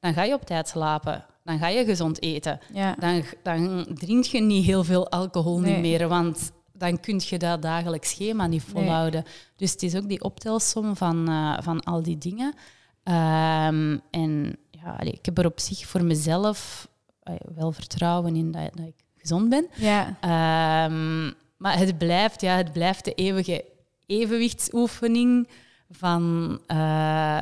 dan 0.00 0.14
ga 0.14 0.22
je 0.22 0.34
op 0.34 0.44
tijd 0.44 0.68
slapen. 0.68 1.24
Dan 1.44 1.58
ga 1.58 1.68
je 1.68 1.84
gezond 1.84 2.22
eten 2.22 2.60
ja, 2.72 2.94
dan, 2.98 3.22
dan 3.42 3.86
drink 3.94 4.24
je 4.24 4.40
niet 4.40 4.64
heel 4.66 4.84
veel 4.84 5.10
alcohol 5.10 5.58
Nee. 5.60 5.72
niet 5.72 5.80
meer, 5.80 6.08
want 6.08 6.52
dan 6.72 7.00
kun 7.00 7.20
je 7.24 7.38
dat 7.38 7.62
dagelijks 7.62 8.10
schema 8.10 8.46
niet 8.46 8.62
Nee. 8.74 8.74
volhouden. 8.84 9.24
Dus 9.56 9.70
het 9.72 9.82
is 9.82 9.94
ook 9.96 10.08
die 10.08 10.22
optelsom 10.22 10.96
van, 10.96 11.28
eh, 11.28 11.56
van 11.60 11.82
al 11.84 12.02
die 12.02 12.18
dingen. 12.18 12.54
Ehm, 13.02 13.98
en 14.10 14.56
ja, 14.70 14.96
allee, 14.98 15.12
ik 15.12 15.24
heb 15.24 15.38
er 15.38 15.46
op 15.46 15.60
zich 15.60 15.86
voor 15.86 16.04
mezelf 16.04 16.88
wel 17.54 17.72
vertrouwen 17.72 18.36
in 18.36 18.50
dat, 18.50 18.70
dat 18.74 18.86
ik 18.86 18.94
gezond 19.16 19.48
ben. 19.48 19.66
ja, 19.74 20.16
Ehm, 20.20 21.26
maar 21.56 21.78
het 21.78 21.98
blijft, 21.98 22.40
ja, 22.40 22.56
het 22.56 22.72
blijft 22.72 23.04
de 23.04 23.14
eeuwige 23.14 23.64
evenwichtsoefening 24.06 25.48
van 25.90 26.58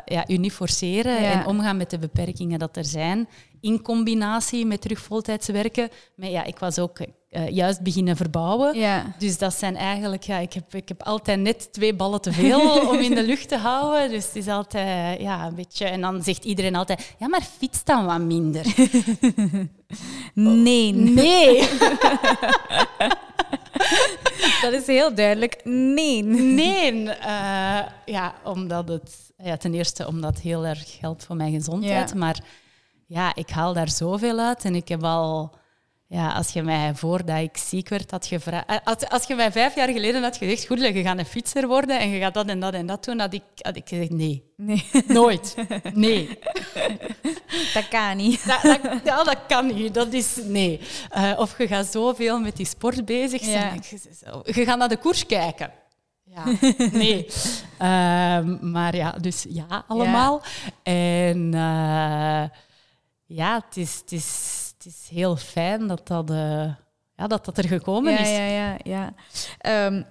ja, 0.05 0.25
je 0.27 0.39
niet 0.39 0.53
forceren 0.53 1.23
Ja. 1.23 1.33
en 1.41 1.47
omgaan 1.47 1.77
met 1.77 1.91
de 1.91 1.99
beperkingen 1.99 2.59
dat 2.59 2.77
er 2.77 2.85
zijn. 2.85 3.29
In 3.61 3.83
combinatie 3.83 4.67
met 4.67 4.81
terug 4.81 4.99
voltijds 4.99 5.49
werken. 5.49 5.89
Maar 6.17 6.29
ja, 6.31 6.45
ik 6.45 6.59
was 6.59 6.79
ook 6.79 6.99
eh, 7.31 7.49
juist 7.49 7.81
beginnen 7.81 8.17
verbouwen. 8.17 8.79
ja. 8.79 9.15
Dus 9.19 9.39
dat 9.39 9.55
zijn 9.55 9.77
eigenlijk, 9.77 10.23
ja, 10.23 10.39
ik 10.39 10.53
heb, 10.53 10.75
ik 10.75 10.89
heb 10.89 11.03
altijd 11.03 11.41
net 11.41 11.73
twee 11.73 11.95
ballen 11.95 12.21
te 12.21 12.33
veel 12.33 12.81
om 12.91 12.99
in 12.99 13.15
de 13.15 13.23
lucht 13.27 13.49
te 13.49 13.57
houden. 13.57 14.11
Dus 14.11 14.25
het 14.27 14.37
is 14.37 14.49
altijd, 14.49 15.21
ja, 15.21 15.47
een 15.47 15.55
beetje. 15.55 15.85
En 15.85 16.01
dan 16.01 16.23
zegt 16.23 16.45
iedereen 16.45 16.77
altijd, 16.77 17.15
ja, 17.19 17.29
maar 17.29 17.43
fiets 17.59 17.85
dan 17.85 18.07
wat 18.07 18.21
minder. 18.21 18.67
Nee, 20.35 20.93
Nee, 20.93 21.69
dat 24.61 24.73
is 24.73 24.87
heel 24.87 25.15
duidelijk. 25.15 25.61
Nee. 25.65 26.23
nee. 26.23 27.11
eh, 27.11 27.81
ja, 28.05 28.35
omdat 28.45 28.89
het, 28.89 29.33
ja, 29.37 29.57
ten 29.57 29.75
eerste 29.75 30.07
omdat 30.07 30.35
het 30.35 30.43
heel 30.43 30.67
erg 30.67 31.01
helpt 31.01 31.25
voor 31.25 31.37
mijn 31.37 31.53
gezondheid. 31.53 32.11
Ja. 32.11 32.17
Maar 32.17 32.41
ja, 33.07 33.35
ik 33.35 33.51
haal 33.51 33.73
daar 33.73 33.89
zoveel 33.89 34.39
uit 34.39 34.65
en 34.65 34.75
ik 34.75 34.89
heb 34.89 35.03
al. 35.03 35.53
Ja, 36.15 36.33
als 36.33 36.51
je 36.51 36.63
mij 36.63 36.95
voordat 36.95 37.39
ik 37.39 37.57
ziek 37.57 37.89
werd 37.89 38.11
had 38.11 38.27
gevraagd... 38.27 38.67
eh, 38.67 38.77
Als, 38.85 39.09
als 39.09 39.25
je 39.27 39.35
mij 39.35 39.53
vijf 39.53 39.75
jaar 39.75 39.89
geleden 39.89 40.23
had 40.23 40.37
gezegd, 40.37 40.67
goed, 40.67 40.81
je 40.81 41.03
gaat 41.03 41.19
een 41.19 41.25
fietser 41.25 41.67
worden 41.67 41.99
en 42.01 42.09
je 42.09 42.21
gaat 42.21 42.35
dat 42.35 42.47
en 42.47 42.61
dat 42.61 42.75
en 42.75 42.87
dat 42.87 43.05
doen, 43.05 43.19
had 43.19 43.33
ik, 43.35 43.43
had 43.57 43.77
ik 43.77 43.89
gezegd, 43.89 44.11
nee. 44.11 44.53
Nee, 44.57 44.85
Nooit. 45.07 45.55
Nee. 45.95 46.39
dat 47.75 47.89
kan 47.89 48.17
niet. 48.17 48.47
Dat, 48.47 48.63
dat, 48.63 49.01
ja, 49.05 49.25
dat 49.25 49.39
kan 49.49 49.67
niet. 49.75 49.95
Dat 49.95 50.13
is... 50.13 50.39
Nee. 50.45 50.81
Eh, 51.11 51.33
of 51.37 51.59
je 51.59 51.67
gaat 51.67 51.87
zoveel 51.87 52.41
met 52.41 52.57
die 52.57 52.67
sport 52.67 53.05
bezig 53.05 53.45
zijn. 53.45 53.75
Ja. 53.75 53.99
Je, 54.45 54.53
je 54.61 54.65
gaat 54.65 54.79
naar 54.79 54.89
de 54.89 54.97
koers 54.97 55.27
kijken. 55.27 55.73
Ja, 56.25 56.45
nee. 56.93 57.27
Ehm, 57.79 58.71
maar 58.71 58.97
ja, 58.97 59.11
dus 59.11 59.47
ja, 59.49 59.85
allemaal. 59.89 60.43
En 60.83 61.55
eh, 61.55 62.45
ja, 63.27 63.63
het 63.67 63.77
is, 63.77 63.95
het, 63.95 64.13
is, 64.13 64.64
het 64.85 64.93
is 64.93 65.09
heel 65.09 65.37
fijn 65.37 65.87
dat 65.87 66.07
dat, 66.07 66.31
eh, 66.31 66.75
ja, 67.17 67.27
dat, 67.27 67.45
dat 67.45 67.59
er 67.59 67.69
gekomen 67.69 68.13
ja, 68.13 68.19
is. 68.19 68.31
Ja, 68.31 68.47
ja, 68.47 68.79
ja. 68.83 69.15
Ehm, 69.59 70.03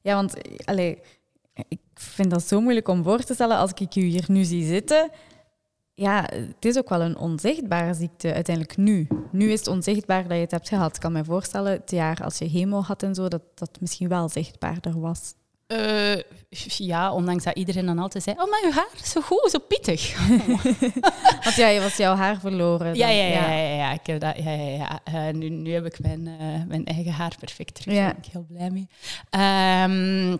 ja, 0.00 0.14
want 0.14 0.34
allee, 0.64 0.98
ik 1.68 1.80
vind 1.94 2.30
dat 2.30 2.42
zo 2.42 2.60
moeilijk 2.60 2.88
om 2.88 3.02
voor 3.02 3.20
te 3.20 3.34
stellen 3.34 3.56
als 3.56 3.72
ik 3.74 3.96
u 3.96 4.00
hier 4.00 4.24
nu 4.28 4.44
zie 4.44 4.66
zitten. 4.66 5.10
Ja, 5.94 6.28
het 6.32 6.64
is 6.64 6.78
ook 6.78 6.88
wel 6.88 7.00
een 7.00 7.16
onzichtbare 7.16 7.94
ziekte 7.94 8.34
uiteindelijk 8.34 8.76
nu. 8.76 9.06
Nu 9.30 9.50
is 9.50 9.58
het 9.58 9.68
onzichtbaar 9.68 10.22
dat 10.22 10.32
je 10.32 10.42
het 10.42 10.50
hebt 10.50 10.68
gehad. 10.68 10.94
Ik 10.94 11.00
kan 11.00 11.12
me 11.12 11.24
voorstellen, 11.24 11.72
het 11.72 11.90
jaar 11.90 12.24
als 12.24 12.38
je 12.38 12.48
chemo 12.48 12.80
had 12.80 13.02
en 13.02 13.14
zo, 13.14 13.28
dat 13.28 13.42
dat 13.54 13.80
misschien 13.80 14.08
wel 14.08 14.28
zichtbaarder 14.28 15.00
was. 15.00 15.34
Eh, 15.72 16.22
ja, 16.66 17.12
ondanks 17.12 17.44
dat 17.44 17.56
iedereen 17.56 17.86
dan 17.86 17.98
altijd 17.98 18.24
zei, 18.24 18.36
oh, 18.38 18.50
maar 18.50 18.60
uw 18.64 18.70
haar 18.70 18.88
is 19.02 19.10
zo 19.10 19.20
goed, 19.20 19.50
zo 19.50 19.58
pittig. 19.58 20.16
Want 21.44 21.56
ja, 21.56 21.68
je 21.68 21.80
was 21.80 21.96
jouw 21.96 22.14
haar 22.14 22.40
verloren. 22.40 22.94
Ja, 22.94 23.08
ja, 23.08 23.24
ja, 23.24 23.52
ja, 23.52 23.74
ja, 23.74 23.92
ik 23.92 24.06
heb 24.06 24.20
dat, 24.20 24.36
ja, 24.36 24.50
ja, 24.50 24.68
ja. 24.68 25.00
Eh, 25.04 25.34
nu, 25.34 25.48
nu 25.48 25.72
heb 25.72 25.86
ik 25.86 25.98
mijn, 26.00 26.26
eh, 26.26 26.64
mijn 26.68 26.84
eigen 26.84 27.12
haar 27.12 27.36
perfect 27.38 27.74
terug. 27.74 27.94
Daar 27.94 28.14
ben 28.14 28.24
ik 28.24 28.32
heel 28.32 28.46
blij 28.48 28.70
mee. 28.70 28.88
Ehm, 29.30 30.36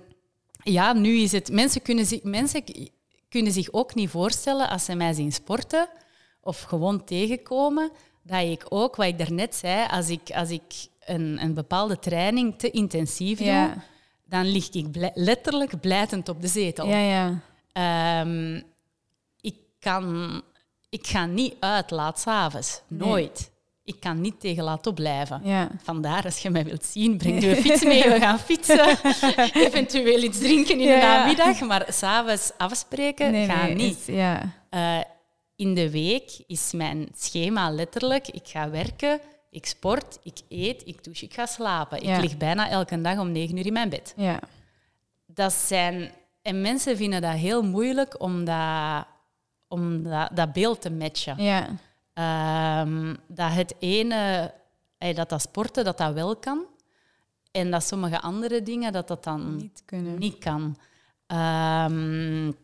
ja, 0.63 0.93
nu 0.93 1.17
is 1.17 1.33
het... 1.33 1.53
Mensen 1.53 1.83
kunnen, 1.83 2.07
zich, 2.07 2.23
mensen 2.23 2.65
kunnen 3.29 3.53
zich 3.53 3.73
ook 3.73 3.95
niet 3.95 4.11
voorstellen 4.11 4.69
als 4.69 4.85
ze 4.85 4.95
mij 4.95 5.13
zien 5.13 5.33
sporten 5.33 5.89
of 6.41 6.63
gewoon 6.63 7.05
tegenkomen, 7.05 7.91
dat 8.23 8.43
ik 8.43 8.65
ook, 8.69 8.97
wat 8.97 9.07
ik 9.07 9.19
daarnet 9.19 9.55
zei, 9.55 9.87
als 9.91 10.09
ik, 10.09 10.31
als 10.35 10.51
ik 10.51 10.63
een, 11.05 11.39
een 11.43 11.55
bepaalde 11.55 11.99
training 11.99 12.59
te 12.59 12.71
intensief 12.71 13.39
doe, 13.39 13.75
dan 14.33 14.47
lig 14.51 14.71
ik 14.71 14.87
letterlijk 15.15 15.81
blijtend 15.81 16.29
op 16.29 16.41
de 16.43 16.49
zetel. 16.49 16.87
Ja, 16.87 16.99
ja. 16.99 17.41
Ehm, 17.73 18.61
ik, 19.41 19.55
kan, 19.79 20.43
ik 20.89 21.07
ga 21.07 21.27
niet 21.27 21.55
uit 21.61 21.91
laat 21.91 22.21
s'avonds. 22.21 22.81
Nooit. 22.89 23.51
Ik 23.85 24.01
kan 24.01 24.21
niet 24.21 24.41
tegen 24.41 24.65
laat 24.65 24.87
opblijven. 24.87 25.41
Ja. 25.45 25.71
Vandaar, 25.83 26.25
als 26.25 26.39
je 26.39 26.51
mij 26.51 26.65
wilt 26.65 26.85
zien, 26.85 27.17
breng 27.17 27.43
je 27.43 27.57
fiets 27.63 27.85
mee. 27.85 28.03
We 28.03 28.21
gaan 28.21 28.39
fietsen. 28.39 28.99
Eventueel 29.67 30.23
iets 30.23 30.39
drinken 30.39 30.81
in 30.81 30.87
de 30.87 30.97
namiddag. 30.97 31.61
Maar 31.61 31.87
s'avonds 31.89 32.53
afspreken 32.57 33.31
nee, 33.31 33.47
gaat 33.47 33.75
niet. 33.75 34.05
ja. 34.07 34.53
Uh, 34.71 35.01
in 35.57 35.75
de 35.75 35.91
week 35.91 36.43
is 36.47 36.73
mijn 36.73 37.09
schema 37.17 37.71
letterlijk: 37.71 38.29
ik 38.29 38.47
ga 38.49 38.71
werken, 38.71 39.21
ik 39.53 39.67
sport, 39.67 40.19
ik 40.23 40.41
eet, 40.49 40.87
ik 40.87 41.05
douche, 41.05 41.25
ik 41.25 41.35
ga 41.35 41.47
slapen. 41.47 42.03
Ik 42.03 42.21
lig 42.21 42.37
bijna 42.37 42.69
elke 42.69 43.01
dag 43.01 43.19
om 43.19 43.33
negen 43.33 43.57
uur 43.57 43.67
in 43.67 43.73
mijn 43.73 43.89
bed. 43.89 44.15
Ja. 44.17 44.41
Dat 45.27 45.53
zijn, 45.53 46.13
en 46.43 46.61
mensen 46.61 46.97
vinden 46.97 47.21
dat 47.21 47.33
heel 47.33 47.63
moeilijk 47.63 48.21
om 48.21 48.45
dat, 48.45 49.07
om 49.69 50.03
dat, 50.03 50.31
dat 50.35 50.53
beeld 50.53 50.81
te 50.81 50.91
matchen. 50.91 51.43
Ja. 51.43 51.69
Um, 52.83 53.17
dat 53.27 53.53
het 53.53 53.75
ene, 53.79 54.53
dat 54.99 55.29
dat 55.29 55.41
sporten, 55.41 55.85
dat 55.85 55.99
dat 55.99 56.13
wel 56.13 56.37
kan. 56.37 56.65
En 57.51 57.71
dat 57.71 57.85
sommige 57.85 58.21
andere 58.21 58.63
dingen, 58.63 58.93
dat 58.93 59.09
dat 59.09 59.25
dan 59.25 59.57
niet, 59.57 59.83
kunnen. 59.85 60.19
niet 60.19 60.39
kan. 60.39 60.77
Um, 61.27 62.55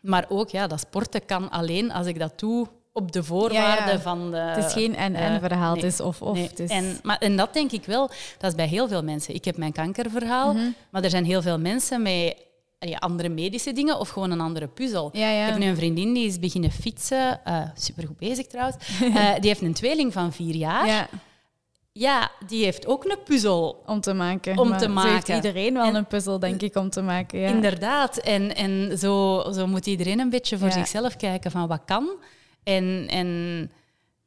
maar 0.00 0.26
ook 0.28 0.48
ja, 0.48 0.66
dat 0.66 0.80
sporten 0.80 1.24
kan 1.24 1.50
alleen 1.50 1.92
als 1.92 2.06
ik 2.06 2.18
dat 2.18 2.38
doe 2.38 2.68
op 2.96 3.12
de 3.12 3.24
voorwaarden 3.24 4.00
van 4.00 4.30
de... 4.30 4.36
Het 4.36 4.64
is 4.64 4.72
geen 4.72 4.96
en-en-verhaal, 4.96 5.74
het 5.74 5.84
is 5.84 6.00
of-of. 6.00 6.34
Nee. 6.34 6.68
En, 6.68 6.98
maar, 7.02 7.18
en 7.18 7.36
dat 7.36 7.52
denk 7.52 7.72
ik 7.72 7.84
wel, 7.84 8.10
dat 8.38 8.50
is 8.50 8.56
bij 8.56 8.66
heel 8.66 8.88
veel 8.88 9.02
mensen. 9.02 9.34
Ik 9.34 9.44
heb 9.44 9.56
mijn 9.56 9.72
kankerverhaal, 9.72 10.52
mhm. 10.52 10.66
maar 10.90 11.02
er 11.02 11.10
zijn 11.10 11.24
heel 11.24 11.42
veel 11.42 11.58
mensen 11.58 12.02
met 12.02 12.36
ja, 12.78 12.96
andere 12.96 13.28
medische 13.28 13.72
dingen 13.72 13.98
of 13.98 14.08
gewoon 14.08 14.30
een 14.30 14.40
andere 14.40 14.66
puzzel. 14.66 15.10
Ja, 15.12 15.30
ja. 15.30 15.44
Ik 15.44 15.50
heb 15.50 15.58
nu 15.58 15.66
een 15.66 15.76
vriendin 15.76 16.14
die 16.14 16.26
is 16.26 16.38
beginnen 16.38 16.70
fietsen, 16.70 17.40
uh, 17.48 17.62
supergoed 17.74 18.18
bezig 18.18 18.46
trouwens. 18.46 18.76
Uh, 19.02 19.34
die 19.40 19.48
heeft 19.48 19.62
een 19.62 19.74
tweeling 19.74 20.12
van 20.12 20.32
vier 20.32 20.54
jaar. 20.54 20.86
Ja. 20.86 21.08
Ja, 21.92 22.30
die 22.46 22.64
heeft 22.64 22.86
ook 22.86 23.04
een 23.04 23.18
puzzel 23.24 23.82
om 23.86 24.00
te 24.00 24.12
maken. 24.12 24.58
Om 24.58 24.76
te 24.76 24.88
maken. 24.88 25.12
heeft 25.12 25.28
iedereen 25.28 25.74
wel 25.74 25.94
een 25.94 26.06
puzzel, 26.06 26.38
denk 26.38 26.62
ik, 26.62 26.76
om 26.76 26.90
te 26.90 27.02
maken. 27.02 27.38
Ja. 27.38 27.48
Inderdaad. 27.48 28.16
En, 28.16 28.54
en 28.54 28.98
zo, 28.98 29.44
zo 29.52 29.66
moet 29.66 29.86
iedereen 29.86 30.20
een 30.20 30.30
beetje 30.30 30.58
voor 30.58 30.72
zichzelf 30.72 31.16
kijken 31.16 31.50
van 31.50 31.66
wat 31.66 31.80
kan. 31.84 32.08
En, 32.66 33.06
en 33.08 33.70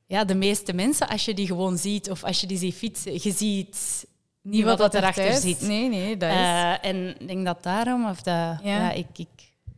ja, 0.05 0.23
de 0.23 0.35
meeste 0.35 0.73
mensen, 0.73 1.07
als 1.07 1.25
je 1.25 1.33
die 1.33 1.47
gewoon 1.47 1.77
ziet 1.77 2.09
of 2.09 2.23
als 2.23 2.41
je 2.41 2.47
die 2.47 2.57
ziet 2.57 2.75
fietsen, 2.75 3.13
je 3.13 3.31
ziet 3.31 4.07
niet 4.41 4.63
wat, 4.63 4.79
wat 4.79 4.93
erachter 4.93 5.33
zit. 5.33 5.61
Nee, 5.61 5.89
nee, 5.89 6.17
dat 6.17 6.29
is... 6.29 6.35
Uh, 6.35 6.85
en 6.85 7.19
ik 7.19 7.27
denk 7.27 7.45
dat 7.45 7.63
daarom, 7.63 8.09
of 8.09 8.21
dat, 8.21 8.59
ja. 8.63 8.91
ik, 8.91 9.07
ik 9.15 9.27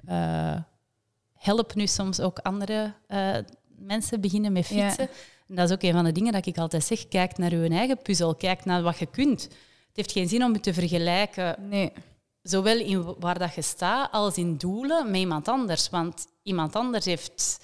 uh, 0.10 0.56
help 1.34 1.76
nu 1.76 1.88
soms 1.88 2.20
ook 2.20 2.40
andere 2.40 2.94
uh, 3.08 3.38
mensen 3.78 4.22
beginnen 4.22 4.52
met 4.52 4.66
fietsen. 4.66 5.10
En 5.48 5.56
dat 5.56 5.70
is 5.70 5.76
ook 5.76 5.84
een 5.84 5.94
van 5.94 6.04
de 6.04 6.12
dingen 6.12 6.34
dat 6.34 6.46
ik 6.46 6.58
altijd 6.58 6.84
zeg. 6.84 7.08
Kijk 7.08 7.38
naar 7.38 7.56
je 7.56 7.70
eigen 7.70 8.02
puzzel, 8.02 8.36
kijk 8.36 8.66
naar 8.66 8.82
wat 8.82 9.00
je 9.00 9.06
kunt. 9.06 9.42
Het 9.44 9.52
heeft 9.94 10.12
geen 10.12 10.28
zin 10.28 10.44
om 10.44 10.54
je 10.54 10.60
te 10.60 10.74
vergelijken, 10.74 11.56
nee. 11.70 11.92
zowel 12.42 12.78
in 12.78 13.16
waar 13.20 13.40
dat 13.40 13.56
je 13.56 13.62
staat 13.62 14.12
als 14.12 14.36
in 14.36 14.58
doelen 14.58 15.12
met 15.12 15.20
iemand 15.20 15.48
anders. 15.48 15.90
Want 15.90 16.28
iemand 16.44 16.76
anders 16.76 17.06
heeft, 17.06 17.60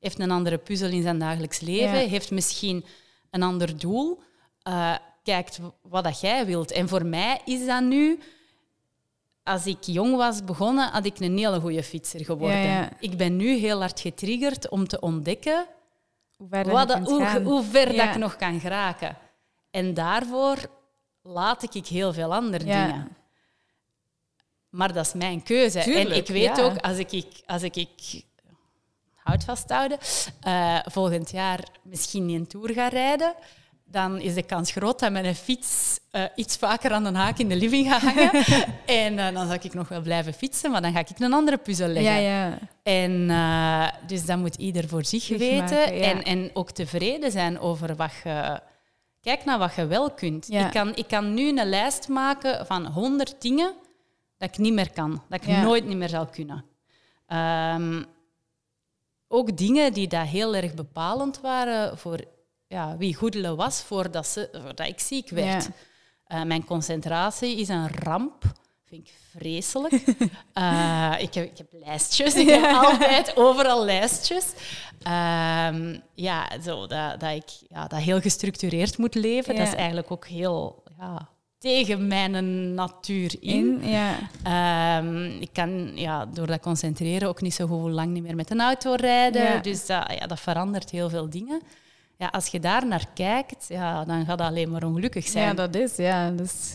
heeft 0.00 0.18
een 0.18 0.30
andere 0.30 0.58
puzzel 0.58 0.90
in 0.90 1.02
zijn 1.02 1.18
dagelijks 1.18 1.60
leven, 1.60 2.08
heeft 2.08 2.30
misschien 2.30 2.84
een 3.30 3.42
ander 3.42 3.78
doel, 3.78 4.22
uh, 4.68 4.94
kijkt 5.22 5.58
wat 5.82 6.04
dat 6.04 6.20
jij 6.20 6.46
wilt. 6.46 6.70
En 6.70 6.88
voor 6.88 7.06
mij 7.06 7.40
is 7.44 7.66
dat 7.66 7.82
nu 7.82 8.18
als 9.42 9.66
ik 9.66 9.82
jong 9.84 10.16
was 10.16 10.44
begonnen, 10.44 10.88
had 10.88 11.04
ik 11.04 11.20
een 11.20 11.38
hele 11.38 11.60
goede 11.60 11.82
fietser 11.82 12.24
geworden. 12.24 12.88
Ik 13.00 13.16
ben 13.16 13.36
nu 13.36 13.56
heel 13.56 13.80
hard 13.80 14.00
getriggerd 14.00 14.68
om 14.68 14.88
te 14.88 15.00
ontdekken 15.00 15.66
hoe 16.36 16.48
ver, 16.48 16.70
Wat, 16.70 16.92
hoe, 16.98 17.40
hoe 17.42 17.62
ver 17.62 17.96
dat 17.96 18.08
ik 18.08 18.16
nog 18.16 18.36
kan 18.36 18.60
geraken. 18.60 19.16
En 19.70 19.94
daarvoor 19.94 20.56
laat 21.22 21.74
ik 21.74 21.86
heel 21.86 22.12
veel 22.12 22.34
andere 22.34 22.64
dingen. 22.64 23.16
Maar 24.68 24.92
dat 24.92 25.06
is 25.06 25.12
mijn 25.12 25.42
keuze. 25.42 25.80
en 25.80 26.16
ik 26.16 26.26
weet 26.26 26.60
ook, 26.60 26.76
als 26.78 26.98
ik, 26.98 27.26
als 27.46 27.62
ik, 27.62 27.86
ik 29.32 29.34
houd 29.34 29.58
vasthouden, 29.58 29.98
uh, 30.46 30.78
volgend 30.84 31.30
jaar 31.30 31.60
misschien 31.82 32.28
een 32.28 32.46
tour 32.46 32.72
ga 32.72 32.88
rijden, 32.88 33.34
dan 33.84 34.20
is 34.20 34.34
de 34.34 34.42
kans 34.42 34.70
groot 34.70 34.98
dat 34.98 35.12
mijn 35.12 35.34
fiets 35.34 36.00
uh, 36.12 36.22
iets 36.34 36.56
vaker 36.56 36.90
aan 36.90 37.04
de 37.04 37.12
haak 37.12 37.38
in 37.38 37.48
de 37.48 37.56
living 37.56 37.88
gaat 37.88 38.02
hangen. 38.02 38.30
en 39.04 39.12
uh, 39.12 39.32
dan 39.32 39.46
zal 39.46 39.54
ik 39.62 39.74
nog 39.74 39.88
wel 39.88 40.00
blijven 40.00 40.32
fietsen, 40.32 40.70
maar 40.70 40.82
dan 40.82 40.92
ga 40.92 40.98
ik 40.98 41.08
een 41.18 41.32
andere 41.32 41.56
puzzel 41.56 41.88
leggen. 41.88 42.22
Ja, 42.22 42.46
ja. 42.46 42.58
En 42.82 43.12
uh, 43.12 43.88
dus 44.06 44.26
dat 44.26 44.38
moet 44.38 44.54
ieder 44.54 44.88
voor 44.88 45.04
zich, 45.04 45.28
weten. 45.28 45.92
en, 45.92 46.22
en 46.22 46.50
ook 46.52 46.70
tevreden 46.70 47.30
zijn 47.30 47.60
over 47.60 47.96
wat 47.96 48.12
je... 48.24 48.60
Kijk 49.20 49.44
naar 49.44 49.58
wat 49.58 49.74
je 49.74 49.86
wel 49.86 50.10
kunt. 50.10 50.50
Ik, 50.50 50.70
kan, 50.70 50.96
ik 50.96 51.08
kan 51.08 51.34
nu 51.34 51.48
een 51.48 51.68
lijst 51.68 52.08
maken 52.08 52.66
van 52.66 52.86
honderd 52.86 53.34
dingen 53.38 53.72
dat 54.38 54.48
ik 54.48 54.58
niet 54.58 54.72
meer 54.72 54.92
kan. 54.92 55.22
Dat 55.28 55.42
ik 55.42 55.56
nooit 55.56 55.86
niet 55.86 55.96
meer 55.96 56.08
zal 56.08 56.26
kunnen. 56.26 56.64
Um, 57.28 58.06
ook 59.28 59.56
dingen 59.56 59.92
die 59.92 60.08
dat 60.08 60.26
heel 60.26 60.54
erg 60.54 60.74
bepalend 60.74 61.40
waren 61.40 61.98
voor 61.98 62.24
ja, 62.66 62.96
wie 62.96 63.14
Goedele 63.14 63.54
was 63.54 63.82
voordat, 63.82 64.26
ze, 64.26 64.48
voordat 64.52 64.86
ik 64.86 65.00
ziek 65.00 65.30
werd. 65.30 65.68
Uh, 66.28 66.42
mijn 66.42 66.64
concentratie 66.64 67.56
is 67.56 67.68
een 67.68 67.88
ramp. 67.88 68.44
Vind 68.84 69.08
ik 69.08 69.14
vreselijk. 69.30 69.92
uh, 70.54 71.14
ik, 71.26 71.34
heb, 71.34 71.44
ik 71.44 71.58
heb 71.58 71.66
lijstjes. 71.70 72.34
Ik 72.34 72.48
heb 72.60 72.74
altijd 72.74 73.36
overal 73.36 73.84
lijstjes. 73.84 74.52
Uh, 75.06 75.94
ja, 76.14 76.60
zo, 76.64 76.86
dat, 76.86 77.20
dat 77.20 77.34
ik 77.34 77.50
ja, 77.68 77.86
dat 77.86 78.00
heel 78.00 78.20
gestructureerd 78.20 78.98
moet 78.98 79.14
leven. 79.14 79.56
Dat 79.56 79.66
is 79.66 79.74
eigenlijk 79.74 80.10
ook 80.10 80.26
heel 80.26 80.82
ja, 80.98 81.28
tegen 81.58 82.06
mijn 82.06 82.74
natuur 82.74 83.34
in. 83.40 83.82
in 83.82 83.88
ja. 83.90 84.16
Ehm, 84.42 85.26
ik 85.26 85.48
kan 85.52 85.96
ja, 85.96 86.26
door 86.26 86.46
dat 86.46 86.60
concentreren 86.60 87.28
ook 87.28 87.40
niet 87.40 87.54
zo 87.54 87.66
goed 87.66 87.90
lang 87.90 88.12
niet 88.12 88.22
meer 88.22 88.36
met 88.36 88.50
een 88.50 88.60
auto 88.60 88.94
rijden. 88.94 89.62
Dus 89.62 89.86
dat, 89.86 90.12
ja, 90.18 90.26
dat 90.26 90.40
verandert 90.40 90.90
heel 90.90 91.10
veel 91.10 91.30
dingen 91.30 91.62
ja, 92.18 92.26
als 92.26 92.46
je 92.46 92.60
daar 92.60 92.86
naar 92.86 93.06
kijkt, 93.14 93.64
ja, 93.68 94.04
dan 94.04 94.24
gaat 94.24 94.38
dat 94.38 94.46
alleen 94.46 94.70
maar 94.70 94.84
ongelukkig 94.84 95.26
zijn. 95.26 95.46
Ja, 95.46 95.54
dat 95.54 95.74
is, 95.74 95.96
ja. 95.96 96.30
Dus... 96.30 96.74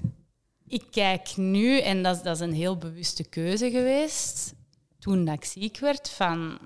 Ik 0.67 0.83
kijk 0.91 1.37
nu, 1.37 1.79
en 1.79 2.03
dat, 2.03 2.23
dat 2.23 2.35
is 2.35 2.41
een 2.41 2.53
heel 2.53 2.77
bewuste 2.77 3.23
keuze 3.23 3.71
geweest, 3.71 4.53
toen 4.99 5.25
dat 5.25 5.35
ik 5.35 5.43
ziek 5.43 5.79
werd, 5.79 6.09
van 6.09 6.59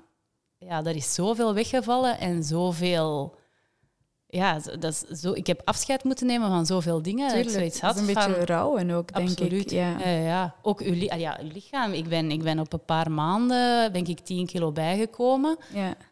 ja, 0.58 0.84
er 0.84 0.96
is 0.96 1.14
zoveel 1.14 1.54
weggevallen 1.54 2.18
en 2.18 2.44
zoveel 2.44 3.36
ja, 4.30 4.58
dat 4.78 4.92
is 4.92 5.20
zo, 5.20 5.32
ik 5.32 5.46
heb 5.46 5.60
afscheid 5.64 6.04
moeten 6.04 6.26
nemen 6.26 6.48
van 6.48 6.66
zoveel 6.66 7.02
dingen. 7.02 7.28
Tuurlijk, 7.28 7.46
dat 7.46 7.54
ik 7.54 7.60
zoiets 7.60 7.80
had 7.80 7.94
is 7.94 8.00
een 8.08 8.14
van, 8.14 8.26
beetje 8.26 8.44
rouwen 8.44 8.90
ook, 8.90 9.14
denk 9.14 9.28
absoluut, 9.28 9.64
ik. 9.64 9.70
Ja. 9.70 9.98
Ja, 9.98 10.10
ja. 10.10 10.54
Ook 10.62 10.80
uw, 10.80 11.08
ah, 11.08 11.18
ja, 11.18 11.38
uw 11.42 11.50
lichaam. 11.52 11.92
Ik 11.92 12.08
ben, 12.08 12.30
ik 12.30 12.42
ben 12.42 12.58
op 12.58 12.72
een 12.72 12.84
paar 12.84 13.10
maanden 13.10 13.92
denk 13.92 14.08
ik 14.08 14.18
10 14.18 14.46
kilo 14.46 14.72
bijgekomen. 14.72 15.56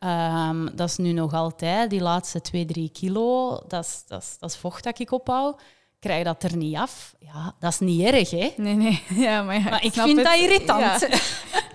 Ja. 0.01 0.49
Um, 0.49 0.77
dat 0.77 0.89
is 0.89 0.97
nu 0.97 1.13
nog 1.13 1.33
altijd, 1.33 1.91
die 1.91 2.01
laatste 2.01 2.41
2, 2.41 2.65
3 2.65 2.91
kilo. 2.91 3.61
Dat 3.69 3.85
is, 3.85 4.03
dat, 4.07 4.23
is, 4.23 4.37
dat 4.39 4.51
is 4.51 4.57
vocht 4.57 4.85
dat 4.85 4.99
ik 4.99 5.11
ophoud. 5.11 5.61
Krijg 6.01 6.25
dat 6.25 6.43
er 6.43 6.57
niet 6.57 6.77
af. 6.77 7.15
Ja, 7.19 7.55
dat 7.61 7.73
is 7.73 7.79
niet 7.79 8.03
erg, 8.03 8.31
hè? 8.31 8.53
Nee, 8.57 8.75
nee. 8.75 9.03
Ja, 9.27 9.43
maar, 9.43 9.59
ja, 9.59 9.71
maar 9.71 9.85
ik, 9.85 9.93
vind 9.93 10.17
het. 10.17 10.27
dat 10.27 10.37
irritant. 10.37 11.01
Ja. 11.01 11.09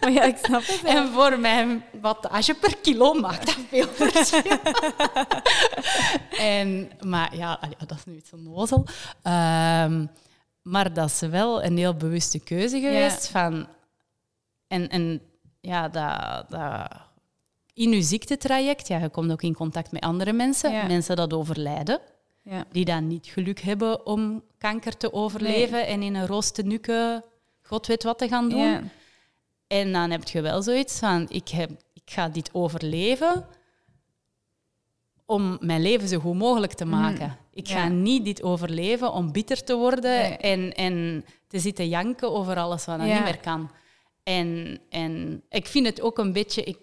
Maar 0.01 0.11
ja, 0.11 0.23
ik 0.23 0.37
snap 0.41 0.61
het. 0.65 0.83
En 0.83 1.07
voor 1.07 1.39
mijn 1.39 1.83
wattage 2.01 2.53
per 2.53 2.77
kilo 2.77 3.13
maakt 3.13 3.45
dat 3.45 3.57
veel 3.69 3.87
verschil. 3.87 4.41
en, 6.41 6.91
maar 6.99 7.35
ja, 7.35 7.59
dat 7.87 7.97
is 7.97 8.05
nu 8.05 8.15
iets 8.15 8.33
onnozel. 8.33 8.85
Um, 9.23 10.09
maar 10.61 10.93
dat 10.93 11.09
is 11.09 11.19
wel 11.19 11.63
een 11.63 11.77
heel 11.77 11.95
bewuste 11.95 12.39
keuze 12.39 12.79
geweest. 12.79 13.27
Van, 13.27 13.67
en, 14.67 14.89
en 14.89 15.21
ja, 15.61 15.89
dat, 15.89 16.49
dat, 16.49 16.91
in 17.73 17.89
je 17.89 18.01
ziektetraject, 18.01 18.87
ja, 18.87 18.97
je 18.97 19.09
komt 19.09 19.31
ook 19.31 19.41
in 19.41 19.53
contact 19.53 19.91
met 19.91 20.01
andere 20.01 20.33
mensen, 20.33 20.87
mensen 20.87 21.15
dat 21.15 21.33
overlijden. 21.33 21.99
Ja. 22.43 22.65
Die 22.71 22.85
dan 22.85 23.07
niet 23.07 23.27
geluk 23.27 23.59
hebben 23.59 24.05
om 24.05 24.43
kanker 24.57 24.97
te 24.97 25.13
overleven 25.13 25.87
en 25.87 26.01
in 26.01 26.15
een 26.15 26.27
roos 26.27 26.51
te 26.51 26.63
nukken, 26.63 27.23
god 27.61 27.87
weet 27.87 28.03
wat 28.03 28.17
te 28.17 28.27
gaan 28.27 28.49
doen. 28.49 28.91
En 29.67 29.91
dan 29.91 30.11
heb 30.11 30.23
je 30.23 30.41
wel 30.41 30.61
zoiets 30.61 30.99
van, 30.99 31.25
ik, 31.29 31.47
heb, 31.49 31.69
ik 31.93 32.01
ga 32.05 32.29
dit 32.29 32.49
overleven 32.53 33.45
om 35.31 35.57
mijn 35.59 35.81
leven 35.81 36.07
zo 36.07 36.19
goed 36.19 36.35
mogelijk 36.35 36.73
te 36.73 36.85
mhm. 36.85 36.99
maken. 36.99 37.37
Ik 37.53 37.67
ga 37.67 37.87
niet 37.87 38.25
dit 38.25 38.43
overleven 38.43 39.13
om 39.13 39.31
bitter 39.31 39.63
te 39.63 39.75
worden 39.75 40.39
en, 40.39 40.73
en 40.73 41.25
te 41.47 41.59
zitten 41.59 41.87
janken 41.87 42.31
over 42.31 42.57
alles 42.57 42.85
wat 42.85 42.99
ik 42.99 43.05
niet 43.05 43.23
meer 43.23 43.39
kan. 43.39 43.71
En, 44.23 44.79
en 44.89 45.43
ik 45.49 45.67
vind 45.67 45.85
het 45.85 46.01
ook 46.01 46.17
een 46.17 46.33
beetje, 46.33 46.63
ik 46.63 46.77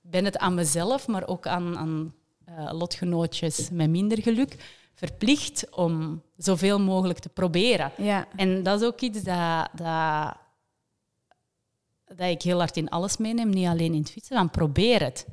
ben 0.00 0.24
het 0.24 0.38
aan 0.38 0.54
mezelf, 0.54 1.06
maar 1.06 1.26
ook 1.26 1.46
aan, 1.46 1.78
aan 1.78 2.14
uh, 2.48 2.72
lotgenootjes 2.72 3.68
met 3.70 3.90
minder 3.90 4.22
geluk, 4.22 4.56
verplicht 4.94 5.66
om 5.70 6.22
zoveel 6.36 6.80
mogelijk 6.80 7.18
te 7.18 7.28
proberen. 7.28 7.92
Ja. 7.96 8.26
En 8.36 8.62
dat 8.62 8.80
is 8.80 8.86
ook 8.86 9.00
iets 9.00 9.22
dat, 9.22 9.68
dat, 9.74 10.36
dat 12.04 12.28
ik 12.28 12.42
heel 12.42 12.58
hard 12.58 12.76
in 12.76 12.88
alles 12.88 13.16
meeneem, 13.16 13.50
niet 13.50 13.66
alleen 13.66 13.94
in 13.94 14.00
het 14.00 14.10
fietsen, 14.10 14.36
van 14.36 14.50
probeer 14.50 15.02
het. 15.02 15.26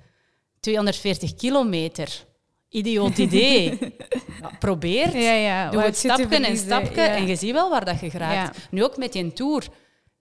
240 0.59 1.36
kilometer, 1.36 2.26
idioot 2.72 3.17
idee. 3.17 3.78
ja, 4.41 4.51
probeer 4.59 5.17
Ja, 5.17 5.32
ja. 5.32 5.69
Doe 5.69 5.82
het 5.82 5.97
stapje 5.97 6.45
en 6.45 6.57
stapje 6.57 7.01
en 7.01 7.28
je 7.28 7.36
ziet 7.36 7.51
wel 7.51 7.69
waar 7.69 7.86
dat 7.86 7.99
je 7.99 8.09
geraakt. 8.09 8.67
Nu 8.72 8.84
ook 8.84 8.97
met 8.97 9.13
die 9.13 9.34
tour. 9.34 9.67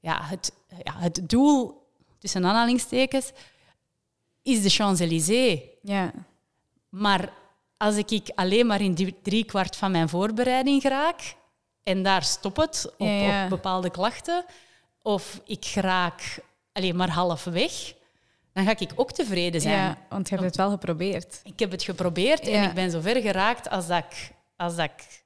Ja, 0.00 0.18
het, 0.22 0.52
ja, 0.82 0.94
het 0.98 1.20
doel, 1.28 1.86
tussen 2.18 2.44
aanhalingstekens, 2.44 3.32
is 4.42 4.62
de 4.62 4.70
Champs-Élysées. 4.70 5.60
Ja. 5.82 6.12
Maar 6.88 7.32
als 7.76 7.96
ik 7.96 8.10
ik 8.10 8.30
alleen 8.34 8.66
maar 8.66 8.80
in 8.80 8.94
die 8.94 9.16
driekwart 9.22 9.76
van 9.76 9.90
mijn 9.90 10.08
voorbereiding 10.08 10.82
geraak 10.82 11.34
en 11.82 12.02
daar 12.02 12.22
stop 12.22 12.56
het 12.56 12.92
op, 12.98 13.08
op 13.08 13.48
bepaalde 13.48 13.90
klachten, 13.90 14.44
of 15.02 15.40
ik 15.44 15.64
raak 15.74 16.38
alleen 16.72 16.96
maar 16.96 17.10
halfweg, 17.10 17.94
dan 18.64 18.76
ga 18.76 18.84
ik 18.84 18.92
ook 18.94 19.12
tevreden 19.12 19.60
zijn. 19.60 19.76
ja, 19.76 19.98
want 20.08 20.28
je 20.28 20.34
hebt 20.34 20.46
het 20.46 20.56
wel 20.56 20.70
geprobeerd. 20.70 21.40
Ik 21.44 21.58
heb 21.58 21.70
het 21.70 21.82
geprobeerd 21.82 22.48
en 22.48 22.62
ik 22.64 22.74
ben 22.74 22.90
zo 22.90 23.00
ver 23.00 23.20
geraakt 23.22 23.70
als 23.70 23.86
dat 23.86 23.98
ik, 23.98 24.30
als 24.56 24.76
dat 24.76 24.84
ik 24.84 25.22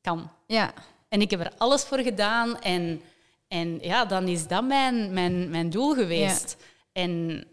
kan. 0.00 0.30
Ja. 0.46 0.72
En 1.08 1.20
ik 1.20 1.30
heb 1.30 1.40
er 1.40 1.52
alles 1.58 1.82
voor 1.84 1.98
gedaan. 1.98 2.60
En, 2.60 3.00
en 3.48 3.78
ja, 3.80 4.04
dan 4.04 4.28
is 4.28 4.46
dat 4.46 4.64
mijn, 4.64 5.12
mijn, 5.12 5.50
mijn 5.50 5.70
doel 5.70 5.94
geweest. 5.94 6.56
En 6.92 7.44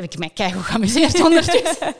heb 0.00 0.12
ik 0.12 0.18
mij 0.18 0.30
keihard 0.34 0.64
geamuseerd 0.64 1.20
ondertussen. 1.26 1.94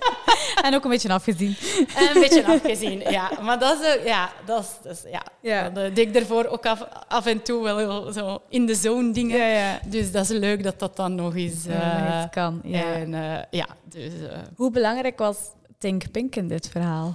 En 0.63 0.75
ook 0.75 0.85
een 0.85 0.91
beetje 0.91 1.13
afgezien. 1.13 1.57
en 1.97 2.15
een 2.15 2.21
beetje 2.21 2.47
afgezien, 2.47 2.99
ja. 3.01 3.31
Maar 3.43 3.59
dat 3.59 3.81
is... 3.81 3.87
eh, 3.97 4.05
Ja, 4.05 4.31
dat 4.47 4.63
is, 4.63 4.69
dat 4.83 4.93
is- 4.93 5.11
ja. 5.11 5.23
Ja. 5.41 5.71
Dan 5.71 5.85
eh, 5.85 5.95
deed 5.95 6.09
ik 6.09 6.15
ervoor 6.15 6.47
ook 6.47 6.67
af, 6.67 6.83
af 7.09 7.27
en 7.27 7.43
toe 7.43 7.63
wel 7.63 7.79
heel 7.79 8.13
zo 8.13 8.43
in 8.49 8.67
de 8.67 8.75
zone 8.75 9.13
dingen. 9.13 9.37
Ja, 9.39 9.47
ja. 9.47 9.81
Dus 9.87 10.13
dat 10.13 10.23
is 10.23 10.39
leuk 10.39 10.63
dat 10.63 10.79
dat 10.79 10.97
dan 10.97 11.15
nog 11.15 11.35
eens... 11.37 11.67
Eh, 11.67 12.21
dat 12.21 12.31
kan. 12.31 12.61
Ja. 12.65 12.93
En 12.95 13.15
eh, 13.15 13.43
ja, 13.51 13.67
dus... 13.85 14.13
eh, 14.31 14.39
Hoe 14.57 14.71
belangrijk 14.71 15.19
was 15.19 15.37
Think 15.79 16.11
Pink 16.11 16.37
in 16.37 16.49
dit 16.49 16.69
verhaal? 16.69 17.15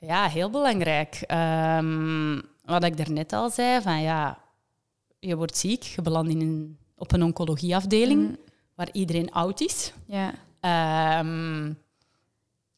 Ja, 0.00 0.26
heel 0.28 0.50
belangrijk. 0.50 1.14
Ehm, 1.26 2.40
wat 2.64 2.84
ik 2.84 2.96
daarnet 2.96 3.32
al 3.32 3.50
zei, 3.50 3.82
van 3.82 4.02
ja, 4.02 4.38
je 5.18 5.36
wordt 5.36 5.56
ziek, 5.56 5.82
je 5.82 6.02
belandt 6.02 6.30
in 6.30 6.40
een, 6.40 6.78
op 6.96 7.12
een 7.12 7.22
oncologieafdeling 7.22 8.38
waar 8.78 8.88
iedereen 8.92 9.32
oud 9.32 9.60
is. 9.60 9.92
Ja. 10.06 10.32
Ehm, 10.60 11.72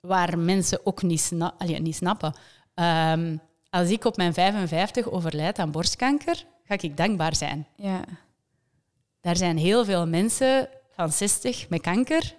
waar 0.00 0.38
mensen 0.38 0.80
ook 0.86 1.02
niet, 1.02 1.20
sna 1.20 1.54
allee, 1.58 1.80
niet 1.80 1.96
snappen. 1.96 2.34
Ehm, 2.74 3.36
als 3.70 3.88
ik 3.88 4.04
op 4.04 4.16
mijn 4.16 4.34
55 4.34 5.10
overlijd 5.10 5.58
aan 5.58 5.70
borstkanker, 5.70 6.44
ga 6.64 6.74
ik 6.80 6.96
dankbaar 6.96 7.36
zijn. 7.36 7.66
Ja. 7.76 8.00
Daar 9.20 9.36
zijn 9.36 9.58
heel 9.58 9.84
veel 9.84 10.06
mensen 10.06 10.68
van 10.94 11.12
60 11.12 11.68
met 11.68 11.80
kanker 11.80 12.34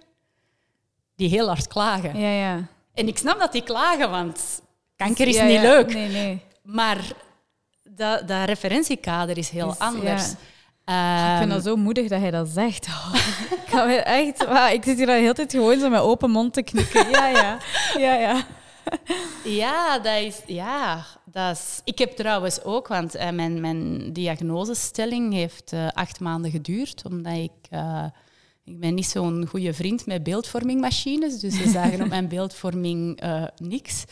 die 1.16 1.28
heel 1.28 1.46
hard 1.46 1.66
klagen. 1.66 2.18
Ja, 2.18 2.30
ja. 2.30 2.66
En 2.94 3.08
ik 3.08 3.18
snap 3.18 3.38
dat 3.38 3.52
die 3.52 3.62
klagen, 3.62 4.10
want 4.10 4.62
kanker 4.96 5.28
is 5.28 5.36
Ja, 5.36 5.44
niet 5.44 5.60
leuk. 5.60 5.92
Nee, 5.94 6.08
nee. 6.08 6.42
Maar 6.62 7.12
dat, 7.82 8.28
dat 8.28 8.44
referentiekader 8.46 9.38
is 9.38 9.48
heel 9.48 9.70
Is- 9.70 9.78
anders. 9.78 10.34
Ehm, 10.84 11.32
Ik 11.32 11.38
vind 11.38 11.50
dat 11.50 11.62
zo 11.64 11.76
moedig 11.76 12.08
dat 12.08 12.20
hij 12.20 12.30
dat 12.30 12.48
zegt. 12.48 12.88
Oh, 13.74 13.90
ik, 13.90 13.98
echt, 13.98 14.42
ik 14.72 14.84
zit 14.84 14.96
hier 14.96 15.06
de 15.06 15.12
hele 15.12 15.32
tijd 15.34 15.52
gewoon 15.52 15.78
zo 15.78 15.88
met 15.90 16.00
open 16.00 16.30
mond 16.30 16.52
te 16.52 16.62
knikken. 16.62 17.10
Ja, 17.10 17.28
ja. 17.28 17.58
ja, 17.98 18.14
ja. 18.14 18.44
ja, 19.44 19.98
dat 19.98 20.16
is, 20.20 20.40
ja, 20.46 21.04
dat 21.24 21.56
is... 21.56 21.80
Ik 21.84 21.98
heb 21.98 22.10
trouwens 22.10 22.62
ook, 22.62 22.88
want 22.88 23.14
eh, 23.14 23.30
mijn, 23.30 23.60
mijn 23.60 24.12
diagnosestelling 24.12 25.32
heeft 25.32 25.72
eh, 25.72 25.88
acht 25.92 26.20
maanden 26.20 26.50
geduurd, 26.50 27.02
omdat 27.04 27.36
ik... 27.36 27.52
eh, 27.70 28.04
ik 28.64 28.80
ben 28.80 28.94
niet 28.94 29.06
zo'n 29.06 29.46
goede 29.46 29.72
vriend 29.74 30.06
met 30.06 30.22
beeldvormingmachines, 30.22 31.40
dus 31.40 31.56
ze 31.56 31.68
zagen 31.68 32.02
op 32.02 32.08
mijn 32.08 32.28
beeldvorming 32.28 33.22
niks. 33.56 34.04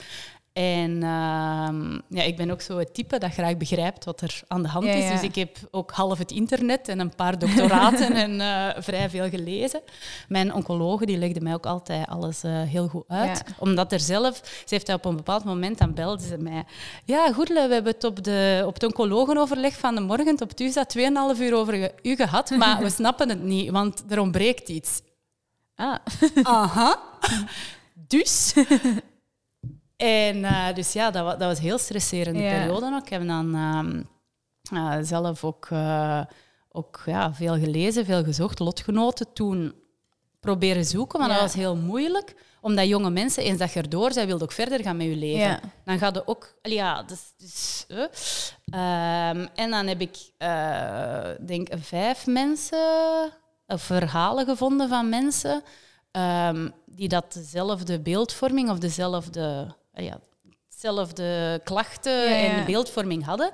En 0.53 1.03
ehm, 1.03 1.93
ja, 2.09 2.23
ik 2.23 2.37
ben 2.37 2.51
ook 2.51 2.61
zo 2.61 2.79
het 2.79 2.95
type 2.95 3.19
dat 3.19 3.33
graag 3.33 3.57
begrijpt 3.57 4.05
wat 4.05 4.21
er 4.21 4.43
aan 4.49 4.63
de 4.63 4.69
hand 4.69 4.85
Ja, 4.85 4.93
is. 4.93 5.05
ja. 5.05 5.13
Dus 5.13 5.23
ik 5.23 5.35
heb 5.35 5.57
ook 5.71 5.91
half 5.91 6.19
het 6.19 6.31
internet 6.31 6.89
en 6.89 7.01
een 7.01 7.15
paar 7.15 7.39
doctoraten 7.39 8.13
en 8.25 8.41
eh, 8.41 8.83
vrij 8.83 9.11
veel 9.11 9.29
gelezen. 9.29 9.81
Mijn 10.29 10.55
oncologe 10.55 11.07
die 11.07 11.19
legde 11.19 11.41
mij 11.41 11.55
ook 11.55 11.67
altijd 11.67 12.09
alles 12.09 12.43
eh, 12.43 12.63
heel 12.63 12.89
goed 12.89 13.05
uit. 13.09 13.43
Ja. 13.47 13.53
Omdat 13.59 13.93
er 13.93 14.01
zelf, 14.01 14.37
ze 14.45 14.75
heeft 14.75 14.93
op 14.93 15.05
een 15.05 15.17
bepaald 15.17 15.45
moment, 15.45 15.79
dan 15.79 15.95
belde 15.95 16.23
ze 16.23 16.39
mij. 16.39 16.65
Ja, 17.05 17.33
goed, 17.33 17.49
we 17.49 17.59
hebben 17.59 17.93
het 17.93 18.05
op, 18.05 18.25
de, 18.25 18.63
op 18.67 18.75
het 18.75 18.85
oncoloogenoverleg 18.85 19.79
van 19.79 19.95
de 19.95 20.01
morgen 20.01 20.41
op 20.43 20.53
Tuesday 20.53 20.85
2,5 21.35 21.41
uur 21.41 21.55
over 21.55 21.93
u 22.03 22.17
gehad, 22.17 22.51
maar 22.51 22.83
we 22.83 22.91
snappen 23.01 23.29
het 23.29 23.43
niet, 23.43 23.71
want 23.71 24.03
er 24.09 24.21
ontbreekt 24.21 24.69
iets. 24.69 25.01
Ah. 25.75 25.97
Aha. 26.43 26.99
Dus. 27.95 28.55
En 30.01 30.45
eh, 30.45 30.75
dus 30.75 30.93
ja, 30.93 31.11
dat 31.11 31.25
was, 31.25 31.33
dat 31.33 31.49
was 31.49 31.57
een 31.57 31.65
heel 31.65 31.79
stresserende 31.79 32.43
Ja. 32.43 32.51
periode 32.59 32.87
ook. 32.95 33.03
Ik 33.03 33.09
heb 33.09 33.27
dan 33.27 33.55
ehm, 33.55 34.03
eh, 34.77 34.99
zelf 35.03 35.45
ook, 35.45 35.67
eh, 35.71 36.21
ook 36.73 37.03
ja, 37.07 37.35
veel 37.35 37.59
gelezen, 37.59 38.05
veel 38.05 38.25
gezocht. 38.25 38.59
Lotgenoten 38.59 39.33
toen 39.33 39.75
proberen 40.41 40.85
zoeken, 40.85 41.19
maar 41.19 41.29
Ja. 41.29 41.35
dat 41.35 41.43
was 41.43 41.55
heel 41.55 41.77
moeilijk. 41.77 42.35
Omdat 42.61 42.87
jonge 42.89 43.11
mensen, 43.11 43.43
eens 43.43 43.59
dat 43.59 43.73
je 43.73 43.81
erdoor 43.81 44.13
zij 44.13 44.27
wilden 44.27 44.45
ook 44.47 44.53
verder 44.53 44.83
gaan 44.83 44.97
met 44.97 45.07
je 45.07 45.17
leven. 45.17 45.39
Ja. 45.49 45.61
Dan 45.85 45.99
gaat 45.99 46.15
je 46.15 46.27
ook... 46.27 46.55
Ja, 46.63 47.03
dus, 47.03 47.33
dus, 47.37 47.87
en 49.55 49.71
dan 49.71 49.87
heb 49.87 50.01
ik, 50.01 50.17
denk 51.47 51.69
vijf 51.81 52.27
mensen, 52.27 53.33
of 53.67 53.83
verhalen 53.83 54.45
gevonden 54.47 54.89
van 54.89 55.09
mensen 55.09 55.63
ehm, 56.11 56.69
die 56.87 57.09
dat 57.09 57.33
dezelfde 57.33 58.01
beeldvorming 58.01 58.71
of 58.71 58.79
dezelfde, 58.79 59.75
ja, 59.93 60.21
dezelfde 60.69 61.61
klachten 61.65 62.13
Ja, 62.31 62.37
en 62.37 62.65
beeldvorming 62.67 63.25
hadden. 63.25 63.53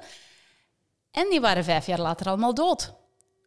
En 1.11 1.27
die 1.31 1.41
waren 1.41 1.65
vijf 1.65 1.87
jaar 1.87 2.01
later 2.01 2.27
allemaal 2.29 2.55
dood. 2.55 2.95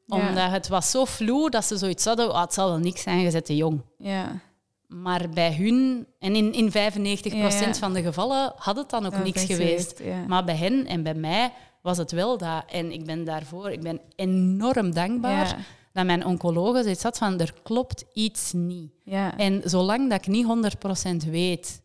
Omdat 0.07 0.51
het 0.51 0.67
was 0.67 0.91
zo 0.91 1.05
vloe 1.05 1.49
dat 1.49 1.65
ze 1.65 1.77
zoiets 1.77 2.05
hadden, 2.05 2.33
"Ah, 2.33 2.41
het 2.41 2.53
zal 2.53 2.69
wel 2.69 2.77
niks 2.77 3.01
zijn, 3.01 3.19
je 3.19 3.41
te 3.41 3.55
jong. 3.55 3.81
Ja. 3.97 4.39
Maar 4.87 5.29
bij 5.29 5.55
hun, 5.55 6.07
en 6.19 6.35
in, 6.35 6.53
in 6.53 6.71
95% 6.71 7.33
Ja, 7.33 7.67
ja. 7.67 7.73
van 7.73 7.93
de 7.93 8.01
gevallen 8.01 8.53
had 8.55 8.75
het 8.75 8.89
dan 8.89 9.05
ook 9.05 9.11
Dat 9.11 9.23
niks 9.23 9.43
geweest. 9.45 10.01
Maar 10.27 10.43
bij 10.43 10.55
hen 10.55 10.85
en 10.85 11.03
bij 11.03 11.13
mij 11.13 11.53
was 11.81 11.97
het 11.97 12.11
wel 12.11 12.37
dat. 12.37 12.63
En 12.67 12.91
ik 12.91 13.05
ben 13.05 13.23
daarvoor 13.23 13.71
ik 13.71 13.81
ben 13.81 14.01
enorm 14.15 14.93
dankbaar 14.93 15.57
dat 15.93 16.05
mijn 16.05 16.25
oncologe 16.25 16.83
zoiets 16.83 17.03
had 17.03 17.17
van 17.17 17.39
er 17.39 17.53
klopt 17.63 18.05
iets 18.13 18.51
niet. 18.53 18.91
Ja. 19.03 19.37
En 19.37 19.61
zolang 19.65 20.09
dat 20.09 20.19
ik 20.19 20.27
niet 20.27 20.45
100% 20.45 21.29
weet, 21.29 21.81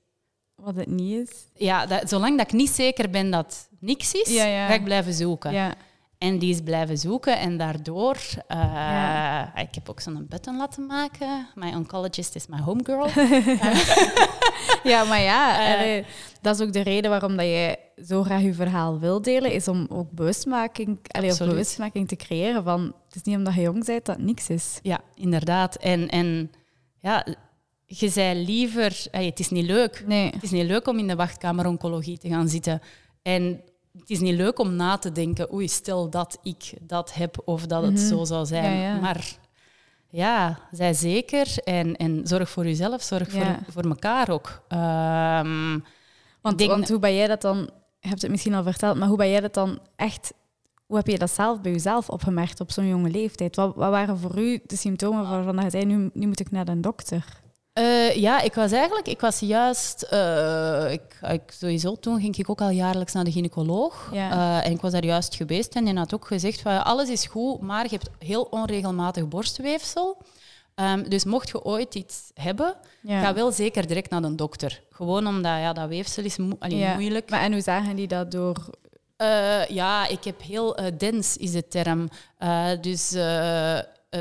Wat 0.64 0.76
het 0.76 0.88
niet 0.88 1.28
is. 1.28 1.46
ja, 1.54 1.86
dat, 1.86 2.08
zolang 2.08 2.36
dat 2.38 2.46
ik 2.46 2.52
niet 2.52 2.70
zeker 2.70 3.10
ben 3.10 3.30
dat 3.30 3.44
het 3.70 3.78
niks 3.80 4.12
is, 4.12 4.34
Ja, 4.34 4.44
ja. 4.44 4.66
ga 4.66 4.74
ik 4.74 4.84
blijven 4.84 5.12
zoeken. 5.14 5.52
Ja. 5.52 5.74
En 6.18 6.38
die 6.38 6.50
is 6.54 6.60
blijven 6.60 6.98
zoeken 6.98 7.38
en 7.38 7.56
daardoor... 7.56 8.16
eh. 8.46 9.42
Ik 9.56 9.74
heb 9.74 9.88
ook 9.88 10.00
zo'n 10.00 10.26
button 10.28 10.56
laten 10.56 10.86
maken. 10.86 11.46
My 11.54 11.74
oncologist 11.74 12.34
is 12.34 12.46
my 12.46 12.60
homegirl. 12.60 13.08
ja, 14.92 15.04
maar 15.04 15.20
ja, 15.20 15.74
Eh. 15.84 16.04
dat 16.40 16.60
is 16.60 16.66
ook 16.66 16.72
de 16.72 16.80
reden 16.82 17.10
waarom 17.10 17.36
dat 17.36 17.46
je 17.46 17.78
zo 18.06 18.22
graag 18.22 18.40
je 18.42 18.54
verhaal 18.54 18.98
wil 18.98 19.22
delen, 19.22 19.52
is 19.52 19.68
om 19.68 19.86
ook 19.90 20.10
bewustmaking, 20.10 20.98
allee, 21.08 21.30
of 21.30 21.38
bewustmaking 21.38 22.08
te 22.08 22.16
creëren 22.16 22.64
van 22.64 22.80
het 23.06 23.14
is 23.14 23.22
niet 23.22 23.36
omdat 23.36 23.54
je 23.54 23.60
jong 23.60 23.84
bent 23.84 24.04
dat 24.06 24.16
het 24.16 24.24
niks 24.24 24.48
is. 24.48 24.78
Ja, 24.82 25.00
inderdaad. 25.14 25.76
En, 25.76 26.08
en 26.08 26.50
ja, 27.00 27.26
je 27.86 28.08
zei 28.08 28.44
liever... 28.44 29.06
het 29.10 29.38
is 29.40 29.50
niet 29.50 29.66
leuk. 29.66 30.04
Nee. 30.06 30.30
Het 30.30 30.42
is 30.42 30.50
niet 30.50 30.66
leuk 30.66 30.86
om 30.88 30.98
in 30.98 31.08
de 31.08 31.16
wachtkamer 31.16 31.66
oncologie 31.66 32.18
te 32.18 32.28
gaan 32.28 32.48
zitten. 32.48 32.80
En 33.22 33.60
het 33.98 34.10
is 34.10 34.20
niet 34.20 34.34
leuk 34.34 34.58
om 34.58 34.74
na 34.76 34.96
te 34.98 35.12
denken, 35.12 35.52
oei, 35.52 35.68
stel 35.68 36.10
dat 36.10 36.38
ik 36.42 36.72
dat 36.82 37.14
heb 37.14 37.42
of 37.44 37.66
dat 37.66 37.82
het 37.82 38.00
zo 38.00 38.24
zou 38.24 38.46
zijn. 38.46 38.72
Mhm. 38.72 38.80
Ja, 38.82 38.94
ja. 38.94 39.00
Maar 39.00 39.36
ja, 40.08 40.58
zij 40.70 40.94
zeker. 40.94 41.58
En, 41.64 41.96
en 41.96 42.20
zorg 42.26 42.50
voor 42.50 42.64
jezelf, 42.64 43.02
zorg 43.02 43.34
Ja. 43.34 43.44
voor, 43.64 43.72
voor 43.72 43.90
elkaar 43.90 44.30
ook. 44.30 44.62
Ehm, 44.68 45.78
Want, 46.40 46.58
denk- 46.58 46.70
want 46.70 46.88
hoe 46.88 46.98
ben 46.98 47.14
jij 47.14 47.26
dat 47.26 47.40
dan, 47.42 47.56
je 48.00 48.08
hebt 48.08 48.22
het 48.22 48.30
misschien 48.30 48.54
al 48.54 48.62
verteld, 48.62 48.96
maar 48.98 49.08
hoe 49.08 49.16
ben 49.16 49.30
jij 49.30 49.40
dat 49.40 49.54
dan 49.54 49.78
echt, 49.96 50.32
hoe 50.86 50.96
heb 50.96 51.06
je 51.06 51.18
dat 51.18 51.30
zelf 51.30 51.60
bij 51.60 51.72
jezelf 51.72 52.08
opgemerkt 52.10 52.60
op 52.60 52.70
zo'n 52.70 52.86
jonge 52.88 53.10
leeftijd? 53.10 53.56
Wat, 53.56 53.74
wat 53.76 53.90
waren 53.90 54.18
voor 54.18 54.38
u 54.38 54.60
de 54.66 54.76
symptomen 54.76 55.28
waarvan 55.28 55.64
je 55.64 55.70
zei, 55.70 55.84
nu, 55.84 56.10
nu 56.12 56.26
moet 56.26 56.40
ik 56.40 56.50
naar 56.50 56.64
de 56.64 56.80
dokter? 56.80 57.42
Uh, 57.78 58.14
ja, 58.14 58.40
ik 58.40 58.54
was 58.54 58.72
eigenlijk, 58.72 59.08
ik 59.08 59.20
was 59.20 59.38
juist, 59.38 60.06
uh, 60.12 60.92
ik, 60.92 61.18
ik, 61.22 61.42
sowieso 61.46 61.94
toen 61.94 62.20
ging 62.20 62.36
ik 62.36 62.50
ook 62.50 62.60
al 62.60 62.70
jaarlijks 62.70 63.12
naar 63.12 63.24
de 63.24 63.32
gynaecoloog. 63.32 64.10
Ja. 64.12 64.30
Uh, 64.30 64.66
en 64.66 64.72
ik 64.72 64.80
was 64.80 64.92
daar 64.92 65.04
juist 65.04 65.34
geweest 65.34 65.74
en 65.74 65.84
die 65.84 65.96
had 65.96 66.14
ook 66.14 66.26
gezegd 66.26 66.60
van 66.60 66.84
alles 66.84 67.08
is 67.08 67.26
goed, 67.26 67.60
maar 67.60 67.82
je 67.82 67.90
hebt 67.90 68.10
heel 68.18 68.42
onregelmatig 68.42 69.28
borstweefsel. 69.28 70.22
Um, 70.74 71.08
dus 71.08 71.24
mocht 71.24 71.48
je 71.48 71.64
ooit 71.64 71.94
iets 71.94 72.30
hebben, 72.34 72.74
ga 73.06 73.34
wel 73.34 73.52
zeker 73.52 73.86
direct 73.86 74.10
naar 74.10 74.22
de 74.22 74.34
dokter. 74.34 74.82
Gewoon 74.90 75.26
omdat 75.26 75.58
ja, 75.58 75.72
dat 75.72 75.88
weefsel 75.88 76.24
is 76.24 76.36
mo 76.36 76.56
allee, 76.58 76.78
ja. 76.78 76.94
moeilijk. 76.94 77.30
Maar 77.30 77.40
en 77.40 77.52
hoe 77.52 77.60
zagen 77.60 77.96
die 77.96 78.08
dat 78.08 78.30
door 78.30 78.70
ja, 79.68 80.08
ik 80.08 80.24
heb 80.24 80.42
heel 80.42 80.80
uh, 80.80 80.86
dens 80.98 81.36
is 81.36 81.52
de 81.52 81.68
term. 81.68 82.08
Uh, 82.38 82.68
dus 82.80 83.10
uh, 84.14 84.20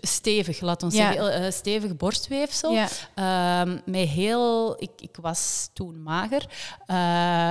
stevig, 0.00 0.60
laat 0.60 0.82
ons 0.82 0.94
zeggen, 0.94 1.52
stevig 1.52 1.96
borstweefsel. 1.96 2.72
Ja. 2.72 3.62
Um, 3.62 3.80
met 3.84 4.08
heel, 4.08 4.76
ik, 4.82 4.90
ik 5.00 5.16
was 5.20 5.70
toen 5.72 6.02
mager. 6.02 6.42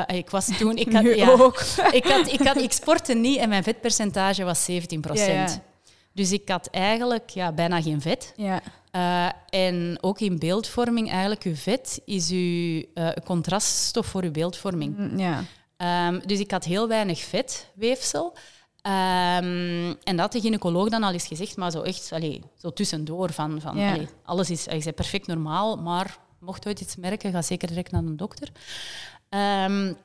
ik 0.07 0.29
was 0.29 0.57
toen, 0.57 0.77
ik 0.77 0.93
had, 0.95 1.15
ja, 1.15 1.29
ook. 1.29 1.59
ik, 1.91 2.05
had, 2.05 2.31
ik, 2.31 2.41
had, 2.41 2.57
ik 2.57 2.71
sportte 2.71 3.13
niet 3.13 3.37
en 3.37 3.49
mijn 3.49 3.63
vetpercentage 3.63 4.43
was 4.43 4.63
17 4.63 5.01
procent. 5.01 5.59
Dus 6.13 6.31
ik 6.31 6.49
had 6.49 6.67
eigenlijk 6.67 7.29
ja, 7.29 7.51
bijna 7.51 7.81
geen 7.81 8.01
vet. 8.01 8.33
Ja. 8.35 8.61
Uh, 8.91 9.29
en 9.61 9.97
ook 10.01 10.19
in 10.19 10.39
beeldvorming, 10.39 11.09
eigenlijk, 11.09 11.43
uw 11.43 11.55
vet 11.55 12.01
is 12.05 12.29
uw 12.29 12.83
uh, 12.93 13.09
contraststof 13.25 14.05
voor 14.05 14.23
uw 14.23 14.31
beeldvorming. 14.31 14.97
Mm, 14.97 15.19
ja. 15.19 15.43
Um, 16.07 16.21
dus 16.25 16.39
ik 16.39 16.51
had 16.51 16.63
heel 16.63 16.87
weinig 16.87 17.19
vetweefsel. 17.19 18.37
Um, 18.83 19.95
en 20.03 20.15
dat 20.15 20.31
de 20.31 20.41
gynaecoloog 20.41 20.89
dan 20.89 21.03
al 21.03 21.11
eens 21.11 21.27
gezegd, 21.27 21.57
maar 21.57 21.71
zo 21.71 21.81
echt 21.81 22.11
allee, 22.11 22.41
zo 22.57 22.73
tussendoor. 22.73 23.31
Van, 23.33 23.61
van, 23.61 23.71
allee, 23.71 24.07
alles 24.23 24.49
is, 24.49 24.67
is 24.67 24.85
perfect 24.85 25.27
normaal, 25.27 25.75
maar 25.75 26.17
mocht 26.39 26.67
ooit 26.67 26.81
iets 26.81 26.95
merken, 26.95 27.31
ga 27.31 27.41
zeker 27.41 27.67
direct 27.67 27.91
naar 27.91 28.03
een 28.03 28.17
dokter. 28.17 28.49
Um, 29.29 29.97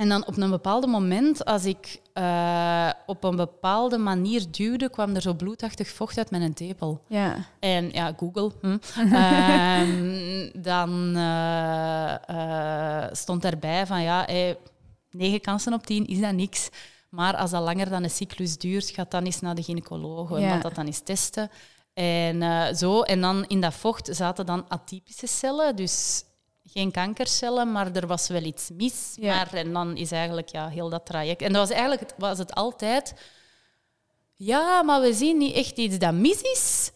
en 0.00 0.08
dan 0.08 0.26
op 0.26 0.36
een 0.36 0.50
bepaald 0.50 0.86
moment, 0.86 1.44
als 1.44 1.64
ik 1.64 2.00
uh, 2.14 2.90
op 3.06 3.24
een 3.24 3.36
bepaalde 3.36 3.98
manier 3.98 4.44
duwde, 4.50 4.90
kwam 4.90 5.14
er 5.14 5.20
zo 5.20 5.34
bloedachtig 5.34 5.88
vocht 5.88 6.18
uit 6.18 6.30
mijn 6.30 6.54
tepel. 6.54 7.02
Ja. 7.06 7.36
En 7.58 7.90
ja, 7.92 8.14
Google. 8.16 8.52
Hm. 8.60 8.78
um, 9.14 10.50
dan 10.70 11.16
uh, 11.16 12.14
uh, 12.30 13.04
stond 13.12 13.44
erbij 13.44 13.86
van 13.86 14.02
ja, 14.02 14.22
hey, 14.26 14.58
9 15.10 15.40
kansen 15.40 15.72
op 15.72 15.86
10 15.86 16.06
is 16.06 16.20
dat 16.20 16.32
niks. 16.32 16.68
Maar 17.10 17.36
als 17.36 17.50
dat 17.50 17.62
langer 17.62 17.90
dan 17.90 18.02
een 18.02 18.10
cyclus 18.10 18.58
duurt, 18.58 18.90
gaat 18.90 19.10
dan 19.10 19.24
eens 19.24 19.40
naar 19.40 19.54
de 19.54 19.62
gynaecoloog 19.62 20.30
en 20.30 20.40
ja. 20.40 20.58
dat 20.58 20.74
dan 20.74 20.86
eens 20.86 21.00
testen. 21.00 21.50
En 21.92 22.40
uh, 22.40 22.72
zo. 22.72 23.02
En 23.02 23.20
dan 23.20 23.44
in 23.46 23.60
dat 23.60 23.74
vocht 23.74 24.08
zaten 24.12 24.46
dan 24.46 24.68
atypische 24.68 25.26
cellen, 25.26 25.76
dus 25.76 26.24
geen 26.64 26.90
kankercellen, 26.90 27.72
maar 27.72 27.92
er 27.92 28.06
was 28.06 28.28
wel 28.28 28.42
iets 28.42 28.70
mis. 28.72 29.12
Ja. 29.14 29.34
Maar, 29.34 29.54
en 29.54 29.72
dan 29.72 29.96
is 29.96 30.12
eigenlijk 30.12 30.48
ja, 30.48 30.68
heel 30.68 30.88
dat 30.88 31.06
traject. 31.06 31.42
En 31.42 31.52
dat 31.52 31.68
was 31.68 31.76
eigenlijk 31.76 32.12
was 32.18 32.38
het 32.38 32.54
altijd. 32.54 33.14
Ja, 34.34 34.82
maar 34.82 35.00
we 35.00 35.14
zien 35.14 35.38
niet 35.38 35.54
echt 35.54 35.76
iets 35.76 35.98
dat 35.98 36.14
mis 36.14 36.40
is. 36.40 36.92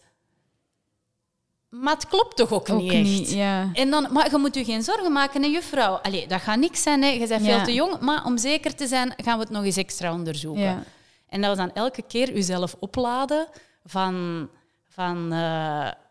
Maar 1.81 1.93
het 1.93 2.07
klopt 2.07 2.35
toch 2.35 2.51
ook, 2.51 2.67
niet 2.67 2.91
echt? 2.91 3.31
ja. 3.31 3.69
en 3.73 3.89
dan, 3.89 4.07
maar 4.11 4.31
je 4.31 4.37
moet 4.37 4.55
je 4.55 4.63
geen 4.63 4.83
zorgen 4.83 5.11
maken, 5.11 5.41
hè, 5.41 5.47
juffrouw. 5.47 5.93
Allee, 5.93 6.27
dat 6.27 6.41
gaat 6.41 6.59
niks 6.59 6.81
zijn, 6.83 7.03
hè. 7.03 7.09
je 7.09 7.27
bent 7.27 7.45
veel 7.45 7.63
te 7.63 7.73
jong. 7.73 7.99
Maar 7.99 8.25
om 8.25 8.37
zeker 8.37 8.75
te 8.75 8.87
zijn, 8.87 9.13
gaan 9.17 9.37
we 9.37 9.43
het 9.43 9.53
nog 9.53 9.63
eens 9.63 9.77
extra 9.77 10.13
onderzoeken. 10.13 10.63
Ja. 10.63 10.83
En 11.29 11.41
dat 11.41 11.49
was 11.57 11.65
dan 11.65 11.75
elke 11.75 12.01
keer 12.07 12.33
jezelf 12.33 12.75
opladen 12.79 13.47
van... 13.85 14.47
van 14.89 15.17
uh, 15.23 15.37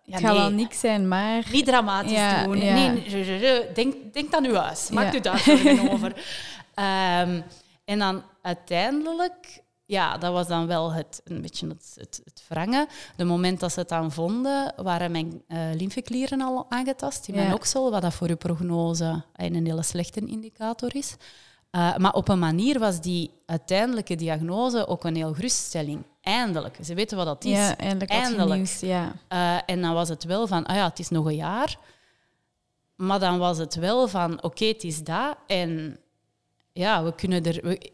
ja, 0.07 0.17
het 0.17 0.21
gaat 0.21 0.37
wel 0.37 0.51
niks 0.51 0.81
zijn, 0.81 1.09
maar... 1.09 1.43
Niet 1.53 1.67
dramatisch 1.67 2.45
doen. 2.45 2.59
Nee, 2.59 3.73
denk, 3.75 3.95
denk 4.13 4.35
aan 4.35 4.45
uw 4.45 4.55
huis. 4.55 4.91
Maak 4.91 5.15
u 5.15 5.21
daar 5.21 5.39
zorgen 5.39 5.91
over. 5.93 6.13
Um, 6.75 7.45
en 7.85 7.99
dan 7.99 8.23
uiteindelijk 8.43 9.63
ja, 9.87 10.19
dat 10.19 10.33
was 10.33 10.47
dan 10.47 10.67
wel 10.67 10.93
het, 10.93 11.21
een 11.25 11.41
beetje 11.43 11.69
het, 11.69 11.97
het, 11.99 12.21
het 12.25 12.45
wrangen. 12.49 12.87
De 13.17 13.25
moment 13.25 13.61
dat 13.61 13.73
ze 13.73 13.79
het 13.79 13.89
dan 13.89 14.13
vonden, 14.13 14.75
waren 14.77 15.11
mijn 15.11 15.43
uh, 15.49 15.59
lymfeklieren 15.75 16.41
al 16.41 16.67
aangetast 16.69 17.29
in 17.29 17.35
mijn 17.35 17.55
oksel, 17.55 17.91
wat 17.91 18.03
dat 18.03 18.15
voor 18.15 18.29
uw 18.29 18.37
prognose 18.37 19.25
een 19.37 19.67
hele 19.67 19.83
slechte 19.83 20.21
indicator 20.21 20.97
is. 20.97 21.17
Uh, 21.71 21.97
maar 21.97 22.13
op 22.13 22.29
een 22.29 22.39
manier 22.39 22.79
was 22.79 23.01
die 23.01 23.31
uiteindelijke 23.47 24.15
diagnose 24.15 24.87
ook 24.87 25.05
een 25.05 25.17
heel 25.17 25.35
geruststelling. 25.35 26.05
Eindelijk. 26.21 26.79
Ze 26.83 26.95
weten 26.95 27.17
wat 27.17 27.27
dat 27.27 27.45
is. 27.45 27.51
Ja, 27.51 27.77
eindelijk. 27.77 28.11
eindelijk. 28.11 28.55
Nieuws, 28.55 28.81
ja. 28.81 29.13
Uh, 29.33 29.59
en 29.67 29.81
dan 29.81 29.95
was 29.95 30.09
het 30.09 30.25
wel 30.25 30.47
van, 30.47 30.65
ah 30.67 30.77
ja, 30.77 30.89
het 30.89 30.99
is 30.99 31.09
nog 31.09 31.27
een 31.27 31.35
jaar. 31.35 31.79
Maar 32.97 33.19
dan 33.19 33.39
was 33.39 33.59
het 33.59 33.75
wel 33.75 34.09
van, 34.09 34.33
oké, 34.33 34.47
okay, 34.47 34.69
het 34.69 34.85
is 34.85 35.03
dat. 35.03 35.37
En 35.47 35.99
ja, 36.73 37.05
we 37.05 37.15
kunnen 37.15 37.45
er... 37.45 37.61
We, 37.63 37.93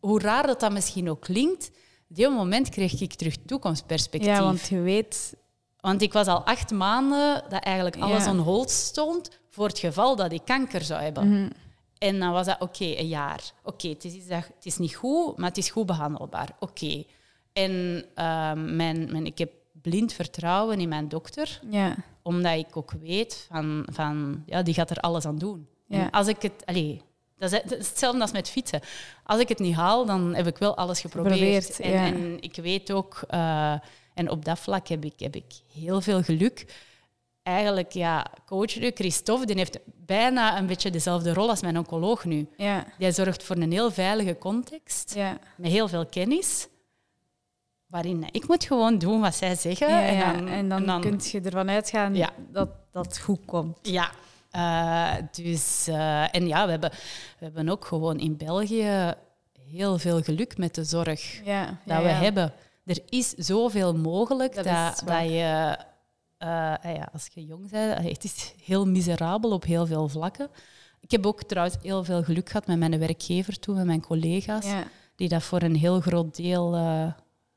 hoe 0.00 0.20
raar 0.20 0.46
dat 0.46 0.60
dat 0.60 0.72
misschien 0.72 1.10
ook 1.10 1.20
klinkt, 1.20 1.70
op 2.08 2.16
die 2.16 2.28
moment 2.28 2.68
kreeg 2.68 3.00
ik 3.00 3.14
terug 3.14 3.36
toekomstperspectief. 3.46 4.30
Ja, 4.30 4.42
want 4.42 4.68
je 4.68 4.80
weet... 4.80 5.38
Want 5.80 6.02
ik 6.02 6.12
was 6.12 6.26
al 6.26 6.46
acht 6.46 6.70
maanden 6.70 7.44
dat 7.48 7.62
eigenlijk 7.62 7.96
alles 7.96 8.26
on 8.26 8.38
hold 8.38 8.70
stond 8.70 9.40
voor 9.50 9.66
het 9.66 9.78
geval 9.78 10.16
dat 10.16 10.32
ik 10.32 10.44
kanker 10.44 10.82
zou 10.82 11.02
hebben. 11.02 11.28
Mhm. 11.28 11.50
En 11.98 12.18
dan 12.18 12.32
was 12.32 12.46
dat 12.46 12.60
oké, 12.60 12.84
een 12.84 13.08
jaar. 13.08 13.52
Oké, 13.64 13.88
het, 13.88 14.04
is, 14.04 14.12
het 14.28 14.52
is 14.62 14.78
niet 14.78 14.94
goed, 14.94 15.36
maar 15.36 15.48
het 15.48 15.58
is 15.58 15.70
goed 15.70 15.86
behandelbaar. 15.86 16.48
Oké. 16.58 17.04
En 17.52 18.04
ehm, 18.14 18.76
mijn, 18.76 19.12
mijn, 19.12 19.26
ik 19.26 19.38
heb 19.38 19.52
blind 19.72 20.12
vertrouwen 20.12 20.80
in 20.80 20.88
mijn 20.88 21.08
dokter, 21.08 21.60
ja. 21.70 21.96
omdat 22.22 22.56
ik 22.56 22.76
ook 22.76 22.92
weet 22.92 23.46
van, 23.50 23.86
van 23.92 24.42
ja, 24.46 24.62
die 24.62 24.74
gaat 24.74 24.90
er 24.90 24.96
alles 24.96 25.24
aan 25.24 25.38
doen. 25.38 25.68
Ja. 25.86 26.08
als 26.10 26.26
ik 26.26 26.42
het, 26.42 26.66
allez, 26.66 27.00
dat 27.40 27.52
is, 27.52 27.88
hetzelfde 27.88 28.20
als 28.20 28.32
met 28.32 28.50
fietsen. 28.50 28.80
Als 29.24 29.40
ik 29.40 29.48
het 29.48 29.58
niet 29.58 29.74
haal, 29.74 30.06
dan 30.06 30.34
heb 30.34 30.46
ik 30.46 30.58
wel 30.58 30.76
alles 30.76 31.00
geprobeerd. 31.00 31.80
en, 31.80 31.92
en, 31.92 32.36
ik 32.40 32.56
weet 32.56 32.92
ook, 32.92 33.22
uh, 33.30 33.72
en 34.14 34.30
op 34.30 34.44
dat 34.44 34.58
vlak 34.58 34.88
heb 34.88 35.04
ik, 35.04 35.20
heb 35.20 35.34
ik 35.36 35.52
heel 35.72 36.00
veel 36.00 36.22
geluk. 36.22 36.66
Eigenlijk, 37.42 37.92
ja, 37.92 38.26
coach 38.46 38.72
Christophe, 38.94 39.46
die 39.46 39.56
heeft 39.56 39.78
bijna 39.84 40.58
een 40.58 40.66
beetje 40.66 40.90
dezelfde 40.90 41.34
rol 41.34 41.48
als 41.48 41.60
mijn 41.60 41.78
oncoloog 41.78 42.24
nu. 42.24 42.48
Ja. 42.56 42.86
Die 42.98 43.12
zorgt 43.12 43.42
voor 43.42 43.56
een 43.56 43.72
heel 43.72 43.90
veilige 43.90 44.38
context, 44.38 45.14
ja. 45.14 45.38
met 45.56 45.70
heel 45.70 45.88
veel 45.88 46.06
kennis 46.06 46.68
waarin 47.90 48.26
ik 48.30 48.48
moet 48.48 48.64
gewoon 48.64 48.98
doen 48.98 49.20
wat 49.20 49.34
zij 49.34 49.54
zeggen. 49.54 49.88
Ja, 49.88 50.02
en 50.02 50.18
dan, 50.18 50.48
en 50.48 50.68
dan, 50.68 50.78
en 50.78 50.86
dan 50.86 51.00
kun 51.00 51.18
je 51.22 51.40
ervan 51.40 51.70
uitgaan 51.70 52.16
dat 52.52 52.68
dat 52.90 53.18
goed 53.18 53.44
komt. 53.44 53.78
Ja, 53.82 54.10
uh, 54.56 55.14
dus, 55.32 55.88
uh, 55.88 56.34
en 56.34 56.46
ja, 56.46 56.64
we 56.64 56.70
hebben, 56.70 56.90
we 57.38 57.44
hebben 57.44 57.68
ook 57.68 57.84
gewoon 57.84 58.18
in 58.18 58.36
België 58.36 59.14
heel 59.70 59.98
veel 59.98 60.22
geluk 60.22 60.58
met 60.58 60.74
de 60.74 60.84
zorg 60.84 61.44
ja, 61.44 61.78
dat 61.84 62.02
we 62.02 62.08
hebben. 62.08 62.52
Er 62.84 63.00
is 63.08 63.30
zoveel 63.30 63.96
mogelijk 63.96 64.54
dat, 64.54 64.64
dat, 64.64 65.02
dat 65.04 65.22
je, 65.22 65.76
uh, 66.38 66.74
ja, 66.94 67.08
als 67.12 67.28
je 67.34 67.44
jong 67.44 67.70
bent, 67.70 68.08
het 68.08 68.24
is 68.24 68.54
heel 68.64 68.86
miserabel 68.86 69.50
op 69.50 69.64
heel 69.64 69.86
veel 69.86 70.08
vlakken. 70.08 70.48
Ik 71.00 71.10
heb 71.10 71.26
ook 71.26 71.42
trouwens 71.42 71.76
heel 71.82 72.04
veel 72.04 72.22
geluk 72.22 72.48
gehad 72.48 72.66
met 72.66 72.78
mijn 72.78 72.98
werkgever 72.98 73.58
toen, 73.58 73.74
met 73.74 73.86
mijn 73.86 74.02
collega's, 74.02 74.66
die 75.16 75.28
dat 75.28 75.42
voor 75.42 75.62
een 75.62 75.76
heel 75.76 76.00
groot 76.00 76.36
deel 76.36 76.74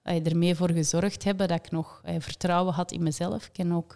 ermee 0.03 0.55
voor 0.55 0.71
gezorgd 0.71 1.23
hebben 1.23 1.47
dat 1.47 1.65
ik 1.65 1.71
nog 1.71 2.01
vertrouwen 2.17 2.73
had 2.73 2.91
in 2.91 3.03
mezelf. 3.03 3.45
Ik 3.45 3.53
ken 3.53 3.71
ook 3.71 3.93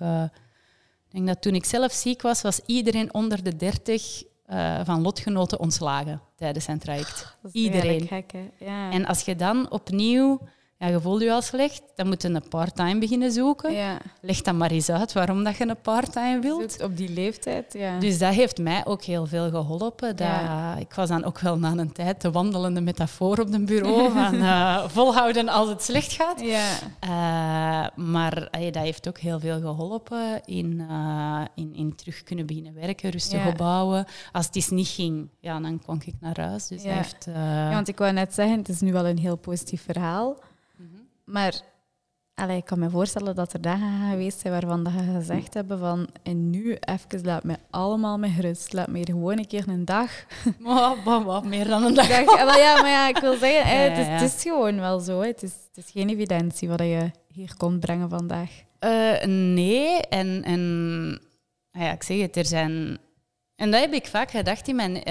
ik 1.07 1.13
denk 1.13 1.27
dat 1.27 1.41
toen 1.41 1.55
ik 1.55 1.65
zelf 1.65 1.91
ziek 1.91 2.21
was, 2.21 2.41
was 2.41 2.59
iedereen 2.65 3.13
onder 3.13 3.43
de 3.43 3.55
30 3.55 4.23
uh, 4.49 4.79
eh, 4.79 4.85
van 4.85 5.01
lotgenoten 5.01 5.59
ontslagen 5.59 6.21
tijdens 6.35 6.65
zijn 6.65 6.79
traject. 6.79 7.37
iedereen. 7.51 8.07
Gek, 8.07 8.33
ja. 8.59 8.91
En 8.91 9.05
als 9.05 9.21
je 9.21 9.35
dan 9.35 9.71
opnieuw 9.71 10.39
ja, 10.79 10.87
je 10.87 11.01
voelt 11.01 11.21
je 11.21 11.31
al 11.31 11.41
slecht, 11.41 11.81
dan 11.95 12.07
moet 12.07 12.21
je 12.21 12.29
een 12.29 12.47
part-time 12.49 12.99
beginnen 12.99 13.31
zoeken. 13.31 13.73
Ja. 13.73 13.97
Leg 14.21 14.41
dan 14.41 14.57
maar 14.57 14.71
eens 14.71 14.89
uit 14.89 15.13
waarom 15.13 15.43
dat 15.43 15.57
je 15.57 15.67
een 15.67 15.81
part-time 15.81 16.39
wilt. 16.39 16.83
Op 16.83 16.97
die 16.97 17.09
leeftijd, 17.09 17.73
ja. 17.73 17.99
Dus 17.99 18.17
dat 18.17 18.33
heeft 18.33 18.57
mij 18.57 18.85
ook 18.85 19.03
heel 19.03 19.25
veel 19.25 19.49
geholpen. 19.49 20.15
Dat, 20.15 20.27
Ik 20.79 20.93
was 20.93 21.09
dan 21.09 21.23
ook 21.23 21.39
wel 21.39 21.57
na 21.57 21.71
een 21.71 21.91
tijd 21.91 22.21
de 22.21 22.31
wandelende 22.31 22.81
metafoor 22.81 23.39
op 23.39 23.51
het 23.51 23.65
bureau 23.65 24.11
van 24.23 24.33
uh, 24.35 24.83
volhouden 24.87 25.49
als 25.49 25.69
het 25.69 25.83
slecht 25.83 26.11
gaat. 26.11 26.41
Ja. 26.41 26.67
Uh, 27.03 28.05
maar 28.05 28.49
uh, 28.59 28.71
dat 28.71 28.83
heeft 28.83 29.07
ook 29.07 29.17
heel 29.17 29.39
veel 29.39 29.59
geholpen 29.59 30.41
in, 30.45 30.87
in, 31.55 31.75
in 31.75 31.95
terug 31.95 32.23
kunnen 32.23 32.45
beginnen 32.45 32.73
werken, 32.73 33.09
rustig 33.09 33.47
opbouwen. 33.47 34.05
Als 34.31 34.45
het 34.45 34.55
eens 34.55 34.69
niet 34.69 34.87
ging, 34.87 35.29
ja, 35.39 35.59
dan 35.59 35.79
kwam 35.79 35.99
ik 36.05 36.15
naar 36.19 36.39
huis. 36.39 36.67
Dus 36.67 36.83
heeft, 36.83 37.27
ja, 37.33 37.71
want 37.71 37.87
ik 37.87 37.97
wou 37.97 38.13
net 38.13 38.33
zeggen, 38.33 38.57
het 38.57 38.69
is 38.69 38.79
nu 38.79 38.91
wel 38.91 39.07
een 39.07 39.19
heel 39.19 39.37
positief 39.37 39.83
verhaal. 39.83 40.37
Maar 41.27 41.61
allee, 42.33 42.57
ik 42.57 42.65
kan 42.65 42.79
me 42.79 42.89
voorstellen 42.89 43.35
dat 43.35 43.53
er 43.53 43.61
dagen 43.61 44.09
geweest 44.09 44.39
zijn 44.39 44.53
waarvan 44.53 44.83
dat 44.83 44.93
je 44.93 45.13
gezegd 45.19 45.53
hebben 45.53 45.79
van 45.79 46.07
en 46.23 46.49
nu 46.49 46.77
even 46.79 47.25
laat 47.25 47.43
me 47.43 47.55
allemaal 47.69 48.17
met 48.17 48.39
rust. 48.39 48.73
Laat 48.73 48.87
me 48.87 49.05
gewoon 49.05 49.37
een 49.37 49.47
keer 49.47 49.67
een 49.67 49.85
dag. 49.85 50.11
Oh, 50.63 51.25
wat, 51.25 51.45
meer 51.45 51.67
dan 51.67 51.83
een 51.83 51.93
dag. 51.93 52.07
ja, 52.07 52.81
maar 52.81 52.89
ja, 52.89 53.07
ik 53.07 53.17
wil 53.17 53.37
zeggen, 53.47 53.81
het, 53.83 53.97
is, 53.97 54.05
het, 54.07 54.21
is, 54.21 54.41
gewoon 54.41 54.79
wel 54.79 54.99
zo. 54.99 55.21
Het 55.21 55.43
is, 55.43 55.53
het 55.67 55.85
is 55.85 55.91
geen 55.91 56.09
evidentie 56.09 56.69
wat 56.69 56.79
je 56.79 57.11
hier 57.27 57.53
komt 57.57 57.79
brengen 57.79 58.09
vandaag. 58.09 58.49
nee, 59.25 60.01
en, 60.01 60.43
en 60.43 61.21
ja, 61.71 61.91
ik 61.91 62.03
zeg 62.03 62.21
het, 62.21 62.35
er 62.35 62.45
zijn... 62.45 62.97
En 63.55 63.71
dat 63.71 63.79
heb 63.79 63.93
ik 63.93 64.07
vaak 64.07 64.31
gedacht 64.31 64.67
in 64.67 64.75
mijn, 64.75 65.03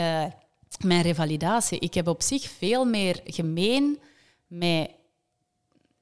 mijn 0.84 1.02
revalidatie. 1.02 1.78
Ik 1.78 1.94
heb 1.94 2.08
op 2.08 2.22
zich 2.22 2.42
veel 2.42 2.84
meer 2.84 3.20
gemeen 3.24 3.98
met 4.46 4.90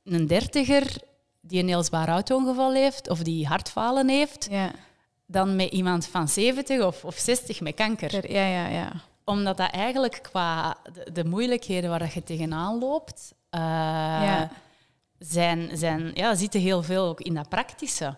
een 0.04 0.26
dertiger 0.26 0.96
die 1.40 1.60
een 1.62 1.68
heel 1.68 1.82
zwaar 1.82 2.08
auto-ongeval 2.08 2.72
heeft 2.72 3.08
of 3.08 3.22
die 3.22 3.46
hartfalen 3.46 4.08
heeft, 4.08 4.46
ja. 4.50 4.70
dan 5.26 5.56
met 5.56 5.72
iemand 5.72 6.06
van 6.06 6.28
70 6.28 6.82
of, 6.82 7.04
of 7.04 7.16
60 7.16 7.60
met 7.60 7.74
kanker. 7.74 8.32
Ja, 8.32 8.46
ja, 8.46 8.66
ja. 8.66 8.92
Omdat 9.24 9.56
dat 9.56 9.70
eigenlijk 9.70 10.18
qua 10.22 10.76
de, 11.12 11.24
moeilijkheden 11.24 11.90
waar 11.90 12.10
je 12.14 12.22
tegenaan 12.22 12.78
loopt, 12.78 13.34
uh, 13.50 13.60
ja. 13.60 14.50
zijn, 15.18 15.76
zijn, 15.76 16.10
ja, 16.14 16.34
zitten 16.34 16.60
heel 16.60 16.82
veel 16.82 17.06
ook 17.06 17.20
in 17.20 17.34
dat 17.34 17.48
praktische. 17.48 18.16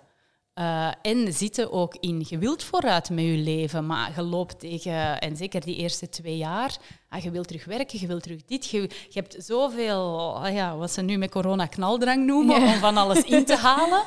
Uh, 0.59 0.88
en 1.02 1.32
zitten 1.32 1.72
ook 1.72 1.96
in, 2.00 2.24
je 2.28 2.38
wilt 2.38 2.64
vooruit 2.64 3.11
met 3.11 3.24
je 3.24 3.36
leven, 3.36 3.86
maar 3.86 4.12
je 4.16 4.22
loopt 4.22 4.61
tegen, 4.61 5.20
en 5.20 5.36
zeker 5.36 5.61
die 5.61 5.76
eerste 5.76 6.09
twee 6.09 6.36
jaar, 6.36 6.76
ah, 7.09 7.22
je 7.22 7.30
wilt 7.30 7.46
terug 7.48 7.64
werken, 7.64 8.00
je 8.00 8.07
wilt 8.07 8.22
terug 8.22 8.44
dit. 8.44 8.66
Je, 8.66 8.80
je 8.80 9.20
hebt 9.20 9.36
zoveel, 9.38 10.36
ah 10.44 10.54
ja, 10.54 10.76
wat 10.76 10.92
ze 10.92 11.02
nu 11.02 11.16
met 11.16 11.30
corona 11.30 11.66
knaldrang 11.66 12.26
noemen, 12.26 12.62
om 12.62 12.74
van 12.74 12.96
alles 12.96 13.22
in 13.22 13.44
te 13.44 13.57
halen. 13.66 14.02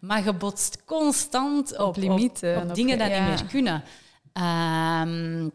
Maar 0.00 0.24
je 0.24 0.32
botst 0.32 0.84
constant 0.84 1.78
op, 1.78 1.86
op 1.86 1.96
limieten. 1.96 2.62
Op, 2.62 2.74
dingen 2.74 2.98
die 2.98 3.08
niet 3.08 3.26
meer 3.26 3.44
kunnen. 3.44 3.84
Um, 5.02 5.52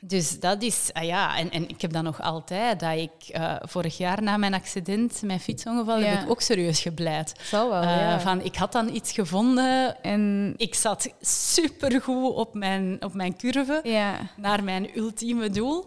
dus 0.00 0.40
dat 0.40 0.62
is, 0.62 0.90
ah 0.92 1.04
ja, 1.04 1.36
en, 1.38 1.50
en 1.50 1.68
ik 1.68 1.80
heb 1.80 1.92
dat 1.92 2.02
nog 2.02 2.22
altijd, 2.22 2.80
dat 2.80 2.96
ik 2.96 3.36
uh, 3.36 3.54
vorig 3.60 3.96
jaar 3.96 4.22
na 4.22 4.36
mijn 4.36 4.54
accident, 4.54 5.22
mijn 5.22 5.40
fietsongeval, 5.40 5.98
heb 6.00 6.22
ik 6.22 6.30
ook 6.30 6.40
serieus 6.40 6.80
gebleid. 6.80 7.32
Zal 7.42 7.68
wel, 7.68 7.82
uh, 7.82 7.96
ja. 7.96 8.20
Van, 8.20 8.42
ik 8.42 8.56
had 8.56 8.72
dan 8.72 8.94
iets 8.94 9.12
gevonden 9.12 10.02
en 10.02 10.54
ik 10.56 10.74
zat 10.74 11.08
supergoed 11.20 12.34
op 12.34 12.54
mijn, 12.54 12.96
op 13.00 13.14
mijn 13.14 13.36
curve 13.36 13.80
ja. 13.82 14.16
naar 14.36 14.64
mijn 14.64 14.98
ultieme 14.98 15.50
doel. 15.50 15.86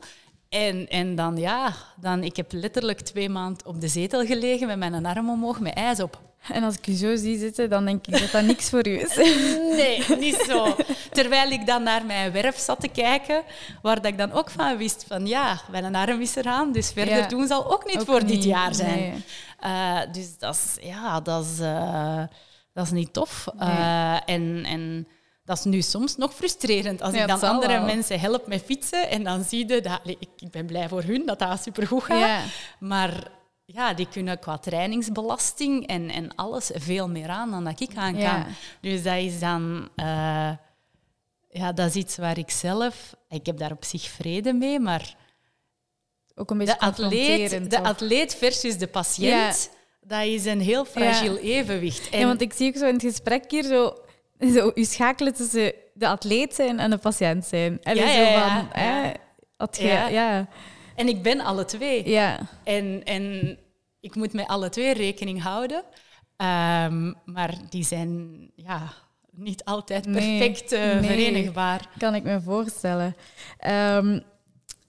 En, 0.49 0.88
en 0.88 1.16
dan, 1.16 1.38
ja, 1.38 1.74
dan, 1.95 2.24
ik 2.24 2.36
heb 2.36 2.51
letterlijk 2.51 3.01
twee 3.01 3.30
maanden 3.30 3.66
op 3.66 3.82
de 3.82 3.88
zetel 3.88 4.26
gelegen 4.26 4.68
met 4.68 4.78
mijn 4.78 5.05
arm 5.05 5.30
omhoog, 5.30 5.59
met 5.59 5.74
ijs 5.74 5.99
op. 5.99 6.22
En 6.47 6.63
als 6.63 6.75
ik 6.75 6.85
je 6.85 6.95
zo 6.95 7.15
zie 7.15 7.37
zitten, 7.37 7.69
dan 7.69 7.85
denk 7.85 8.07
ik 8.07 8.19
dat 8.19 8.31
dat 8.31 8.43
niks 8.43 8.69
voor 8.69 8.87
u 8.87 8.99
is. 8.99 9.15
Nee, 9.81 10.03
niet 10.19 10.43
zo. 10.47 10.75
Terwijl 11.11 11.51
ik 11.51 11.65
dan 11.65 11.83
naar 11.83 12.05
mijn 12.05 12.31
werf 12.31 12.57
zat 12.57 12.79
te 12.79 12.87
kijken, 12.87 13.43
waar 13.81 13.95
dat 13.95 14.05
ik 14.05 14.17
dan 14.17 14.31
ook 14.31 14.49
van 14.49 14.77
wist 14.77 15.05
van 15.07 15.27
ja, 15.27 15.61
mijn 15.71 15.95
arm 15.95 16.21
is 16.21 16.35
eraan, 16.35 16.71
dus 16.71 16.91
verder 16.91 17.29
doen 17.29 17.47
zal 17.47 17.71
ook 17.71 17.85
niet 17.85 18.03
voor 18.05 18.25
dit 18.25 18.43
jaar 18.43 18.75
zijn. 18.75 19.23
Uh, 19.63 19.99
dus 20.11 20.37
dat 20.37 20.55
is, 20.55 20.85
ja, 20.85 21.19
dat 21.19 21.45
is, 21.45 21.59
uh, 21.59 22.23
dat 22.73 22.85
is 22.85 22.91
niet 22.91 23.13
tof. 23.13 23.47
Uh, 23.59 24.13
en, 24.25 24.63
en 24.65 25.07
dat 25.45 25.57
is 25.57 25.63
nu 25.63 25.81
soms 25.81 26.17
nog 26.17 26.33
frustrerend 26.33 27.01
als 27.01 27.13
ik 27.13 27.27
dan 27.27 27.41
andere 27.41 27.85
mensen 27.85 28.19
help 28.19 28.47
met 28.47 28.63
fietsen 28.65 29.09
en 29.09 29.23
dan 29.23 29.43
zie 29.43 29.67
je 29.67 29.81
dat... 29.81 29.99
Ik, 30.03 30.29
ik 30.37 30.51
ben 30.51 30.65
blij 30.65 30.87
voor 30.87 31.03
hun 31.03 31.25
dat 31.25 31.39
dat 31.39 31.63
supergoed 31.63 32.03
gaat, 32.03 32.43
maar 32.79 33.31
ja, 33.74 33.93
die 33.93 34.07
kunnen 34.11 34.39
qua 34.39 34.57
trainingsbelasting 34.57 35.88
en, 35.88 36.09
en 36.09 36.36
alles 36.36 36.72
veel 36.74 37.09
meer 37.09 37.30
aan 37.30 37.51
dan 37.51 37.63
dat 37.63 37.80
ik 37.80 37.95
aan 37.95 38.17
kan. 38.17 38.45
Dus 38.82 39.03
dat 39.03 39.17
is 39.17 39.39
dan... 39.39 39.89
Uh, 39.95 40.51
ja, 41.49 41.72
dat 41.74 41.88
is 41.88 41.95
iets 41.95 42.17
waar 42.17 42.38
ik 42.38 42.49
zelf... 42.49 43.15
Ik 43.30 43.45
heb 43.45 43.57
daar 43.57 43.72
op 43.72 43.84
zich 43.84 44.03
vrede 44.03 44.53
mee, 44.53 44.80
maar... 44.80 45.15
Ook 46.36 46.51
een 46.51 46.57
beetje 46.57 46.74
de 46.74 46.80
atleet, 46.80 47.69
de 47.69 47.84
atleet 47.84 48.36
versus 48.36 48.78
de 48.78 48.88
patiënt, 48.88 49.69
dat 50.01 50.26
is 50.26 50.45
een 50.45 50.61
heel 50.61 50.86
fragiel 50.86 51.38
evenwicht. 51.38 52.09
En... 52.09 52.19
Ja, 52.19 52.26
want 52.26 52.41
ik 52.41 52.53
zie 52.53 52.67
ook 52.67 52.78
zo 52.78 52.88
in 52.88 52.93
het 52.93 53.03
gesprek 53.03 53.51
hier 53.51 53.63
zo, 53.63 53.97
zo 54.53 54.72
u 54.76 54.84
schakelen 54.84 55.34
tussen 55.34 55.74
de 55.93 56.07
atleet 56.07 56.55
zijn 56.55 56.80
en 56.80 56.89
de 56.89 56.97
patiënt 56.97 57.45
zijn. 57.45 57.84
En 57.84 57.95
ja, 57.95 58.07
zo 58.07 58.39
van, 58.39 58.69
ja. 59.86 60.07
ja. 60.07 60.47
En 60.95 61.07
ik 61.07 61.21
ben 61.21 61.39
alle 61.39 61.65
twee. 61.65 62.09
Ja. 62.09 62.39
En, 62.63 63.03
en 63.03 63.57
ik 63.99 64.15
moet 64.15 64.33
met 64.33 64.47
alle 64.47 64.69
twee 64.69 64.93
rekening 64.93 65.41
houden. 65.41 65.83
Um, 66.37 67.15
maar 67.25 67.57
die 67.69 67.83
zijn 67.83 68.39
ja, 68.55 68.93
niet 69.31 69.63
altijd 69.63 70.11
perfect 70.11 70.71
nee, 70.71 70.95
uh, 70.95 71.03
verenigbaar. 71.03 71.89
Kan 71.97 72.15
ik 72.15 72.23
me 72.23 72.41
voorstellen. 72.41 73.15
Um, 73.67 74.23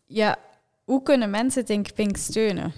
ja, 0.07 0.36
hoe 0.84 1.03
kunnen 1.03 1.30
mensen 1.30 1.64
Think 1.64 1.94
Pink 1.94 2.16
steunen? 2.16 2.72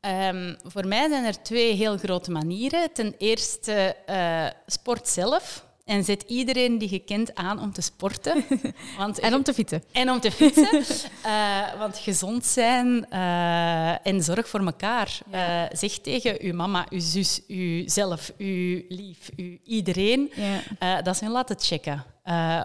Um, 0.00 0.56
voor 0.64 0.86
mij 0.86 1.08
zijn 1.08 1.24
er 1.24 1.42
twee 1.42 1.74
heel 1.74 1.96
grote 1.96 2.30
manieren. 2.30 2.92
Ten 2.92 3.14
eerste 3.18 3.96
uh, 4.10 4.46
sport 4.66 5.08
zelf. 5.08 5.66
En 5.88 6.04
zet 6.04 6.24
iedereen 6.26 6.78
die 6.78 6.90
je 6.90 6.98
kent 6.98 7.34
aan 7.34 7.60
om 7.60 7.72
te 7.72 7.80
sporten. 7.80 8.44
Want, 8.98 9.18
en 9.18 9.34
om 9.34 9.42
te 9.42 9.54
fietsen. 9.54 9.84
En 9.92 10.10
om 10.10 10.20
te 10.20 10.30
fietsen. 10.30 10.84
uh, 11.26 11.74
want 11.80 11.98
gezond 11.98 12.46
zijn 12.46 13.06
uh, 13.12 14.06
en 14.06 14.22
zorg 14.22 14.48
voor 14.48 14.64
elkaar. 14.64 15.18
Ja. 15.30 15.64
Uh, 15.64 15.70
zeg 15.72 15.98
tegen 15.98 16.36
uw 16.40 16.54
mama, 16.54 16.86
uw 16.90 17.00
zus, 17.00 17.40
uzelf, 17.46 18.32
uw 18.38 18.82
lief, 18.88 19.30
uw 19.36 19.58
iedereen. 19.64 20.32
Ja. 20.78 21.02
dat 21.02 21.16
ze 21.16 21.24
hun 21.24 21.32
laten 21.32 21.56
checken 21.58 22.04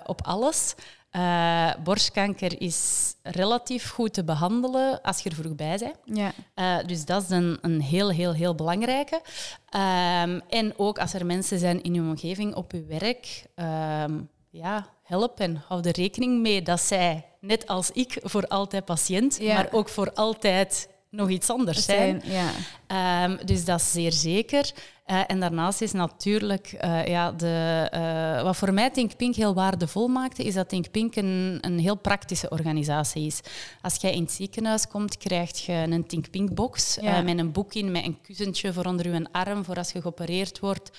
op 0.06 0.22
alles. 0.22 0.76
Uh, 1.16 1.74
borstkanker 1.84 2.62
is 2.62 3.14
relatief 3.22 3.90
goed 3.90 4.14
te 4.14 4.24
behandelen 4.24 5.02
als 5.02 5.20
je 5.20 5.30
er 5.30 5.36
vroeg 5.36 5.56
bij 5.56 5.78
bent. 5.78 5.96
Ja. 6.04 6.32
Uh, 6.56 6.88
dus 6.88 7.06
dat 7.06 7.24
is 7.24 7.30
een, 7.30 7.58
een 7.62 7.82
heel, 7.82 8.10
heel, 8.12 8.34
heel 8.34 8.56
belangrijke. 8.56 9.16
Um, 9.16 10.42
en 10.50 10.74
ook 10.78 11.00
als 11.00 11.14
er 11.14 11.26
mensen 11.26 11.60
zijn 11.60 11.84
in 11.84 11.94
je 11.94 12.02
omgeving 12.02 12.56
op 12.56 12.72
je 12.72 12.84
werk, 12.84 13.46
um, 13.56 14.30
ja, 14.50 14.88
help 15.04 15.40
en 15.40 15.64
hou 15.68 15.82
er 15.82 15.96
rekening 15.96 16.42
mee 16.42 16.62
dat 16.62 16.82
zij, 16.82 17.26
net 17.40 17.68
als 17.68 17.92
ik, 17.92 18.20
voor 18.22 18.48
altijd 18.48 18.86
patiënt, 18.86 19.38
ja. 19.40 19.54
maar 19.54 19.68
ook 19.72 19.90
voor 19.90 20.14
altijd 20.14 20.90
nog 21.14 21.30
iets 21.30 21.50
anders 21.50 21.86
zijn. 21.86 22.22
zijn 22.26 22.52
ja. 22.88 23.24
um, 23.24 23.38
dus 23.46 23.66
dat 23.66 23.80
is 23.80 23.92
zeer 23.92 24.12
zeker. 24.12 24.72
Uh, 25.08 25.22
en 25.28 25.40
daarnaast 25.40 25.82
is 25.82 25.92
natuurlijk, 25.92 26.78
uh, 26.84 27.06
ja, 27.06 27.32
de, 27.32 27.90
uh, 27.94 28.44
wat 28.44 28.56
voor 28.58 28.74
mij 28.74 28.90
Think 28.90 29.16
Pink 29.16 29.36
heel 29.36 29.54
waardevol 29.54 30.08
maakte, 30.08 30.44
is 30.44 30.54
dat 30.54 30.70
Think 30.70 30.92
Pink 30.92 31.16
een, 31.16 31.58
een 31.62 31.80
heel 31.80 31.96
praktische 31.96 32.50
organisatie 32.50 33.26
is. 33.26 33.40
Als 33.82 33.96
jij 33.96 34.14
in 34.14 34.22
het 34.22 34.32
ziekenhuis 34.32 34.88
komt, 34.88 35.18
krijg 35.18 35.66
je 35.66 35.74
een 35.74 36.08
Think 36.08 36.30
Pink 36.30 36.54
box 36.54 36.98
ja. 37.02 37.22
met 37.22 37.38
een 37.40 37.52
boek 37.52 37.74
in, 37.74 37.92
met 37.92 38.06
een 38.06 38.22
kussentje 38.22 38.74
voor 38.74 38.86
onder 38.86 39.14
je 39.14 39.26
arm, 39.32 39.64
voor 39.64 39.76
als 39.76 39.92
je 39.92 40.02
geopereerd 40.02 40.60
wordt. 40.60 40.92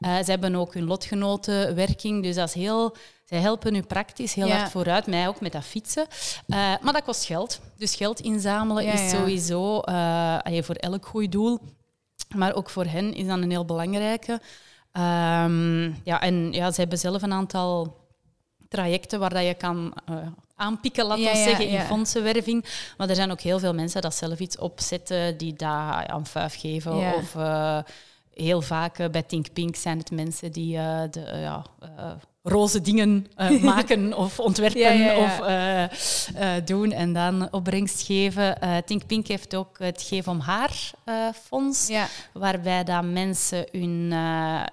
ze 0.00 0.30
hebben 0.30 0.54
ook 0.54 0.74
hun 0.74 0.84
lotgenotenwerking, 0.84 2.22
dus 2.22 2.34
dat 2.34 2.48
is 2.48 2.54
heel... 2.54 2.96
Zij 3.32 3.40
helpen 3.40 3.74
u 3.74 3.82
praktisch 3.82 4.34
heel 4.34 4.50
hard 4.50 4.70
vooruit, 4.70 5.06
mij 5.06 5.28
ook 5.28 5.40
met 5.40 5.52
dat 5.52 5.64
fietsen. 5.64 6.06
maar 6.46 6.92
dat 6.92 7.02
kost 7.02 7.24
geld. 7.24 7.60
Dus 7.76 7.94
geld 7.94 8.20
inzamelen 8.20 8.84
is 8.84 9.10
sowieso 9.10 9.80
voor 10.62 10.74
elk 10.74 11.06
goed 11.06 11.32
doel 11.32 11.60
maar 12.34 12.54
ook 12.54 12.70
voor 12.70 12.84
hen 12.84 13.14
is 13.14 13.26
dat 13.26 13.38
een 13.38 13.50
heel 13.50 13.64
belangrijke. 13.64 14.32
Um, 14.92 16.00
ja, 16.04 16.20
en 16.20 16.52
ja, 16.52 16.70
ze 16.70 16.80
hebben 16.80 16.98
zelf 16.98 17.22
een 17.22 17.32
aantal 17.32 17.96
trajecten 18.68 19.18
waar 19.18 19.30
dat 19.34 19.44
je 19.44 19.54
kan 19.54 19.94
uh, 20.10 20.16
aanpikken, 20.54 21.06
laten 21.06 21.24
we 21.24 21.36
zeggen, 21.36 21.68
in 21.68 21.80
fondsenwerving. 21.80 22.64
Maar 22.96 23.08
er 23.08 23.14
zijn 23.14 23.30
ook 23.30 23.40
heel 23.40 23.58
veel 23.58 23.74
mensen 23.74 24.02
dat 24.02 24.14
zelf 24.14 24.38
iets 24.38 24.58
opzetten 24.58 25.36
die 25.36 25.54
daar 25.54 26.06
aan 26.06 26.26
vijf 26.26 26.60
geven. 26.60 27.14
Of 27.14 27.34
uh, 27.34 27.78
heel 28.34 28.62
vaak 28.62 28.98
uh, 28.98 29.08
bij 29.08 29.22
Think 29.22 29.52
Pink 29.52 29.76
zijn 29.76 29.98
het 29.98 30.10
mensen 30.10 30.52
die 30.52 30.76
de, 31.10 31.46
roze 32.42 32.80
dingen 32.80 33.26
uh, 33.36 33.62
maken 33.74 34.16
of 34.16 34.40
ontwerpen 34.40 35.16
of 35.16 35.40
uh, 35.40 35.82
uh, 35.82 35.88
doen 36.64 36.92
en 36.92 37.12
dan 37.12 37.52
opbrengst 37.52 38.06
geven. 38.06 38.58
Think 38.86 39.06
Pink 39.06 39.26
heeft 39.26 39.54
ook 39.54 39.78
het 39.78 40.02
Geef 40.02 40.28
om 40.28 40.40
Haar 40.40 40.90
fonds, 41.44 41.92
waarbij 42.32 42.84
dat 42.84 43.04
mensen 43.04 43.66
hun, 43.70 44.12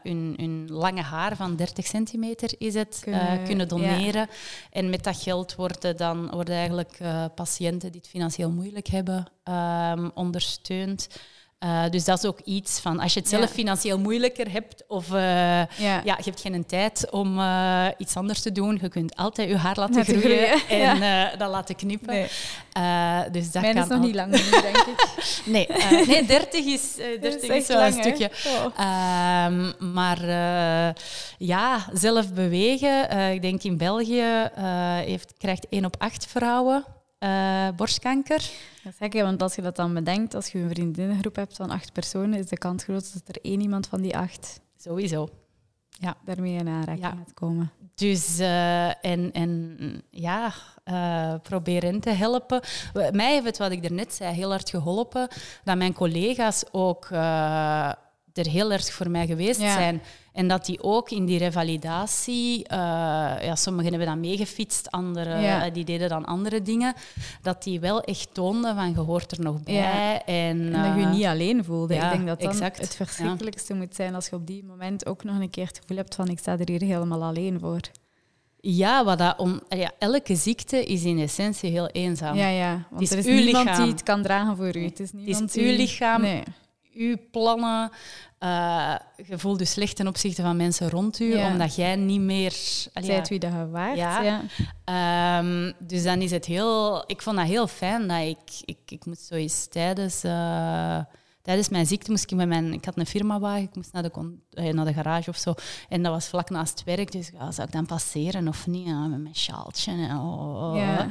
hun, 0.03 0.33
hun, 0.37 0.67
lange 0.71 1.01
haar 1.01 1.35
van 1.35 1.55
30 1.55 1.85
centimeter 1.85 2.53
is 2.57 2.73
het, 2.73 2.99
kunnen, 3.03 3.43
kunnen 3.43 3.67
doneren. 3.67 4.27
En 4.71 4.89
met 4.89 5.03
dat 5.03 5.21
geld 5.21 5.55
worden 5.55 5.97
dan 5.97 6.29
worden 6.29 6.55
eigenlijk 6.55 6.97
patiënten 7.35 7.91
die 7.91 8.01
het 8.01 8.09
financieel 8.09 8.51
moeilijk 8.51 8.87
hebben 8.87 9.27
um, 9.43 10.11
ondersteund. 10.13 11.07
Uh, 11.65 11.83
dus 11.89 12.03
dat 12.03 12.17
is 12.17 12.25
ook 12.25 12.39
iets 12.43 12.79
van, 12.79 12.99
als 12.99 13.13
je 13.13 13.19
het 13.19 13.29
zelf 13.29 13.49
financieel 13.49 13.99
moeilijker 13.99 14.51
hebt 14.51 14.83
of 14.87 15.09
uh, 15.09 15.15
ja. 15.15 15.67
ja. 15.77 16.01
je 16.03 16.23
hebt 16.23 16.41
geen 16.41 16.65
tijd 16.65 17.07
om 17.11 17.39
uh, 17.39 17.87
iets 17.97 18.15
anders 18.15 18.41
te 18.41 18.51
doen, 18.51 18.77
je 18.81 18.89
kunt 18.89 19.15
altijd 19.15 19.49
je 19.49 19.57
haar 19.57 19.75
laten 19.75 20.03
groeien 20.03 20.67
en 20.69 21.37
dat 21.37 21.49
laten 21.49 21.75
knippen. 21.75 22.13
Nee. 22.13 23.31
dus 23.31 23.51
dat 23.51 23.61
Mijn 23.61 23.73
kan 23.73 23.83
is 23.83 23.89
nog 23.89 24.01
niet 24.01 24.15
lang 24.15 24.37
genoeg, 24.37 24.61
denk 24.61 24.77
ik. 24.77 25.07
nee, 25.45 25.67
nee, 26.07 26.25
30 26.25 26.65
is, 26.65 26.95
30 26.95 27.41
is, 27.41 27.49
is 27.49 27.67
wel 27.67 27.77
lang, 27.77 27.95
een 27.95 28.03
stukje. 28.03 28.31
Oh. 28.45 29.45
Um, 29.45 29.91
maar 29.93 30.25
ja, 31.37 31.85
zelf 31.93 32.33
bewegen. 32.33 33.31
ik 33.31 33.41
denk 33.41 33.63
in 33.63 33.77
België 33.77 34.49
heeft, 35.05 35.33
krijgt 35.37 35.67
1 35.69 35.85
op 35.85 35.95
8 35.99 36.25
vrouwen 36.25 36.85
uh, 37.19 37.67
borstkanker. 37.75 38.49
Dat 38.83 38.93
is 38.93 38.97
gek, 38.97 39.13
want 39.13 39.41
als 39.41 39.55
je 39.55 39.61
dat 39.61 39.75
dan 39.75 39.93
bedenkt, 39.93 40.33
als 40.33 40.47
je 40.47 40.59
een 40.59 40.69
vriendinnengroep 40.69 41.35
hebt 41.35 41.55
van 41.55 41.69
acht 41.69 41.93
personen, 41.93 42.39
is 42.39 42.45
de 42.45 42.57
kans 42.57 42.83
groot 42.83 43.13
dat 43.13 43.35
er 43.35 43.41
één 43.41 43.61
iemand 43.61 43.87
van 43.87 44.01
die 44.01 44.17
acht 44.17 44.61
Sowieso. 44.77 45.29
ja. 45.89 46.15
daarmee 46.25 46.53
in 46.53 46.67
aanraking 46.67 47.05
ja. 47.05 47.09
gaat 47.09 47.33
komen. 47.33 47.71
Dus, 47.95 48.39
uh, 48.39 49.05
en, 49.05 49.31
en 49.31 49.77
ja, 50.09 50.53
uh, 50.85 51.33
proberen 51.43 51.99
te 51.99 52.09
helpen. 52.09 52.61
Mij 53.11 53.31
heeft 53.31 53.45
het, 53.45 53.57
wat 53.57 53.71
ik 53.71 53.81
daarnet 53.81 54.13
zei, 54.13 54.33
heel 54.33 54.49
hard 54.49 54.69
geholpen 54.69 55.27
dat 55.63 55.77
mijn 55.77 55.93
collega's 55.93 56.63
ook 56.71 57.07
er 58.33 58.47
heel 58.47 58.71
erg 58.71 58.91
voor 58.91 59.09
mij 59.09 59.27
geweest 59.27 59.59
zijn. 59.59 60.01
En 60.33 60.47
dat 60.47 60.65
die 60.65 60.83
ook 60.83 61.09
in 61.09 61.25
die 61.25 61.37
revalidatie, 61.37 62.57
uh, 62.59 62.77
ja, 63.41 63.55
sommigen 63.55 63.89
hebben 63.89 64.09
dan 64.09 64.19
meegefietst, 64.19 64.91
anderen 64.91 65.73
die 65.73 65.85
deden 65.85 66.09
dan 66.09 66.25
andere 66.25 66.61
dingen, 66.61 66.93
dat 67.41 67.63
die 67.63 67.79
wel 67.79 68.01
echt 68.01 68.33
toonden 68.33 68.75
van 68.75 68.89
je 68.89 68.99
hoort 68.99 69.31
er 69.31 69.41
nog 69.41 69.63
bij. 69.63 69.73
Ja. 69.73 70.25
En, 70.25 70.73
en, 70.73 70.83
dat 70.83 70.95
je 70.95 70.99
je 70.99 71.05
niet 71.05 71.25
alleen 71.25 71.63
voelde. 71.63 71.95
ik 71.95 72.01
denk 72.01 72.27
dat 72.27 72.41
dan 72.41 72.61
het 72.61 72.95
verschrikkelijkste 72.95 73.73
moet 73.73 73.95
zijn 73.95 74.15
als 74.15 74.27
je 74.29 74.35
op 74.35 74.47
die 74.47 74.63
moment 74.63 75.05
ook 75.05 75.23
nog 75.23 75.39
een 75.39 75.49
keer 75.49 75.67
het 75.67 75.79
gevoel 75.79 75.97
hebt 75.97 76.15
van 76.15 76.27
ik 76.27 76.39
sta 76.39 76.57
er 76.57 76.69
hier 76.69 76.81
helemaal 76.81 77.23
alleen 77.23 77.59
voor. 77.59 77.81
Ja, 78.61 79.03
wat 79.05 79.17
dat 79.17 79.37
om, 79.37 79.61
ja, 79.69 79.91
elke 79.99 80.35
ziekte 80.35 80.85
is 80.85 81.03
in 81.03 81.19
essentie 81.19 81.71
heel 81.71 81.87
eenzaam. 81.87 82.35
Ja, 82.35 82.47
ja 82.47 82.87
want 82.89 83.11
er 83.11 83.17
is 83.17 83.25
niemand 83.25 83.65
lichaam. 83.65 83.83
die 83.83 83.91
het 83.91 84.03
kan 84.03 84.21
dragen 84.21 84.55
voor 84.55 84.75
u. 84.75 84.83
Het 84.83 84.99
is, 84.99 85.11
niemand 85.11 85.39
het 85.39 85.55
is 85.55 85.63
uw 85.63 85.77
lichaam, 85.77 86.21
nee. 86.21 86.43
Uw 86.99 87.17
plannen. 87.31 87.91
Uh, 88.39 88.95
je 89.27 89.37
voelt 89.37 89.59
je 89.59 89.65
slecht 89.65 89.95
ten 89.95 90.07
opzichte 90.07 90.41
van 90.41 90.57
mensen 90.57 90.89
rond 90.89 91.19
u, 91.19 91.43
omdat 91.43 91.75
jij 91.75 91.95
niet 91.95 92.21
meer... 92.21 92.51
Zijt 92.93 93.29
wie 93.29 93.39
dat 93.39 93.51
je 93.51 93.69
waard. 93.69 93.97
Ja. 93.97 94.21
ja. 94.21 95.39
Um, 95.39 95.73
dus 95.79 96.03
dan 96.03 96.21
is 96.21 96.31
het 96.31 96.45
heel... 96.45 97.03
Ik 97.07 97.21
vond 97.21 97.37
dat 97.37 97.45
heel 97.45 97.67
fijn 97.67 98.07
dat 98.07 98.21
ik... 98.21 98.61
Ik, 98.65 98.79
ik 98.85 99.05
moest 99.05 99.25
zo 99.25 99.35
eens 99.35 99.67
tijdens... 99.67 100.23
Uh, 100.23 100.99
tijdens 101.41 101.69
mijn 101.69 101.85
ziekte 101.85 102.11
moest 102.11 102.31
ik 102.31 102.37
met 102.37 102.47
mijn... 102.47 102.73
Ik 102.73 102.85
had 102.85 102.97
een 102.97 103.05
firmawagen, 103.05 103.63
ik 103.63 103.75
moest 103.75 103.93
naar 103.93 104.03
de, 104.03 104.37
eh, 104.49 104.73
naar 104.73 104.85
de 104.85 104.93
garage 104.93 105.29
of 105.29 105.37
zo. 105.37 105.53
En 105.89 106.03
dat 106.03 106.11
was 106.11 106.27
vlak 106.27 106.49
naast 106.49 106.79
het 106.79 106.83
werk, 106.83 107.11
dus 107.11 107.29
ja, 107.33 107.51
zou 107.51 107.67
ik 107.67 107.73
dan 107.73 107.85
passeren 107.85 108.47
of 108.47 108.67
niet? 108.67 108.87
Ja, 108.87 109.07
met 109.07 109.21
mijn 109.21 109.35
sjaaltje. 109.35 109.91
En, 109.91 110.17
oh, 110.17 110.71
oh. 110.71 110.77
Ja. 110.77 111.07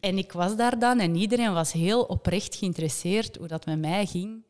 en 0.00 0.18
ik 0.18 0.32
was 0.32 0.56
daar 0.56 0.78
dan 0.78 1.00
en 1.00 1.16
iedereen 1.16 1.52
was 1.52 1.72
heel 1.72 2.02
oprecht 2.02 2.54
geïnteresseerd 2.54 3.36
hoe 3.36 3.48
dat 3.48 3.66
met 3.66 3.78
mij 3.78 4.06
ging 4.06 4.44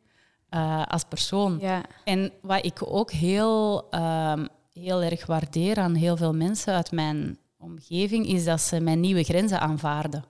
uh, 0.51 0.83
als 0.87 1.05
persoon. 1.05 1.59
Ja. 1.61 1.83
En 2.05 2.33
wat 2.43 2.65
ik 2.65 2.79
ook 2.81 3.11
heel, 3.11 3.87
um, 3.91 4.49
heel 4.73 5.03
erg 5.03 5.27
waardeer 5.27 5.77
aan 5.79 5.95
heel 5.95 6.17
veel 6.17 6.35
mensen 6.35 6.75
uit 6.75 6.93
mijn 6.93 7.39
omgeving, 7.59 8.27
is 8.27 8.45
dat 8.45 8.61
ze 8.61 8.81
mijn 8.81 9.01
nieuwe 9.01 9.23
grenzen 9.23 9.61
aanvaarden. 9.61 10.25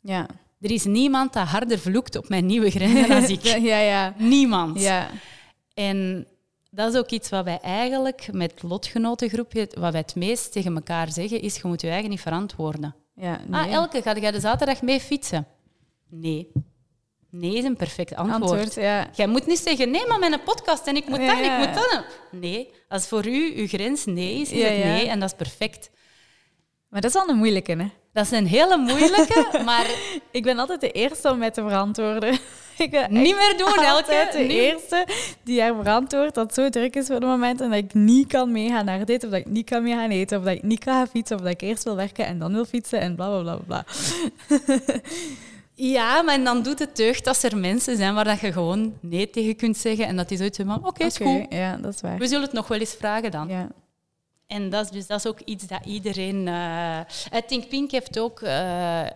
Ja. 0.00 0.26
Er 0.60 0.70
is 0.70 0.84
niemand 0.84 1.32
dat 1.32 1.46
harder 1.46 1.78
vloekt 1.78 2.16
op 2.16 2.28
mijn 2.28 2.46
nieuwe 2.46 2.70
grenzen 2.70 3.08
dan 3.08 3.24
ik. 3.24 3.42
ja, 3.72 3.78
ja. 3.78 4.14
Niemand. 4.18 4.80
Ja. 4.80 5.08
En 5.74 6.26
dat 6.70 6.92
is 6.92 6.98
ook 6.98 7.10
iets 7.10 7.28
wat 7.28 7.44
wij 7.44 7.58
eigenlijk 7.60 8.28
met 8.32 8.62
lotgenotengroepje, 8.62 9.68
wat 9.78 9.92
wij 9.92 10.00
het 10.00 10.14
meest 10.14 10.52
tegen 10.52 10.74
elkaar 10.74 11.12
zeggen, 11.12 11.40
is 11.40 11.56
je 11.56 11.68
moet 11.68 11.80
je 11.80 11.88
eigen 11.88 12.10
niet 12.10 12.20
verantwoorden. 12.20 12.94
Ja, 13.14 13.40
nee. 13.46 13.60
Ah, 13.60 13.72
Elke, 13.72 14.02
ga 14.02 14.18
jij 14.18 14.30
de 14.30 14.40
zaterdag 14.40 14.82
mee 14.82 15.00
fietsen? 15.00 15.46
Nee. 16.08 16.52
Nee 17.36 17.56
is 17.56 17.64
een 17.64 17.76
perfect 17.76 18.14
antwoord. 18.14 18.42
antwoord 18.42 18.74
ja. 18.74 19.08
Jij 19.12 19.26
moet 19.26 19.46
niet 19.46 19.58
zeggen, 19.58 19.90
nee, 19.90 20.06
maar 20.06 20.18
mijn 20.18 20.42
podcast 20.42 20.86
en 20.86 20.96
ik 20.96 21.06
moet 21.06 21.18
dat 21.18 21.38
en 21.38 21.44
ik 21.44 21.58
moet 21.58 21.74
dat. 21.74 22.04
Nee, 22.30 22.70
als 22.88 23.06
voor 23.06 23.26
u 23.26 23.52
uw 23.56 23.66
grens 23.66 24.04
nee 24.04 24.40
is, 24.40 24.50
is 24.50 24.62
het 24.62 24.84
nee 24.84 25.08
en 25.08 25.20
dat 25.20 25.28
is 25.28 25.36
perfect. 25.36 25.90
Maar 26.88 27.00
dat 27.00 27.10
is 27.10 27.16
al 27.16 27.28
een 27.28 27.36
moeilijke, 27.36 27.72
hè? 27.72 27.90
Dat 28.12 28.24
is 28.24 28.30
een 28.30 28.46
hele 28.46 28.76
moeilijke, 28.76 29.48
maar... 29.64 29.86
ik 30.30 30.42
ben 30.42 30.58
altijd 30.58 30.80
de 30.80 30.90
eerste 30.90 31.30
om 31.30 31.38
mij 31.38 31.50
te 31.50 31.60
verantwoorden. 31.60 32.32
ik 32.78 33.08
niet 33.08 33.36
meer 33.36 33.54
doen, 33.56 33.84
elke. 33.94 34.28
de 34.32 34.48
eerste 34.48 35.06
die 35.42 35.60
haar 35.60 35.74
verantwoordt 35.74 36.34
dat 36.34 36.44
het 36.44 36.54
zo 36.54 36.68
druk 36.68 36.96
is 36.96 37.06
voor 37.06 37.14
het 37.14 37.24
moment 37.24 37.60
en 37.60 37.70
dat 37.70 37.78
ik 37.78 37.94
niet 37.94 38.28
kan 38.28 38.52
meegaan 38.52 38.84
naar 38.84 39.04
dit, 39.04 39.24
of 39.24 39.30
dat 39.30 39.40
ik 39.40 39.50
niet 39.50 39.70
kan 39.70 39.82
mee 39.82 39.94
gaan 39.94 40.10
eten, 40.10 40.38
of 40.38 40.44
dat 40.44 40.54
ik 40.54 40.62
niet 40.62 40.84
kan 40.84 40.94
gaan 40.94 41.08
fietsen, 41.08 41.36
of 41.36 41.42
dat 41.42 41.52
ik 41.52 41.60
eerst 41.60 41.84
wil 41.84 41.96
werken 41.96 42.26
en 42.26 42.38
dan 42.38 42.52
wil 42.52 42.64
fietsen 42.64 43.00
en 43.00 43.14
bla 43.14 43.40
bla 43.40 43.56
bla 43.56 43.56
bla. 43.66 43.84
Ja, 45.74 46.22
maar 46.22 46.44
dan 46.44 46.62
doet 46.62 46.78
het 46.78 46.96
deugd 46.96 47.26
als 47.26 47.42
er 47.42 47.56
mensen 47.56 47.96
zijn 47.96 48.14
waar 48.14 48.24
dat 48.24 48.40
je 48.40 48.52
gewoon 48.52 48.94
nee 49.00 49.30
tegen 49.30 49.56
kunt 49.56 49.76
zeggen 49.76 50.06
en 50.06 50.16
dat 50.16 50.28
die 50.28 50.38
zoiets 50.38 50.58
van, 50.58 50.76
oké, 50.76 50.88
okay, 50.88 51.06
is 51.06 51.16
goed. 51.16 51.46
Ja, 51.48 51.76
dat 51.76 51.94
is 51.94 52.00
waar. 52.00 52.18
We 52.18 52.26
zullen 52.26 52.44
het 52.44 52.52
nog 52.52 52.68
wel 52.68 52.78
eens 52.78 52.94
vragen 52.98 53.30
dan. 53.30 53.48
Ja. 53.48 53.68
En 54.46 54.70
dat 54.70 54.84
is, 54.84 54.90
dus 54.90 55.06
dat 55.06 55.18
is 55.18 55.26
ook 55.26 55.40
iets 55.40 55.66
dat 55.66 55.84
iedereen... 55.84 56.46
Uh, 56.46 56.98
Think 57.46 57.68
Pink 57.68 57.90
heeft 57.90 58.18
ook 58.18 58.40
uh, 58.40 58.50
uh, 59.00 59.06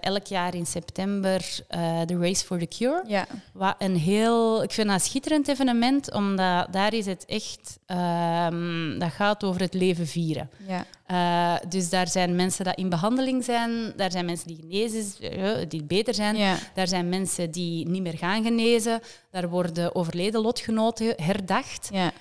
elk 0.00 0.26
jaar 0.26 0.54
in 0.54 0.66
september 0.66 1.58
de 2.06 2.18
Race 2.18 2.44
for 2.44 2.58
the 2.58 2.66
Cure. 2.66 3.04
Ja. 3.06 3.26
Wat 3.52 3.74
een 3.78 3.96
heel... 3.96 4.62
Ik 4.62 4.72
vind 4.72 4.86
dat 4.86 4.96
een 4.96 5.02
schitterend 5.02 5.48
evenement, 5.48 6.12
omdat 6.12 6.72
daar 6.72 6.94
is 6.94 7.06
het 7.06 7.24
echt... 7.24 7.78
Um, 7.86 8.98
dat 8.98 9.12
gaat 9.12 9.44
over 9.44 9.60
het 9.60 9.74
leven 9.74 10.06
vieren. 10.06 10.50
Ja. 10.66 11.60
dus 11.68 11.90
daar 11.90 12.08
zijn 12.08 12.34
mensen 12.34 12.64
die 12.64 12.74
in 12.74 12.88
behandeling 12.88 13.44
zijn, 13.44 13.92
daar 13.96 14.10
zijn 14.10 14.24
mensen 14.24 14.46
die 14.46 14.58
genezen, 14.60 15.68
die 15.68 15.84
beter 15.84 16.14
zijn. 16.14 16.36
Ja. 16.36 16.56
Daar 16.74 16.88
zijn 16.88 17.08
mensen 17.08 17.50
die 17.50 17.88
niet 17.88 18.02
meer 18.02 18.18
gaan 18.18 18.42
genezen. 18.42 19.00
Daar 19.30 19.48
worden 19.48 19.94
overleden 19.94 20.40
lotgenoten 20.40 21.14
herdacht. 21.16 21.90
Ja. 21.92 22.12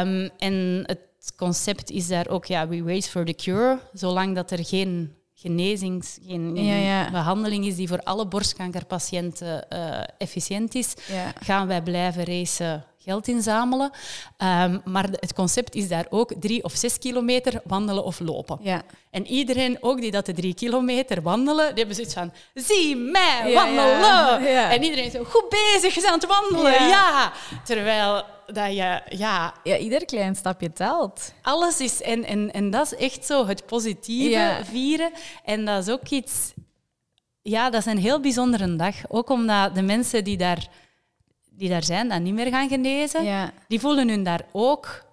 Um, 0.00 0.30
en 0.38 0.82
het 0.86 0.98
het 1.24 1.34
concept 1.36 1.90
is 1.90 2.06
daar 2.06 2.28
ook, 2.28 2.44
ja, 2.44 2.68
we 2.68 2.82
race 2.82 3.10
for 3.10 3.24
the 3.24 3.34
cure. 3.34 3.78
Zolang 3.92 4.34
dat 4.34 4.50
er 4.50 4.64
geen 4.64 5.14
genezings, 5.34 6.18
geen, 6.26 6.54
behandeling 7.12 7.66
is 7.66 7.76
die 7.76 7.88
voor 7.88 8.02
alle 8.02 8.26
borstkankerpatiënten 8.26 9.66
uh, 9.72 10.00
efficiënt 10.18 10.74
is, 10.74 10.94
gaan 11.40 11.66
wij 11.66 11.82
blijven 11.82 12.24
racen 12.24 12.84
geld 13.04 13.28
inzamelen. 13.28 13.90
Um, 14.38 14.80
maar 14.84 15.08
het 15.10 15.34
concept 15.34 15.74
is 15.74 15.88
daar 15.88 16.06
ook 16.10 16.32
drie 16.40 16.64
of 16.64 16.72
zes 16.72 16.98
kilometer 16.98 17.60
wandelen 17.64 18.04
of 18.04 18.20
lopen. 18.20 18.58
Ja. 18.60 18.82
En 19.10 19.26
iedereen, 19.26 19.78
ook 19.80 20.00
die 20.00 20.10
dat 20.10 20.26
de 20.26 20.32
drie 20.32 20.54
kilometer 20.54 21.22
wandelen, 21.22 21.66
die 21.66 21.78
hebben 21.78 21.94
zoiets 21.94 22.14
van, 22.14 22.32
zie 22.54 22.96
mij 22.96 23.52
wandelen! 23.54 24.46
En 24.70 24.82
iedereen 24.82 25.04
is 25.04 25.12
zo, 25.12 25.24
goed 25.24 25.48
bezig, 25.48 25.94
je 25.94 26.00
bent 26.00 26.12
aan 26.12 26.18
het 26.18 26.28
wandelen, 26.28 26.88
ja! 26.88 27.32
Terwijl 27.64 28.24
dat 28.46 28.66
je, 28.66 29.00
ja... 29.08 29.54
Ja, 29.62 29.76
ieder 29.76 30.04
klein 30.04 30.36
stapje 30.36 30.72
telt. 30.72 31.32
Alles 31.42 31.80
is... 31.80 32.02
En, 32.02 32.24
en, 32.24 32.52
en 32.52 32.70
dat 32.70 32.92
is 32.92 32.98
echt 32.98 33.26
zo 33.26 33.46
het 33.46 33.66
positieve 33.66 34.58
vieren. 34.64 35.12
En 35.44 35.64
dat 35.64 35.86
is 35.86 35.92
ook 35.92 36.08
iets... 36.08 36.52
Ja, 37.42 37.70
dat 37.70 37.80
is 37.80 37.92
een 37.92 37.98
heel 37.98 38.20
bijzondere 38.20 38.76
dag. 38.76 38.94
Ook 39.08 39.30
omdat 39.30 39.74
de 39.74 39.82
mensen 39.82 40.24
die 40.24 40.36
daar, 40.36 40.68
die 41.56 41.68
daar 41.68 41.84
zijn, 41.84 42.08
dat 42.08 42.20
niet 42.20 42.34
meer 42.34 42.50
gaan 42.50 42.68
genezen, 42.68 43.52
die 43.68 43.80
voelen 43.80 44.08
hun 44.08 44.22
daar 44.22 44.46
ook 44.52 45.04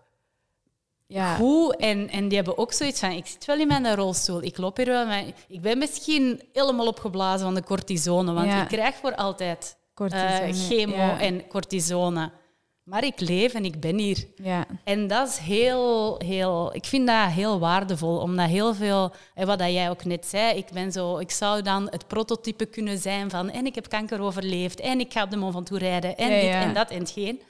ja. 1.08 1.36
goed. 1.36 1.76
En, 1.76 2.10
en 2.10 2.28
die 2.28 2.38
hebben 2.38 2.58
ook 2.58 2.74
zoiets 2.74 3.00
van, 3.00 3.12
ik 3.12 3.26
zit 3.26 3.46
wel 3.46 3.60
in 3.60 3.68
mijn 3.68 3.96
rolstoel, 3.96 4.44
ik 4.44 4.58
loop 4.58 4.78
hier 4.78 4.86
wel, 4.86 5.06
maar 5.06 5.24
ik 5.48 5.62
ben 5.62 5.78
misschien 5.78 6.42
helemaal 6.54 6.88
opgeblazen 6.88 7.46
van 7.46 7.56
de 7.56 7.64
cortisone, 7.64 8.34
want 8.34 8.54
ik 8.54 8.68
krijg 8.68 8.96
voor 8.96 9.16
altijd 9.16 9.78
uh, 9.98 10.36
chemo 10.52 11.16
en 11.16 11.48
cortisone. 11.48 12.32
Maar 12.92 13.04
ik 13.04 13.20
leef 13.20 13.54
en 13.54 13.66
ik 13.66 13.80
ben 13.80 13.98
hier. 13.98 14.28
Ja. 14.36 14.66
En 14.84 15.08
dat 15.08 15.28
is 15.28 15.38
heel, 15.38 16.20
heel... 16.26 16.76
Ik 16.76 16.86
vind 16.86 17.08
dat 17.08 17.30
heel 17.30 17.60
waardevol, 17.60 18.18
omdat 18.18 18.48
heel 18.48 18.74
veel... 18.74 19.14
En 19.34 19.48
wat 19.48 19.60
dat 19.60 19.72
jij 19.72 19.90
ook 19.90 20.04
net 20.06 20.26
zei, 20.26 20.58
ik 20.58 20.68
ben 20.74 20.92
zo... 20.92 21.18
Ik 21.18 21.32
zou 21.32 21.62
dan 21.62 21.88
het 21.90 22.08
prototype 22.08 22.66
kunnen 22.66 22.98
zijn 22.98 23.30
van... 23.30 23.50
En 23.50 23.66
ik 23.66 23.76
heb 23.76 23.90
kanker 23.90 24.22
overleefd, 24.22 24.80
en 24.80 25.00
ik 25.00 25.14
ga 25.14 25.24
op 25.24 25.30
de 25.30 25.38
Mont 25.38 25.54
Ventoux 25.54 25.82
rijden, 25.82 26.18
en 26.18 26.30
dit 26.30 26.50
en 26.50 26.74
dat 26.74 26.90
en 26.90 27.00
hetgeen. 27.00 27.42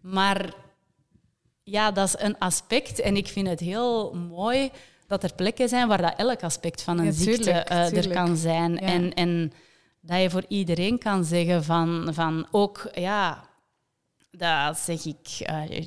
Maar 0.00 0.54
ja, 1.62 1.90
dat 1.90 2.06
is 2.06 2.14
een 2.18 2.38
aspect. 2.38 3.00
En 3.00 3.16
ik 3.16 3.26
vind 3.26 3.48
het 3.48 3.60
heel 3.60 4.14
mooi 4.14 4.70
dat 5.06 5.22
er 5.22 5.34
plekken 5.34 5.68
zijn 5.68 5.88
waar 5.88 6.02
dat 6.02 6.14
elk 6.16 6.42
aspect 6.42 6.82
van 6.82 6.98
een 6.98 7.12
ziekte 7.12 7.66
uh, 7.70 7.96
er 7.96 8.08
kan 8.08 8.36
zijn. 8.36 8.78
En, 8.78 9.14
en 9.14 9.52
dat 10.00 10.20
je 10.20 10.30
voor 10.30 10.44
iedereen 10.48 10.98
kan 10.98 11.24
zeggen 11.24 11.64
van, 11.64 12.08
van 12.12 12.46
ook... 12.50 12.88
Ja, 12.92 13.44
dat 14.36 14.78
zeg 14.78 15.04
ik. 15.04 15.48
Uh, 15.50 15.82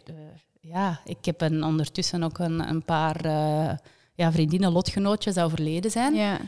ja, 0.59 0.99
ik 1.05 1.25
heb 1.25 1.41
een, 1.41 1.63
ondertussen 1.63 2.23
ook 2.23 2.37
een, 2.37 2.69
een 2.69 2.83
paar 2.83 3.25
uh, 3.25 3.71
ja, 4.13 4.31
vriendinnen, 4.31 4.71
lotgenootjes 4.71 5.33
die 5.33 5.43
overleden 5.43 5.91
zijn. 5.91 6.15
Ja. 6.15 6.39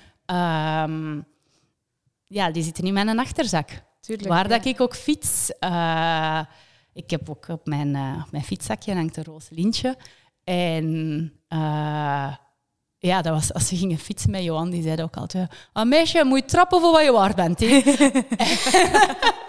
Um, 0.83 1.25
ja, 2.27 2.51
die 2.51 2.63
zitten 2.63 2.83
in 2.83 2.93
mijn 2.93 3.19
achterzak. 3.19 3.69
Tuurlijk, 3.99 4.27
Waar 4.27 4.47
dat 4.47 4.65
ik 4.65 4.81
ook 4.81 4.95
fiets. 4.95 5.51
Uh, 5.59 6.41
ik 6.93 7.09
heb 7.09 7.29
ook 7.29 7.47
op 7.47 7.65
mijn, 7.65 7.91
mijn 8.31 8.43
fietszakje 8.43 8.93
hangt 8.93 9.17
een 9.17 9.23
roze 9.23 9.53
lintje. 9.53 9.97
En 10.43 11.31
ja, 12.97 13.21
dat 13.21 13.33
was 13.33 13.53
als 13.53 13.69
we 13.69 13.75
gingen 13.77 13.97
fietsen 13.97 14.31
met 14.31 14.43
Johan, 14.43 14.69
die 14.69 14.83
zei 14.83 15.01
ook 15.01 15.15
altijd... 15.15 15.51
Ah, 15.73 15.87
meisje, 15.87 16.17
je 16.17 16.23
moet 16.23 16.47
trappen 16.47 16.79
voor 16.79 16.91
wat 16.91 17.03
je 17.03 17.11
waard 17.11 17.35
bent. 17.35 17.59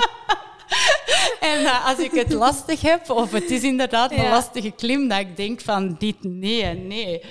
En 1.43 1.61
uh, 1.61 1.87
als 1.87 1.99
ik 1.99 2.11
het 2.11 2.33
lastig 2.33 2.81
heb, 2.81 3.11
of 3.11 3.33
het 3.33 3.51
is 3.51 3.63
inderdaad 3.63 4.13
een 4.13 4.29
lastige 4.29 4.71
klim, 4.71 5.09
dat 5.09 5.19
ik 5.19 5.37
denk 5.37 5.61
van 5.61 5.97
dit 5.99 6.17
nee, 6.25 6.75
nee. 6.75 7.23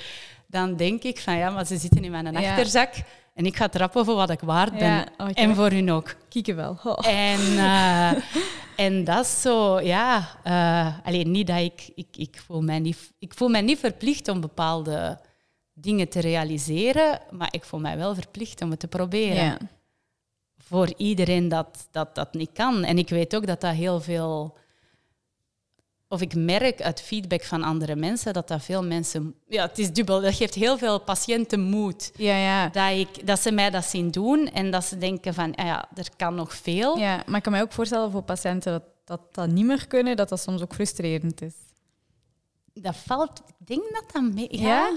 Dan 0.48 0.76
denk 0.76 1.04
ik 1.04 1.20
van 1.20 1.38
ja, 1.38 1.50
maar 1.50 1.66
ze 1.66 1.78
zitten 1.78 2.04
in 2.04 2.12
mijn 2.12 2.36
achterzak. 2.36 2.94
En 3.34 3.46
ik 3.46 3.56
ga 3.56 3.68
trappen 3.68 4.06
voor 4.06 4.16
wat 4.16 4.30
ik 4.30 4.40
waard 4.40 4.78
ben. 4.78 5.06
En 5.34 5.56
voor 5.56 5.70
hun 5.70 5.92
ook. 5.92 6.16
Kieken 6.30 6.56
wel. 6.56 6.80
Oh. 6.84 7.08
En, 7.08 7.40
uh, 7.40 8.12
en 8.76 9.04
dat 9.04 9.26
is 9.26 9.42
zo, 9.42 9.80
ja... 9.80 10.28
Uh, 10.48 11.08
alleen 11.08 11.32
niet 11.32 11.48
dat 11.48 11.58
ik... 11.58 11.92
Ik, 11.96 12.08
ik, 12.18 12.42
voel 12.46 12.62
mij 12.62 12.80
niet, 12.80 13.12
ik 13.20 13.34
voel 13.34 13.50
mij 13.50 13.62
niet 13.62 13.80
verplicht 13.80 14.28
om 14.28 14.42
bepaalde 14.42 15.20
dingen 15.74 16.10
te 16.10 16.20
realiseren, 16.20 17.20
maar 17.30 17.48
ik 17.52 17.64
voel 17.64 17.80
mij 17.80 17.98
wel 17.98 18.16
verplicht 18.16 18.62
om 18.62 18.70
het 18.70 18.80
te 18.80 18.88
proberen. 18.88 19.44
Ja. 19.44 19.58
Voor 20.72 20.94
iedereen 20.98 21.50
dat, 21.50 21.88
dat 21.92 22.16
dat 22.16 22.34
niet 22.34 22.50
kan. 22.54 22.84
En 22.84 22.98
ik 22.98 23.10
weet 23.10 23.36
ook 23.36 23.48
dat 23.48 23.62
dat 23.62 23.74
heel 23.74 24.02
veel 24.02 24.58
of 26.08 26.22
ik 26.22 26.36
merk 26.36 26.82
uit 26.82 27.02
feedback 27.02 27.44
van 27.44 27.64
andere 27.64 27.96
mensen 27.96 28.34
dat 28.34 28.48
dat 28.48 28.64
veel 28.64 28.84
mensen... 28.84 29.36
Ja, 29.48 29.68
het 29.68 29.80
is 29.80 29.94
dubbel. 29.94 30.22
Dat 30.22 30.36
geeft 30.36 30.54
heel 30.54 30.78
veel 30.78 31.00
patiënten 31.00 31.62
moed. 31.62 32.12
Ja, 32.16 32.36
ja. 32.36 32.70
Dat, 32.70 32.98
ik, 32.98 33.28
dat 33.28 33.40
ze 33.40 33.52
mij 33.52 33.70
dat 33.70 33.86
zien 33.86 34.12
doen 34.12 34.48
en 34.48 34.72
dat 34.72 34.84
ze 34.84 34.98
denken 34.98 35.34
van, 35.34 35.56
ah 35.56 35.66
ja, 35.66 35.90
er 35.96 36.10
kan 36.16 36.36
nog 36.36 36.56
veel. 36.56 36.98
Ja, 36.98 37.24
maar 37.26 37.38
ik 37.38 37.44
kan 37.44 37.52
me 37.52 37.62
ook 37.62 37.72
voorstellen 37.72 38.12
voor 38.12 38.22
patiënten 38.22 38.72
dat, 38.72 38.84
dat 39.06 39.34
dat 39.34 39.50
niet 39.50 39.66
meer 39.66 39.88
kunnen, 39.88 40.16
dat 40.16 40.30
dat 40.30 40.40
soms 40.40 40.62
ook 40.62 40.74
frustrerend 40.74 41.42
is. 41.42 41.54
Dat 42.74 42.96
valt... 42.96 43.42
Ik 43.48 43.68
denk 43.68 43.84
dat 43.94 44.04
dat 44.14 44.34
mee... 44.34 44.48
Ja? 44.50 44.92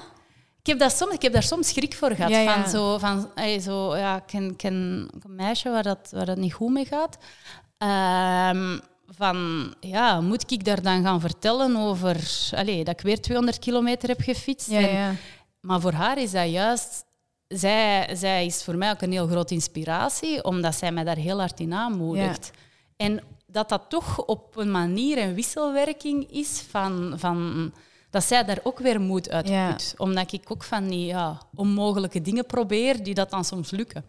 Ik 0.65 0.71
heb, 0.71 0.79
dat 0.79 0.97
soms, 0.97 1.13
ik 1.15 1.23
heb 1.23 1.33
daar 1.33 1.43
soms 1.43 1.69
schrik 1.69 1.95
voor 1.95 2.11
gehad. 2.11 2.31
Ja, 2.31 2.61
Van 2.61 2.71
zo, 2.71 2.99
van, 2.99 3.31
zo, 3.61 3.97
ja, 3.97 4.17
ik 4.17 4.23
ken, 4.27 4.57
ken 4.57 5.09
een 5.23 5.35
meisje 5.35 5.71
waar 5.71 5.83
dat, 5.83 6.09
waar 6.11 6.27
dat 6.27 6.37
niet 6.37 6.53
goed 6.53 6.73
mee 6.73 6.85
gaat. 6.85 7.19
Um, 8.55 8.81
van, 9.09 9.75
ja, 9.81 10.21
moet 10.21 10.51
ik 10.51 10.65
daar 10.65 10.83
dan 10.83 11.03
gaan 11.03 11.21
vertellen 11.21 11.77
over 11.77 12.17
allez, 12.51 12.85
dat 12.85 12.95
ik 12.95 13.01
weer 13.01 13.21
200 13.21 13.59
kilometer 13.59 14.09
heb 14.09 14.21
gefietst? 14.21 14.71
Ja, 14.71 14.79
ja. 14.79 15.13
Maar 15.61 15.81
voor 15.81 15.93
haar 15.93 16.19
is 16.19 16.31
dat 16.31 16.51
juist... 16.51 17.05
Zij, 17.49 18.17
zij 18.17 18.47
is 18.47 18.65
voor 18.65 18.77
mij 18.77 18.91
ook 18.91 19.03
een 19.03 19.13
heel 19.13 19.27
grote 19.27 19.55
inspiratie, 19.55 20.45
omdat 20.45 20.75
zij 20.75 20.93
mij 20.93 21.05
daar 21.05 21.17
heel 21.17 21.39
hard 21.39 21.61
in 21.61 21.75
aanmoedigt. 21.75 22.51
En 22.97 23.23
dat 23.47 23.69
dat 23.69 23.83
toch 23.89 24.25
op 24.25 24.57
een 24.57 24.71
manier 24.71 25.19
een 25.19 25.35
wisselwerking 25.35 26.31
is 26.31 26.65
van... 26.71 27.15
van 27.17 27.73
dat 28.15 28.25
zij 28.25 28.45
daar 28.45 28.59
ook 28.63 28.79
weer 28.79 29.01
moed 29.01 29.31
uit 29.31 29.45
put. 29.45 29.95
Omdat 29.97 30.33
ik 30.33 30.51
ook 30.51 30.63
van 30.63 30.89
die 30.89 31.07
ja, 31.07 31.39
onmogelijke 31.55 32.21
dingen 32.21 32.47
probeer, 32.47 33.03
die 33.03 33.15
dat 33.15 33.31
dan 33.31 33.45
soms 33.45 33.71
lukken. 33.71 34.05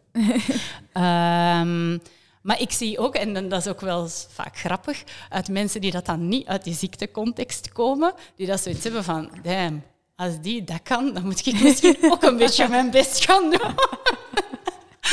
um, 0.93 2.01
Maar 2.41 2.61
ik 2.61 2.71
zie 2.71 2.97
ook, 2.97 3.15
en 3.15 3.49
dat 3.49 3.61
is 3.61 3.67
ook 3.67 3.81
wel 3.81 4.07
vaak 4.29 4.57
grappig, 4.57 5.03
uit 5.29 5.49
mensen 5.49 5.81
die 5.81 5.91
dat 5.91 6.05
dan 6.05 6.27
niet 6.27 6.47
uit 6.47 6.63
die 6.63 6.73
ziektecontext 6.73 7.71
komen, 7.71 8.13
die 8.35 8.47
dat 8.47 8.59
zoiets 8.59 8.83
hebben 8.83 9.03
van, 9.03 9.29
damn, 9.43 9.83
als 10.15 10.41
die 10.41 10.63
dat 10.63 10.81
kan, 10.83 11.13
dan 11.13 11.23
moet 11.23 11.45
ik 11.45 11.61
misschien 11.61 11.97
ook 12.01 12.23
een 12.23 12.37
beetje 12.37 12.67
mijn 12.67 12.91
best 12.91 13.25
gaan 13.25 13.49
doen. 13.49 13.59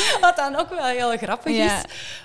Wat 0.21 0.35
dan 0.35 0.55
ook 0.55 0.69
wel 0.69 0.85
heel 0.85 1.17
grappig 1.17 1.55
is, 1.55 1.81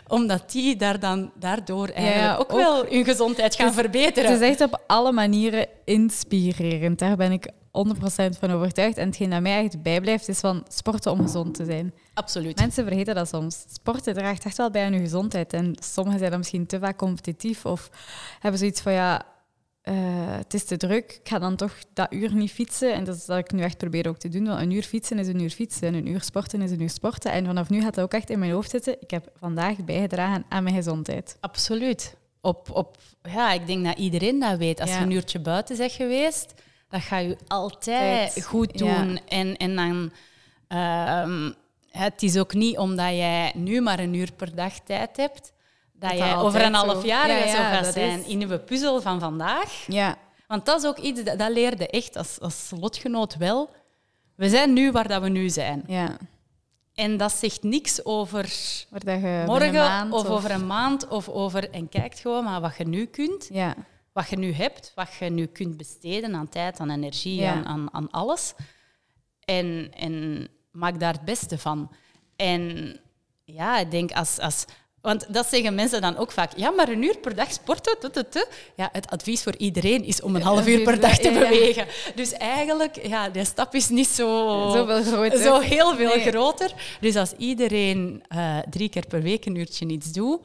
omdat 0.06 0.50
die 0.50 0.76
daar 0.76 1.00
dan, 1.00 1.30
daardoor 1.34 1.88
eigenlijk 1.88 2.40
ook, 2.40 2.52
wel 2.52 2.84
hun 2.84 3.04
gezondheid 3.04 3.54
gaan 3.54 3.72
verbeteren. 3.72 4.30
Het 4.30 4.40
is 4.40 4.48
echt 4.48 4.60
op 4.60 4.82
alle 4.86 5.12
manieren 5.12 5.66
inspirerend. 5.84 6.98
Daar 6.98 7.16
ben 7.16 7.32
ik 7.32 7.48
100% 7.48 7.50
van 8.38 8.50
overtuigd. 8.50 8.96
En 8.96 9.06
hetgeen 9.06 9.30
dat 9.30 9.40
mij 9.40 9.64
echt 9.64 9.82
bijblijft, 9.82 10.28
is 10.28 10.38
van 10.38 10.64
sporten 10.68 11.12
om 11.12 11.22
gezond 11.22 11.54
te 11.54 11.64
zijn. 11.64 11.94
Absoluut. 12.14 12.58
Mensen 12.58 12.86
vergeten 12.86 13.14
dat 13.14 13.28
soms. 13.28 13.64
Sporten 13.72 14.14
draagt 14.14 14.44
echt 14.44 14.56
wel 14.56 14.70
bij 14.70 14.84
aan 14.84 14.92
je 14.92 14.98
gezondheid. 14.98 15.52
En 15.52 15.76
sommigen 15.80 16.18
zijn 16.18 16.30
dan 16.30 16.38
misschien 16.38 16.66
te 16.66 16.78
vaak 16.78 16.96
competitief 16.96 17.64
of 17.64 17.90
hebben 18.40 18.60
zoiets 18.60 18.80
van 18.80 18.92
ja, 18.92 19.22
uh, 19.88 20.36
het 20.36 20.54
is 20.54 20.64
te 20.64 20.76
druk, 20.76 21.18
ik 21.22 21.28
ga 21.28 21.38
dan 21.38 21.56
toch 21.56 21.72
dat 21.92 22.12
uur 22.12 22.34
niet 22.34 22.50
fietsen. 22.50 22.94
En 22.94 23.04
dat 23.04 23.16
is 23.16 23.26
wat 23.26 23.38
ik 23.38 23.52
nu 23.52 23.62
echt 23.62 23.78
probeer 23.78 24.08
ook 24.08 24.18
te 24.18 24.28
doen. 24.28 24.46
Want 24.46 24.60
een 24.60 24.70
uur 24.70 24.82
fietsen 24.82 25.18
is 25.18 25.28
een 25.28 25.40
uur 25.40 25.50
fietsen 25.50 25.88
en 25.88 25.94
een 25.94 26.06
uur 26.06 26.22
sporten 26.22 26.62
is 26.62 26.70
een 26.70 26.80
uur 26.80 26.90
sporten. 26.90 27.32
En 27.32 27.46
vanaf 27.46 27.68
nu 27.68 27.80
gaat 27.80 27.94
dat 27.94 28.04
ook 28.04 28.12
echt 28.12 28.30
in 28.30 28.38
mijn 28.38 28.52
hoofd 28.52 28.70
zitten. 28.70 28.96
Ik 29.00 29.10
heb 29.10 29.30
vandaag 29.36 29.84
bijgedragen 29.84 30.44
aan 30.48 30.62
mijn 30.62 30.74
gezondheid. 30.74 31.36
Absoluut. 31.40 32.16
Op, 32.40 32.70
op, 32.72 32.96
ja, 33.22 33.52
ik 33.52 33.66
denk 33.66 33.84
dat 33.84 33.98
iedereen 33.98 34.38
dat 34.38 34.58
weet. 34.58 34.80
Als 34.80 34.90
je 34.90 35.00
een 35.00 35.10
uurtje 35.10 35.38
buiten 35.38 35.76
bent 35.76 35.92
geweest, 35.92 36.54
dat 36.88 37.00
ga 37.00 37.18
je 37.18 37.36
altijd 37.46 38.44
goed 38.44 38.78
doen. 38.78 39.20
En, 39.28 39.56
en 39.56 39.76
dan... 39.76 40.12
Uh, 40.68 41.50
het 41.90 42.22
is 42.22 42.36
ook 42.36 42.54
niet 42.54 42.78
omdat 42.78 43.10
jij 43.10 43.52
nu 43.54 43.80
maar 43.80 43.98
een 43.98 44.14
uur 44.14 44.32
per 44.32 44.54
dag 44.54 44.80
tijd 44.80 45.16
hebt, 45.16 45.52
dat, 45.98 46.10
dat 46.10 46.18
jij 46.18 46.36
over 46.36 46.62
een 46.62 46.74
half 46.74 47.04
jaar 47.04 47.28
ja, 47.28 47.48
zo 47.48 47.56
gaat 47.56 47.92
zijn 47.92 48.26
in 48.26 48.42
uw 48.42 48.58
puzzel 48.58 49.00
van 49.00 49.20
vandaag. 49.20 49.84
Ja. 49.86 50.16
Want 50.46 50.66
dat 50.66 50.82
is 50.82 50.88
ook 50.88 50.98
iets, 50.98 51.22
dat, 51.22 51.38
dat 51.38 51.50
leerde 51.50 51.88
echt 51.88 52.16
als, 52.16 52.40
als 52.40 52.72
lotgenoot 52.80 53.36
wel. 53.36 53.70
We 54.34 54.48
zijn 54.48 54.72
nu 54.72 54.90
waar 54.90 55.08
dat 55.08 55.22
we 55.22 55.28
nu 55.28 55.48
zijn. 55.48 55.84
Ja. 55.86 56.16
En 56.94 57.16
dat 57.16 57.32
zegt 57.32 57.62
niks 57.62 58.04
over 58.04 58.52
morgen 59.46 60.12
of, 60.12 60.26
over 60.26 60.50
een 60.50 60.66
maand 60.66 61.08
of 61.08 61.28
over... 61.28 61.70
En 61.70 61.88
kijkt 61.88 62.18
gewoon 62.18 62.44
maar 62.44 62.60
wat 62.60 62.76
je 62.76 62.84
nu 62.84 63.06
kunt, 63.06 63.48
ja. 63.52 63.74
wat 64.12 64.28
je 64.28 64.36
nu 64.36 64.52
hebt, 64.52 64.92
wat 64.94 65.14
je 65.18 65.30
nu 65.30 65.46
kunt 65.46 65.76
besteden 65.76 66.34
aan 66.34 66.48
tijd, 66.48 66.80
aan 66.80 66.90
energie, 66.90 67.46
aan, 67.46 67.66
aan, 67.66 67.94
aan, 67.94 68.10
alles. 68.10 68.54
En, 69.44 69.90
en 69.96 70.48
maak 70.70 71.00
daar 71.00 71.12
het 71.12 71.24
beste 71.24 71.58
van. 71.58 71.90
En 72.36 72.94
ja, 73.44 73.78
ik 73.78 73.90
denk 73.90 74.12
als, 74.12 74.38
als 74.38 74.64
want 75.08 75.26
dat 75.28 75.46
zeggen 75.46 75.74
mensen 75.74 76.00
dan 76.00 76.16
ook 76.16 76.32
vaak. 76.32 76.52
Ja, 76.56 76.70
maar 76.70 76.88
een 76.88 77.02
uur 77.02 77.18
per 77.18 77.34
dag 77.34 77.52
sporten. 77.52 77.96
Ja, 78.74 78.88
het 78.92 79.10
advies 79.10 79.42
voor 79.42 79.56
iedereen 79.56 80.04
is 80.04 80.20
om 80.22 80.36
een 80.36 80.42
half 80.42 80.66
uur 80.66 80.82
per 80.82 81.00
dag 81.00 81.18
te 81.18 81.30
bewegen. 81.30 81.86
Dus 82.14 82.32
eigenlijk, 82.32 83.06
ja, 83.06 83.28
die 83.28 83.44
stap 83.44 83.74
is 83.74 83.88
niet 83.88 84.06
zo, 84.06 84.70
groter. 84.70 85.38
zo 85.38 85.58
heel 85.58 85.96
veel 85.96 86.20
groter. 86.20 86.72
Dus 87.00 87.16
als 87.16 87.32
iedereen 87.32 88.22
uh, 88.34 88.58
drie 88.70 88.88
keer 88.88 89.06
per 89.06 89.22
week 89.22 89.46
een 89.46 89.54
uurtje 89.54 89.86
iets 89.86 90.12
doet... 90.12 90.40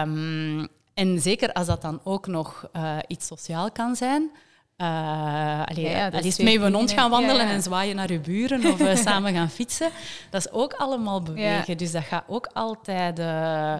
Um, 0.00 0.68
en 0.94 1.20
zeker 1.20 1.52
als 1.52 1.66
dat 1.66 1.82
dan 1.82 2.00
ook 2.04 2.26
nog 2.26 2.68
uh, 2.76 2.98
iets 3.06 3.26
sociaal 3.26 3.70
kan 3.70 3.96
zijn... 3.96 4.30
Uh, 4.76 5.62
allee, 5.64 5.84
ja, 5.84 6.10
dat 6.10 6.24
is 6.24 6.60
hond 6.72 6.92
gaan 6.92 7.10
wandelen 7.10 7.46
en 7.46 7.62
zwaaien 7.62 7.96
naar 7.96 8.12
je 8.12 8.20
buren 8.20 8.72
of 8.72 8.80
uh, 8.80 8.96
samen 9.06 9.32
gaan 9.32 9.50
fietsen. 9.50 9.90
Dat 10.30 10.46
is 10.46 10.52
ook 10.52 10.72
allemaal 10.72 11.22
bewegen. 11.22 11.76
Dus 11.76 11.92
dat 11.92 12.02
gaat 12.02 12.24
ook 12.26 12.50
altijd 12.52 13.18
uh, 13.18 13.24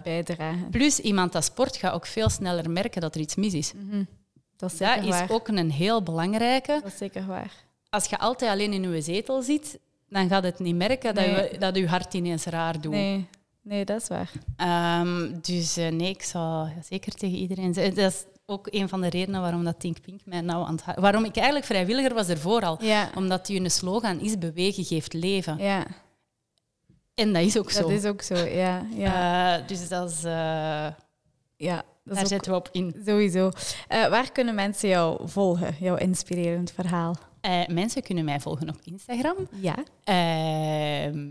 bijdragen. 0.01 0.69
Plus, 0.69 0.99
iemand 0.99 1.31
dat 1.31 1.43
sport 1.43 1.77
gaat 1.77 1.93
ook 1.93 2.05
veel 2.05 2.29
sneller 2.29 2.69
merken 2.69 3.01
dat 3.01 3.15
er 3.15 3.21
iets 3.21 3.35
mis 3.35 3.53
is. 3.53 3.73
Mm 3.73 3.89
-hmm. 3.89 4.07
Dat, 4.57 4.71
is, 4.71 4.77
dat 4.77 5.03
is, 5.03 5.29
ook 5.29 5.47
een 5.47 5.71
heel 5.71 6.03
belangrijke. 6.03 6.79
Dat 6.83 6.91
is 6.91 6.97
zeker 6.97 7.25
waar. 7.25 7.51
Als 7.89 8.05
je 8.05 8.19
altijd 8.19 8.51
alleen 8.51 8.73
in 8.73 8.91
je 8.91 9.01
zetel 9.01 9.41
zit, 9.41 9.79
dan 10.09 10.29
gaat 10.29 10.43
het 10.43 10.59
niet 10.59 10.75
merken 10.75 11.15
dat, 11.15 11.25
je, 11.25 11.55
dat 11.59 11.75
je 11.75 11.87
hart 11.87 12.13
ineens 12.13 12.45
raar 12.45 12.81
doet. 12.81 12.91
Nee. 12.91 13.27
Nee, 13.61 13.85
dat 13.85 14.01
is 14.01 14.07
waar. 14.07 14.31
Um, 15.01 15.39
dus 15.41 15.75
nee, 15.75 16.09
ik 16.09 16.23
zou 16.23 16.69
zeker 16.89 17.13
tegen 17.13 17.37
iedereen 17.37 17.73
zeggen. 17.73 17.95
Dat 17.95 18.11
is 18.11 18.25
ook 18.45 18.67
een 18.71 18.89
van 18.89 19.01
de 19.01 19.09
redenen 19.09 19.41
waarom 19.41 19.63
dat 19.63 19.79
Think 19.79 20.01
Pink 20.01 20.21
mij 20.25 20.41
nou 20.41 20.67
aan 20.67 20.79
het 20.85 20.99
Waarom 20.99 21.25
ik 21.25 21.35
eigenlijk 21.35 21.65
vrijwilliger 21.65 22.13
was 22.13 22.27
ervoor 22.27 22.61
al. 22.61 22.79
Omdat 23.15 23.45
die 23.45 23.59
een 23.59 23.71
slogan 23.71 24.19
is: 24.19 24.37
bewegen 24.37 24.83
geeft 24.83 25.13
leven. 25.13 25.57
Ja. 25.57 25.85
En 27.15 27.33
dat 27.33 27.43
is 27.43 27.57
ook 27.57 27.71
zo. 27.71 27.81
Dat 27.81 27.89
is 27.89 28.05
ook 28.05 28.21
zo, 28.21 28.35
ja. 28.35 28.85
ja. 28.95 29.59
Uh, 29.59 29.67
dus 29.67 29.87
dat 29.87 30.09
is. 30.09 30.23
Uh, 30.23 30.87
ja, 31.55 31.83
dat 32.03 32.15
daar 32.15 32.27
zetten 32.27 32.51
we 32.51 32.57
op 32.57 32.69
in. 32.71 32.95
Sowieso. 33.05 33.45
Uh, 33.45 34.07
waar 34.07 34.31
kunnen 34.31 34.55
mensen 34.55 34.89
jou 34.89 35.29
volgen, 35.29 35.75
jouw 35.79 35.95
inspirerend 35.95 36.71
verhaal? 36.71 37.15
mensen 37.67 38.01
kunnen 38.01 38.25
mij 38.25 38.39
volgen 38.39 38.69
op 38.69 38.77
Instagram. 38.83 39.35
Ja. 39.51 39.75
Ehm, 40.03 41.27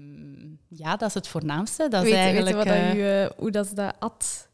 ja, 0.69 0.97
dat 0.97 1.09
is 1.09 1.15
het 1.15 1.29
voornaamste. 1.29 1.89
Dat 1.89 2.03
weet, 2.03 2.13
is 2.13 2.19
eigenlijk, 2.19 2.57
weet 2.57 2.65
je 2.65 3.29
wat 3.29 3.37
u, 3.37 3.43
hoe 3.43 3.51
dat 3.51 3.65
is 3.65 3.71
dat 3.71 3.95
at 3.99 4.49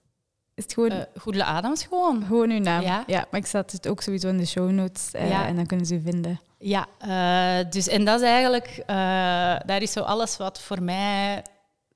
is 0.59 0.65
het 0.65 0.73
gewoon... 0.73 0.93
Uh, 0.93 0.99
Goedele 1.17 1.45
Adams 1.45 1.83
gewoon. 1.83 2.25
Gewoon 2.27 2.51
uw 2.51 2.59
naam. 2.59 2.83
Ja. 2.83 3.05
ja, 3.07 3.27
maar 3.31 3.41
ik 3.41 3.47
zet 3.47 3.73
het 3.73 3.89
ook 3.89 4.03
sowieso 4.03 4.29
in 4.29 4.39
de 4.39 4.47
show 4.47 4.71
notes 4.71 5.11
uh, 5.15 5.31
ja. 5.31 5.47
en 5.47 5.57
dan 5.57 5.67
kunnen 5.67 5.87
ze 5.87 5.95
u 5.95 6.01
vinden. 6.01 6.41
Ja, 6.59 6.87
uh, 7.07 7.71
dus 7.71 7.89
en 7.89 8.05
dat 8.05 8.21
is 8.21 8.27
eigenlijk... 8.27 8.83
daar 9.67 9.83
is 9.83 9.93
zo 9.93 10.01
alles 10.01 10.37
wat 10.37 10.61
voor 10.61 10.83
mij 10.83 11.43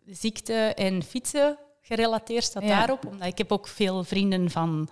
ziekte 0.06 0.54
en 0.74 1.02
fietsen 1.02 1.58
gerelateerd 1.82 2.44
staat 2.44 2.66
daarop. 2.66 3.06
Omdat 3.06 3.28
ik 3.28 3.38
heb 3.38 3.52
ook 3.52 3.68
veel 3.68 4.04
vrienden 4.04 4.50
van 4.50 4.88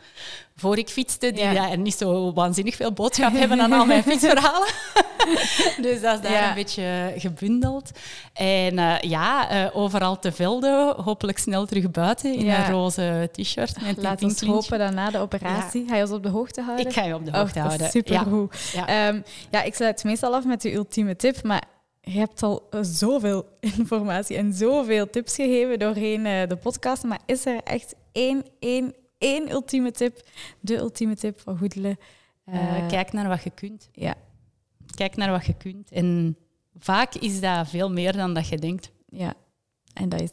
voor 0.57 0.79
ik 0.79 0.89
fietste, 0.89 1.33
die 1.33 1.45
ja. 1.45 1.75
niet 1.75 1.95
zo 1.95 2.33
waanzinnig 2.33 2.77
veel 2.77 2.93
boodschap 2.93 3.33
hebben 3.41 3.61
aan 3.61 3.73
al 3.73 3.85
mijn 3.85 4.03
fietsverhalen. 4.03 4.69
dus 5.87 6.01
dat 6.01 6.15
is 6.15 6.31
daar 6.31 6.49
een 6.49 6.55
beetje 6.55 7.15
gebundeld. 7.17 7.91
En 8.33 8.79
uh, 8.79 8.99
ja, 9.01 9.53
uh, 9.65 9.77
overal 9.77 10.19
te 10.19 10.33
velden, 10.33 10.95
hopelijk 11.03 11.39
snel 11.39 11.67
terug 11.67 11.91
buiten 11.91 12.35
in 12.35 12.49
een 12.49 12.71
roze 12.71 13.29
t-shirt. 13.33 13.77
Laat 13.97 14.23
ons 14.23 14.41
hopen 14.41 14.79
dat 14.79 14.93
na 14.93 15.11
de 15.11 15.19
operatie, 15.19 15.89
ga 15.89 15.97
je 15.97 16.03
ons 16.03 16.13
op 16.13 16.23
de 16.23 16.29
hoogte 16.29 16.63
houden? 16.63 16.87
Ik 16.87 16.93
ga 16.93 17.05
je 17.05 17.15
op 17.15 17.25
de 17.25 17.39
hoogte 17.39 17.59
oh, 17.59 17.65
houden. 17.65 17.91
Supergoed. 17.91 18.73
Ja. 18.73 19.09
Um, 19.09 19.25
ja, 19.51 19.63
ik 19.63 19.75
sluit 19.75 20.05
meestal 20.05 20.35
af 20.35 20.45
met 20.45 20.63
de 20.63 20.75
ultieme 20.75 21.17
tip, 21.17 21.43
maar 21.43 21.63
je 22.01 22.19
hebt 22.19 22.43
al 22.43 22.67
eh, 22.71 22.81
zoveel 22.83 23.47
informatie 23.79 24.37
en 24.37 24.53
zoveel 24.53 25.11
tips 25.11 25.35
gegeven 25.35 25.79
doorheen 25.79 26.25
uh, 26.27 26.47
de 26.47 26.57
podcast. 26.57 27.05
Maar 27.05 27.21
is 27.27 27.47
er 27.47 27.63
echt 27.63 27.95
één, 28.13 28.45
één, 28.59 28.95
één 29.19 29.51
ultieme 29.51 29.91
tip? 29.91 30.29
De 30.61 30.77
ultieme 30.77 31.17
tip 31.17 31.41
van 31.41 31.59
Goedele? 31.59 31.99
Uh, 32.45 32.89
kijk 32.89 33.13
naar 33.13 33.29
wat 33.29 33.43
je 33.43 33.51
kunt. 33.51 33.89
Ja. 33.93 34.15
Kijk 34.95 35.17
naar 35.17 35.31
wat 35.31 35.47
je 35.47 35.55
kunt 35.55 35.91
en 35.91 36.37
vaak 36.79 37.15
is 37.15 37.41
dat 37.41 37.69
veel 37.69 37.91
meer 37.91 38.13
dan 38.13 38.35
dat 38.35 38.49
je 38.49 38.59
denkt. 38.59 38.91
Ja, 39.07 39.35
en 39.93 40.09
dat 40.09 40.21
is 40.21 40.31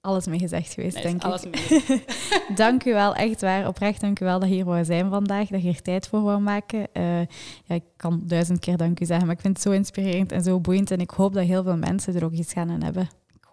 alles 0.00 0.26
mee 0.26 0.38
gezegd 0.38 0.72
geweest, 0.72 1.02
denk 1.02 1.22
alles 1.22 1.42
ik. 1.42 1.70
mee. 1.70 2.04
dank 2.54 2.84
u 2.84 2.92
wel, 2.92 3.14
echt 3.14 3.40
waar. 3.40 3.66
Oprecht 3.68 4.00
dank 4.00 4.20
u 4.20 4.24
wel 4.24 4.38
dat 4.38 4.48
je 4.48 4.54
hier 4.54 4.64
wou 4.64 4.84
zijn 4.84 5.10
vandaag, 5.10 5.48
dat 5.48 5.62
je 5.62 5.68
er 5.68 5.82
tijd 5.82 6.08
voor 6.08 6.22
wou 6.22 6.40
maken. 6.40 6.88
Eh, 6.92 7.20
ja, 7.64 7.74
ik 7.74 7.84
kan 7.96 8.22
duizend 8.24 8.58
keer 8.58 8.76
dank 8.76 9.00
u 9.00 9.04
zeggen, 9.04 9.26
maar 9.26 9.34
ik 9.34 9.40
vind 9.40 9.56
het 9.56 9.66
zo 9.66 9.72
inspirerend 9.72 10.32
en 10.32 10.42
zo 10.42 10.60
boeiend. 10.60 10.90
En 10.90 11.00
ik 11.00 11.10
hoop 11.10 11.32
dat 11.32 11.44
heel 11.44 11.62
veel 11.62 11.76
mensen 11.76 12.14
er 12.14 12.24
ook 12.24 12.32
iets 12.32 12.52
gaan 12.52 12.70
aan 12.70 12.82
hebben. 12.82 13.08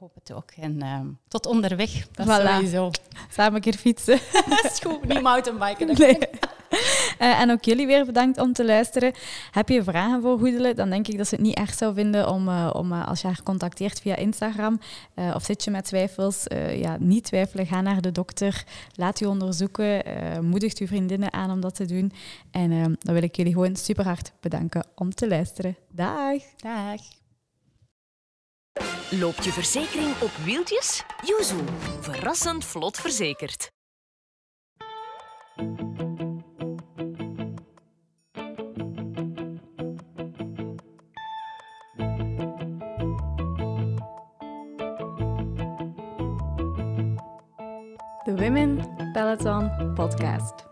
Hoop 0.07 0.15
het 0.15 0.33
ook. 0.33 0.51
En 0.61 0.81
ehm, 0.81 1.07
tot 1.27 1.45
onderweg. 1.45 2.07
Dat 2.11 2.27
Voilà. 2.27 2.45
sowieso. 2.45 2.91
Samen 3.29 3.55
een 3.55 3.61
keer 3.61 3.73
fietsen. 3.73 4.19
Dat 4.49 4.71
is 4.71 4.79
goed. 4.79 5.07
Niet 5.07 5.21
mountainbiken. 5.21 5.87
Nee. 5.97 6.17
Eh, 7.17 7.39
en 7.39 7.51
ook 7.51 7.63
jullie 7.63 7.87
weer 7.87 8.05
bedankt 8.05 8.39
om 8.39 8.53
te 8.53 8.65
luisteren. 8.65 9.13
Heb 9.51 9.69
je 9.69 9.83
vragen 9.83 10.21
voor 10.21 10.37
Goedelen, 10.39 10.75
dan 10.75 10.89
denk 10.89 11.07
ik 11.07 11.17
dat 11.17 11.27
ze 11.27 11.35
het 11.35 11.43
niet 11.43 11.55
erg 11.55 11.73
zou 11.73 11.93
vinden 11.93 12.29
om, 12.29 12.47
eh, 12.47 12.69
om 12.73 12.91
eh, 12.91 13.07
als 13.07 13.21
je 13.21 13.27
haar 13.27 13.43
contacteert 13.43 14.01
via 14.01 14.15
Instagram 14.15 14.79
of 15.33 15.43
zit 15.43 15.63
je 15.63 15.71
met 15.71 15.85
twijfels, 15.85 16.43
ja, 16.71 16.97
niet 16.99 17.23
twijfelen, 17.23 17.65
ga 17.65 17.81
naar 17.81 18.01
de 18.01 18.11
dokter, 18.11 18.63
laat 18.95 19.21
u 19.21 19.25
onderzoeken, 19.25 20.03
moedigt 20.41 20.77
uw 20.77 20.87
vriendinnen 20.87 21.33
aan 21.33 21.51
om 21.51 21.61
dat 21.61 21.75
te 21.75 21.85
doen. 21.85 22.11
En 22.51 22.71
eh, 22.71 22.83
dan 22.83 23.13
wil 23.13 23.23
ik 23.23 23.35
jullie 23.35 23.53
gewoon 23.53 23.75
super 23.75 24.05
hard 24.05 24.31
bedanken 24.39 24.85
om 24.95 25.13
te 25.13 25.27
luisteren. 25.27 25.77
Dag! 25.91 26.41
Dag. 26.57 27.01
Loopt 29.09 29.43
je 29.43 29.51
verzekering 29.51 30.21
op 30.21 30.31
wieltjes? 30.43 31.03
Yuzu. 31.25 31.55
Verrassend 32.01 32.65
vlot 32.65 32.97
verzekerd. 32.97 33.71
De 48.23 48.35
Women 48.35 48.95
Peloton 49.13 49.93
Podcast. 49.93 50.66